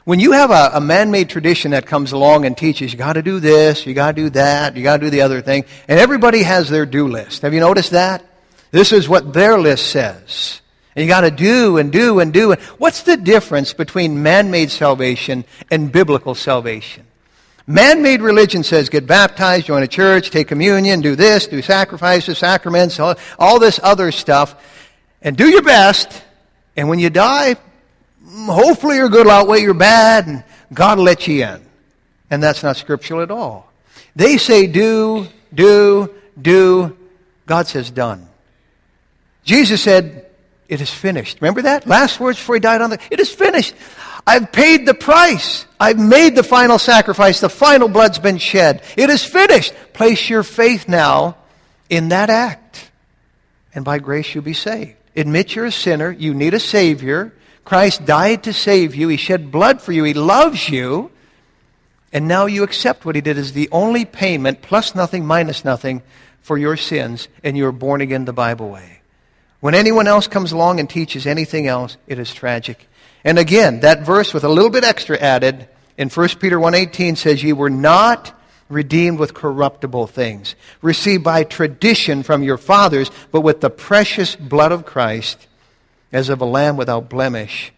When 0.08 0.20
you 0.20 0.32
have 0.32 0.50
a, 0.50 0.70
a 0.72 0.80
man 0.80 1.10
made 1.10 1.28
tradition 1.28 1.72
that 1.72 1.84
comes 1.84 2.12
along 2.12 2.46
and 2.46 2.56
teaches, 2.56 2.94
you 2.94 2.98
got 2.98 3.12
to 3.12 3.22
do 3.22 3.40
this, 3.40 3.84
you 3.84 3.92
got 3.92 4.16
to 4.16 4.22
do 4.22 4.30
that, 4.30 4.74
you 4.74 4.82
got 4.82 4.96
to 4.96 5.02
do 5.04 5.10
the 5.10 5.20
other 5.20 5.42
thing, 5.42 5.66
and 5.86 6.00
everybody 6.00 6.44
has 6.44 6.70
their 6.70 6.86
do 6.86 7.06
list. 7.06 7.42
Have 7.42 7.52
you 7.52 7.60
noticed 7.60 7.90
that? 7.90 8.24
This 8.70 8.90
is 8.90 9.06
what 9.06 9.34
their 9.34 9.58
list 9.58 9.90
says. 9.90 10.62
And 10.96 11.02
you 11.04 11.10
got 11.10 11.20
to 11.20 11.30
do 11.30 11.76
and 11.76 11.92
do 11.92 12.20
and 12.20 12.32
do. 12.32 12.52
And 12.52 12.60
What's 12.78 13.02
the 13.02 13.18
difference 13.18 13.74
between 13.74 14.22
man 14.22 14.50
made 14.50 14.70
salvation 14.70 15.44
and 15.70 15.92
biblical 15.92 16.34
salvation? 16.34 17.04
Man 17.66 18.00
made 18.02 18.22
religion 18.22 18.62
says 18.62 18.88
get 18.88 19.06
baptized, 19.06 19.66
join 19.66 19.82
a 19.82 19.86
church, 19.86 20.30
take 20.30 20.48
communion, 20.48 21.02
do 21.02 21.16
this, 21.16 21.48
do 21.48 21.60
sacrifices, 21.60 22.38
sacraments, 22.38 22.98
all, 22.98 23.14
all 23.38 23.58
this 23.58 23.78
other 23.82 24.10
stuff, 24.10 24.54
and 25.20 25.36
do 25.36 25.50
your 25.50 25.60
best. 25.60 26.22
And 26.78 26.88
when 26.88 26.98
you 26.98 27.10
die, 27.10 27.56
Mm, 28.28 28.46
hopefully 28.54 28.96
your 28.96 29.08
good 29.08 29.26
will 29.26 29.32
outweigh 29.32 29.62
your 29.62 29.74
bad, 29.74 30.26
and 30.26 30.44
God 30.72 30.98
will 30.98 31.04
let 31.04 31.26
you 31.26 31.44
in. 31.44 31.62
And 32.30 32.42
that's 32.42 32.62
not 32.62 32.76
scriptural 32.76 33.22
at 33.22 33.30
all. 33.30 33.72
They 34.14 34.36
say 34.36 34.66
do, 34.66 35.26
do, 35.54 36.14
do. 36.40 36.96
God 37.46 37.66
says 37.66 37.90
done. 37.90 38.28
Jesus 39.44 39.82
said, 39.82 40.26
it 40.68 40.82
is 40.82 40.90
finished. 40.90 41.40
Remember 41.40 41.62
that? 41.62 41.86
Last 41.86 42.20
words 42.20 42.38
before 42.38 42.56
he 42.56 42.60
died 42.60 42.82
on 42.82 42.90
the, 42.90 43.00
it 43.10 43.20
is 43.20 43.30
finished. 43.30 43.74
I've 44.26 44.52
paid 44.52 44.84
the 44.84 44.92
price. 44.92 45.64
I've 45.80 45.98
made 45.98 46.36
the 46.36 46.42
final 46.42 46.78
sacrifice. 46.78 47.40
The 47.40 47.48
final 47.48 47.88
blood's 47.88 48.18
been 48.18 48.36
shed. 48.36 48.82
It 48.96 49.08
is 49.08 49.24
finished. 49.24 49.72
Place 49.94 50.28
your 50.28 50.42
faith 50.42 50.86
now 50.86 51.38
in 51.88 52.10
that 52.10 52.28
act. 52.28 52.90
And 53.74 53.86
by 53.86 53.98
grace 53.98 54.34
you'll 54.34 54.44
be 54.44 54.52
saved. 54.52 54.96
Admit 55.16 55.54
you're 55.54 55.64
a 55.64 55.72
sinner. 55.72 56.10
You 56.10 56.34
need 56.34 56.52
a 56.52 56.60
Savior. 56.60 57.32
Christ 57.68 58.06
died 58.06 58.44
to 58.44 58.54
save 58.54 58.94
you. 58.94 59.08
He 59.08 59.18
shed 59.18 59.52
blood 59.52 59.82
for 59.82 59.92
you. 59.92 60.02
He 60.04 60.14
loves 60.14 60.70
you. 60.70 61.10
And 62.14 62.26
now 62.26 62.46
you 62.46 62.62
accept 62.62 63.04
what 63.04 63.14
He 63.14 63.20
did 63.20 63.36
as 63.36 63.52
the 63.52 63.68
only 63.70 64.06
payment, 64.06 64.62
plus 64.62 64.94
nothing, 64.94 65.26
minus 65.26 65.66
nothing, 65.66 66.00
for 66.40 66.56
your 66.56 66.78
sins, 66.78 67.28
and 67.44 67.58
you're 67.58 67.70
born 67.70 68.00
again 68.00 68.24
the 68.24 68.32
Bible 68.32 68.70
way. 68.70 69.00
When 69.60 69.74
anyone 69.74 70.08
else 70.08 70.26
comes 70.26 70.50
along 70.50 70.80
and 70.80 70.88
teaches 70.88 71.26
anything 71.26 71.66
else, 71.66 71.98
it 72.06 72.18
is 72.18 72.32
tragic. 72.32 72.88
And 73.22 73.38
again, 73.38 73.80
that 73.80 74.00
verse 74.00 74.32
with 74.32 74.44
a 74.44 74.48
little 74.48 74.70
bit 74.70 74.82
extra 74.82 75.18
added 75.18 75.68
in 75.98 76.08
1 76.08 76.28
Peter 76.40 76.56
1.18 76.56 77.18
says, 77.18 77.42
Ye 77.42 77.52
were 77.52 77.68
not 77.68 78.32
redeemed 78.70 79.18
with 79.18 79.34
corruptible 79.34 80.06
things, 80.06 80.54
received 80.80 81.22
by 81.22 81.44
tradition 81.44 82.22
from 82.22 82.42
your 82.42 82.56
fathers, 82.56 83.10
but 83.30 83.42
with 83.42 83.60
the 83.60 83.68
precious 83.68 84.36
blood 84.36 84.72
of 84.72 84.86
Christ, 84.86 85.46
as 86.12 86.28
of 86.28 86.40
a 86.40 86.44
lamb 86.44 86.76
without 86.76 87.08
blemish 87.08 87.72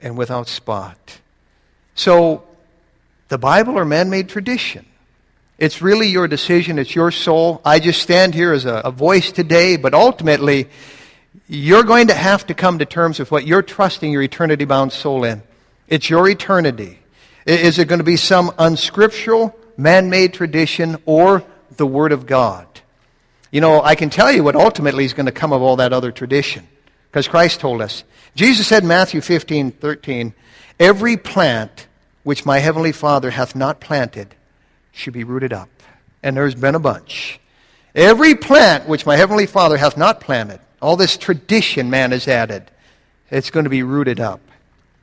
and 0.00 0.16
without 0.16 0.48
spot. 0.48 1.20
So, 1.94 2.44
the 3.28 3.38
Bible 3.38 3.78
or 3.78 3.84
man 3.84 4.10
made 4.10 4.28
tradition? 4.28 4.86
It's 5.58 5.82
really 5.82 6.08
your 6.08 6.26
decision, 6.26 6.78
it's 6.78 6.94
your 6.94 7.10
soul. 7.10 7.60
I 7.64 7.80
just 7.80 8.00
stand 8.00 8.34
here 8.34 8.52
as 8.52 8.64
a, 8.64 8.76
a, 8.76 8.90
voice 8.90 9.30
today, 9.30 9.76
but 9.76 9.92
ultimately, 9.92 10.68
you're 11.48 11.82
going 11.82 12.06
to 12.06 12.14
have 12.14 12.46
to 12.46 12.54
come 12.54 12.78
to 12.78 12.86
terms 12.86 13.18
with 13.18 13.30
what 13.30 13.46
you're 13.46 13.62
trusting 13.62 14.10
your 14.10 14.22
eternity 14.22 14.64
bound 14.64 14.92
soul 14.92 15.22
in. 15.24 15.42
It's 15.86 16.08
your 16.08 16.28
eternity. 16.28 16.98
Is 17.44 17.78
it 17.78 17.88
going 17.88 17.98
to 17.98 18.04
be 18.04 18.16
some 18.16 18.52
unscriptural, 18.58 19.54
man 19.76 20.08
made 20.08 20.32
tradition 20.32 20.96
or 21.04 21.44
the 21.76 21.86
Word 21.86 22.12
of 22.12 22.26
God? 22.26 22.66
You 23.50 23.60
know, 23.60 23.82
I 23.82 23.96
can 23.96 24.10
tell 24.10 24.32
you 24.32 24.44
what 24.44 24.56
ultimately 24.56 25.04
is 25.04 25.12
going 25.12 25.26
to 25.26 25.32
come 25.32 25.52
of 25.52 25.60
all 25.60 25.76
that 25.76 25.92
other 25.92 26.12
tradition. 26.12 26.66
Because 27.10 27.28
Christ 27.28 27.60
told 27.60 27.82
us. 27.82 28.04
Jesus 28.34 28.68
said 28.68 28.82
in 28.82 28.88
Matthew 28.88 29.20
15, 29.20 29.72
13, 29.72 30.34
Every 30.78 31.16
plant 31.16 31.86
which 32.22 32.46
my 32.46 32.58
heavenly 32.58 32.92
Father 32.92 33.30
hath 33.30 33.54
not 33.54 33.80
planted 33.80 34.34
should 34.92 35.12
be 35.12 35.24
rooted 35.24 35.52
up. 35.52 35.68
And 36.22 36.36
there's 36.36 36.54
been 36.54 36.74
a 36.74 36.80
bunch. 36.80 37.40
Every 37.94 38.34
plant 38.34 38.88
which 38.88 39.06
my 39.06 39.16
heavenly 39.16 39.46
Father 39.46 39.76
hath 39.76 39.96
not 39.96 40.20
planted, 40.20 40.60
all 40.80 40.96
this 40.96 41.16
tradition 41.16 41.90
man 41.90 42.12
has 42.12 42.28
added, 42.28 42.70
it's 43.30 43.50
going 43.50 43.64
to 43.64 43.70
be 43.70 43.82
rooted 43.82 44.20
up. 44.20 44.40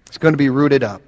It's 0.08 0.18
going 0.18 0.34
to 0.34 0.38
be 0.38 0.50
rooted 0.50 0.84
up. 0.84 1.02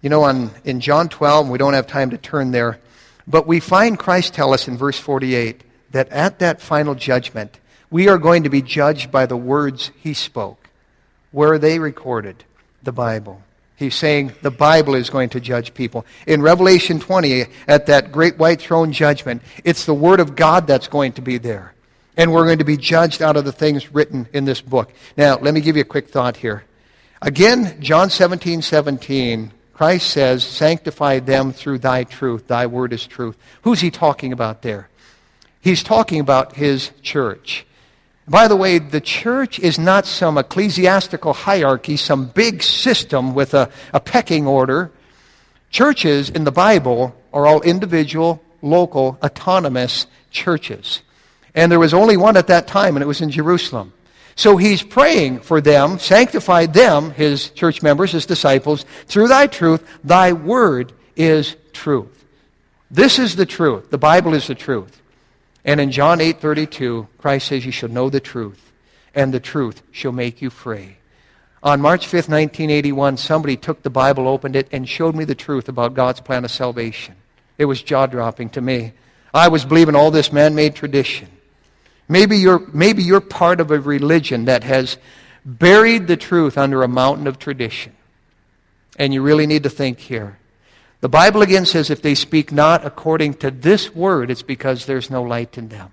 You 0.00 0.10
know, 0.10 0.22
on, 0.24 0.50
in 0.64 0.80
John 0.80 1.08
12, 1.08 1.48
we 1.48 1.58
don't 1.58 1.74
have 1.74 1.86
time 1.86 2.10
to 2.10 2.18
turn 2.18 2.50
there, 2.50 2.80
but 3.26 3.46
we 3.46 3.60
find 3.60 3.98
Christ 3.98 4.34
tell 4.34 4.52
us 4.52 4.68
in 4.68 4.76
verse 4.76 4.98
48 4.98 5.62
that 5.92 6.08
at 6.10 6.38
that 6.40 6.60
final 6.60 6.94
judgment, 6.94 7.58
we 7.92 8.08
are 8.08 8.18
going 8.18 8.42
to 8.42 8.50
be 8.50 8.62
judged 8.62 9.12
by 9.12 9.26
the 9.26 9.36
words 9.36 9.92
he 10.00 10.14
spoke. 10.14 10.70
Where 11.30 11.52
are 11.52 11.58
they 11.58 11.78
recorded? 11.78 12.42
The 12.82 12.90
Bible. 12.90 13.42
He's 13.76 13.94
saying 13.94 14.32
the 14.42 14.50
Bible 14.50 14.94
is 14.94 15.10
going 15.10 15.28
to 15.30 15.40
judge 15.40 15.74
people. 15.74 16.06
In 16.26 16.40
Revelation 16.40 17.00
20, 17.00 17.44
at 17.68 17.86
that 17.86 18.10
great 18.10 18.38
white 18.38 18.60
throne 18.60 18.92
judgment, 18.92 19.42
it's 19.62 19.84
the 19.84 19.94
Word 19.94 20.20
of 20.20 20.34
God 20.34 20.66
that's 20.66 20.88
going 20.88 21.12
to 21.12 21.22
be 21.22 21.36
there. 21.36 21.74
And 22.16 22.32
we're 22.32 22.46
going 22.46 22.58
to 22.58 22.64
be 22.64 22.76
judged 22.76 23.22
out 23.22 23.36
of 23.36 23.44
the 23.44 23.52
things 23.52 23.92
written 23.92 24.26
in 24.32 24.46
this 24.46 24.60
book. 24.60 24.90
Now, 25.16 25.38
let 25.38 25.52
me 25.52 25.60
give 25.60 25.76
you 25.76 25.82
a 25.82 25.84
quick 25.84 26.08
thought 26.08 26.38
here. 26.38 26.64
Again, 27.20 27.80
John 27.80 28.08
17, 28.08 28.62
17, 28.62 29.52
Christ 29.74 30.10
says, 30.10 30.44
Sanctify 30.44 31.20
them 31.20 31.52
through 31.52 31.78
thy 31.78 32.04
truth. 32.04 32.46
Thy 32.46 32.66
word 32.66 32.92
is 32.92 33.06
truth. 33.06 33.36
Who's 33.62 33.80
he 33.80 33.90
talking 33.90 34.32
about 34.32 34.62
there? 34.62 34.88
He's 35.60 35.82
talking 35.82 36.20
about 36.20 36.56
his 36.56 36.90
church. 37.02 37.66
By 38.28 38.46
the 38.46 38.56
way, 38.56 38.78
the 38.78 39.00
church 39.00 39.58
is 39.58 39.78
not 39.78 40.06
some 40.06 40.38
ecclesiastical 40.38 41.32
hierarchy, 41.32 41.96
some 41.96 42.26
big 42.26 42.62
system 42.62 43.34
with 43.34 43.52
a, 43.52 43.68
a 43.92 44.00
pecking 44.00 44.46
order. 44.46 44.92
Churches 45.70 46.30
in 46.30 46.44
the 46.44 46.52
Bible 46.52 47.16
are 47.32 47.46
all 47.46 47.60
individual, 47.62 48.42
local, 48.60 49.18
autonomous 49.22 50.06
churches. 50.30 51.02
And 51.54 51.70
there 51.70 51.80
was 51.80 51.92
only 51.92 52.16
one 52.16 52.36
at 52.36 52.46
that 52.46 52.68
time, 52.68 52.94
and 52.96 53.02
it 53.02 53.06
was 53.06 53.20
in 53.20 53.30
Jerusalem. 53.30 53.92
So 54.36 54.56
he's 54.56 54.82
praying 54.82 55.40
for 55.40 55.60
them, 55.60 55.98
sanctify 55.98 56.66
them, 56.66 57.10
his 57.10 57.50
church 57.50 57.82
members, 57.82 58.12
his 58.12 58.24
disciples, 58.24 58.86
through 59.06 59.28
thy 59.28 59.46
truth. 59.46 59.84
Thy 60.04 60.32
word 60.32 60.92
is 61.16 61.56
truth. 61.72 62.24
This 62.90 63.18
is 63.18 63.36
the 63.36 63.46
truth. 63.46 63.90
The 63.90 63.98
Bible 63.98 64.32
is 64.32 64.46
the 64.46 64.54
truth. 64.54 65.01
And 65.64 65.80
in 65.80 65.92
John 65.92 66.20
8:32, 66.20 67.08
Christ 67.18 67.48
says 67.48 67.64
you 67.64 67.72
shall 67.72 67.88
know 67.88 68.10
the 68.10 68.20
truth, 68.20 68.72
and 69.14 69.32
the 69.32 69.40
truth 69.40 69.82
shall 69.92 70.12
make 70.12 70.42
you 70.42 70.50
free. 70.50 70.96
On 71.62 71.80
March 71.80 72.06
5th, 72.06 72.28
1981, 72.28 73.16
somebody 73.16 73.56
took 73.56 73.82
the 73.82 73.90
Bible, 73.90 74.26
opened 74.26 74.56
it, 74.56 74.68
and 74.72 74.88
showed 74.88 75.14
me 75.14 75.24
the 75.24 75.36
truth 75.36 75.68
about 75.68 75.94
God's 75.94 76.20
plan 76.20 76.44
of 76.44 76.50
salvation. 76.50 77.14
It 77.56 77.66
was 77.66 77.82
jaw-dropping 77.82 78.50
to 78.50 78.60
me. 78.60 78.94
I 79.32 79.46
was 79.46 79.64
believing 79.64 79.94
all 79.94 80.10
this 80.10 80.32
man-made 80.32 80.74
tradition. 80.74 81.28
Maybe 82.08 82.36
you're, 82.38 82.66
maybe 82.72 83.04
you're 83.04 83.20
part 83.20 83.60
of 83.60 83.70
a 83.70 83.78
religion 83.78 84.46
that 84.46 84.64
has 84.64 84.98
buried 85.44 86.08
the 86.08 86.16
truth 86.16 86.58
under 86.58 86.82
a 86.82 86.88
mountain 86.88 87.28
of 87.28 87.38
tradition. 87.38 87.92
And 88.98 89.14
you 89.14 89.22
really 89.22 89.46
need 89.46 89.62
to 89.62 89.70
think 89.70 90.00
here. 90.00 90.38
The 91.02 91.08
Bible 91.08 91.42
again 91.42 91.66
says 91.66 91.90
if 91.90 92.00
they 92.00 92.14
speak 92.14 92.52
not 92.52 92.86
according 92.86 93.34
to 93.34 93.50
this 93.50 93.92
word, 93.92 94.30
it's 94.30 94.42
because 94.42 94.86
there's 94.86 95.10
no 95.10 95.20
light 95.20 95.58
in 95.58 95.68
them. 95.68 95.90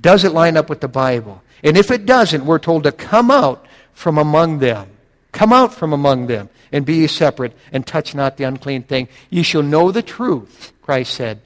Does 0.00 0.22
it 0.22 0.30
line 0.30 0.56
up 0.56 0.70
with 0.70 0.80
the 0.80 0.86
Bible? 0.86 1.42
And 1.64 1.76
if 1.76 1.90
it 1.90 2.06
doesn't, 2.06 2.46
we're 2.46 2.60
told 2.60 2.84
to 2.84 2.92
come 2.92 3.32
out 3.32 3.66
from 3.94 4.16
among 4.16 4.60
them. 4.60 4.90
Come 5.32 5.52
out 5.52 5.74
from 5.74 5.92
among 5.92 6.28
them 6.28 6.50
and 6.70 6.86
be 6.86 6.98
ye 6.98 7.08
separate 7.08 7.52
and 7.72 7.84
touch 7.84 8.14
not 8.14 8.36
the 8.36 8.44
unclean 8.44 8.84
thing. 8.84 9.08
Ye 9.28 9.42
shall 9.42 9.64
know 9.64 9.90
the 9.90 10.02
truth, 10.02 10.72
Christ 10.82 11.14
said, 11.14 11.40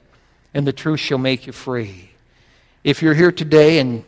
and 0.53 0.67
the 0.67 0.71
truth 0.71 0.99
shall 0.99 1.17
make 1.17 1.47
you 1.47 1.51
free. 1.51 2.11
If 2.83 3.01
you're 3.01 3.15
here 3.15 3.31
today 3.31 3.79
and 3.79 4.03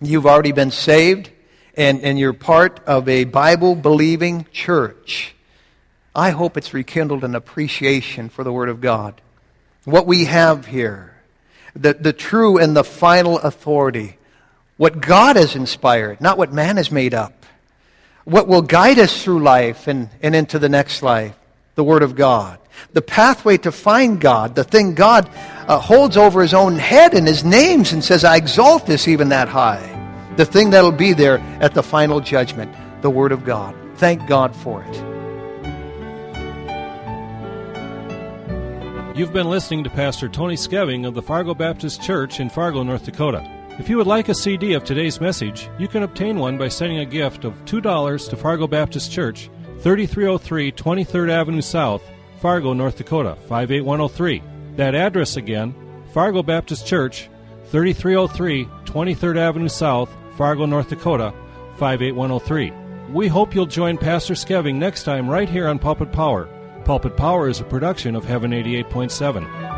you've 0.00 0.26
already 0.26 0.52
been 0.52 0.70
saved 0.70 1.30
and, 1.76 2.00
and 2.02 2.16
you're 2.16 2.32
part 2.32 2.78
of 2.86 3.08
a 3.08 3.24
Bible 3.24 3.74
believing 3.74 4.46
church, 4.52 5.34
I 6.14 6.30
hope 6.30 6.56
it's 6.56 6.74
rekindled 6.74 7.24
an 7.24 7.34
appreciation 7.34 8.28
for 8.28 8.44
the 8.44 8.52
Word 8.52 8.68
of 8.68 8.80
God. 8.80 9.20
What 9.84 10.06
we 10.06 10.26
have 10.26 10.66
here, 10.66 11.14
the, 11.74 11.94
the 11.94 12.12
true 12.12 12.58
and 12.58 12.76
the 12.76 12.84
final 12.84 13.38
authority, 13.38 14.18
what 14.76 15.00
God 15.00 15.36
has 15.36 15.56
inspired, 15.56 16.20
not 16.20 16.38
what 16.38 16.52
man 16.52 16.76
has 16.76 16.90
made 16.90 17.14
up. 17.14 17.46
What 18.24 18.46
will 18.46 18.62
guide 18.62 18.98
us 18.98 19.24
through 19.24 19.40
life 19.42 19.88
and, 19.88 20.08
and 20.22 20.34
into 20.34 20.58
the 20.58 20.68
next 20.68 21.02
life, 21.02 21.34
the 21.74 21.84
Word 21.84 22.02
of 22.02 22.14
God. 22.14 22.58
The 22.92 23.02
pathway 23.02 23.56
to 23.58 23.72
find 23.72 24.20
God, 24.20 24.54
the 24.54 24.64
thing 24.64 24.94
God 24.94 25.28
uh, 25.66 25.78
holds 25.78 26.16
over 26.16 26.42
his 26.42 26.54
own 26.54 26.76
head 26.76 27.14
and 27.14 27.26
his 27.26 27.42
names 27.44 27.92
and 27.92 28.04
says, 28.04 28.22
I 28.22 28.36
exalt 28.36 28.86
this 28.86 29.08
even 29.08 29.30
that 29.30 29.48
high. 29.48 29.88
The 30.36 30.46
thing 30.46 30.70
that'll 30.70 30.92
be 30.92 31.12
there 31.12 31.38
at 31.60 31.74
the 31.74 31.82
final 31.82 32.20
judgment, 32.20 32.74
the 33.02 33.10
Word 33.10 33.32
of 33.32 33.44
God. 33.44 33.74
Thank 33.96 34.26
God 34.26 34.54
for 34.54 34.82
it. 34.84 35.21
You've 39.14 39.34
been 39.34 39.50
listening 39.50 39.84
to 39.84 39.90
Pastor 39.90 40.26
Tony 40.26 40.54
Skeving 40.54 41.06
of 41.06 41.12
the 41.12 41.20
Fargo 41.20 41.52
Baptist 41.54 42.00
Church 42.00 42.40
in 42.40 42.48
Fargo, 42.48 42.82
North 42.82 43.04
Dakota. 43.04 43.46
If 43.78 43.90
you 43.90 43.98
would 43.98 44.06
like 44.06 44.30
a 44.30 44.34
CD 44.34 44.72
of 44.72 44.84
today's 44.84 45.20
message, 45.20 45.68
you 45.78 45.86
can 45.86 46.02
obtain 46.02 46.38
one 46.38 46.56
by 46.56 46.68
sending 46.68 47.00
a 47.00 47.04
gift 47.04 47.44
of 47.44 47.52
$2 47.66 48.30
to 48.30 48.36
Fargo 48.36 48.66
Baptist 48.66 49.12
Church, 49.12 49.50
3303 49.80 50.72
23rd 50.72 51.30
Avenue 51.30 51.60
South, 51.60 52.02
Fargo, 52.40 52.72
North 52.72 52.96
Dakota, 52.96 53.36
58103. 53.48 54.42
That 54.76 54.94
address 54.94 55.36
again, 55.36 55.74
Fargo 56.14 56.42
Baptist 56.42 56.86
Church, 56.86 57.28
3303 57.66 58.64
23rd 58.64 59.36
Avenue 59.36 59.68
South, 59.68 60.10
Fargo, 60.38 60.64
North 60.64 60.88
Dakota, 60.88 61.34
58103. 61.76 62.72
We 63.12 63.28
hope 63.28 63.54
you'll 63.54 63.66
join 63.66 63.98
Pastor 63.98 64.32
Skeving 64.32 64.76
next 64.76 65.02
time 65.02 65.28
right 65.28 65.50
here 65.50 65.68
on 65.68 65.78
Pulpit 65.78 66.12
Power. 66.12 66.48
Pulpit 66.84 67.16
Power 67.16 67.48
is 67.48 67.60
a 67.60 67.64
production 67.64 68.16
of 68.16 68.24
Heaven 68.24 68.50
88.7. 68.50 69.71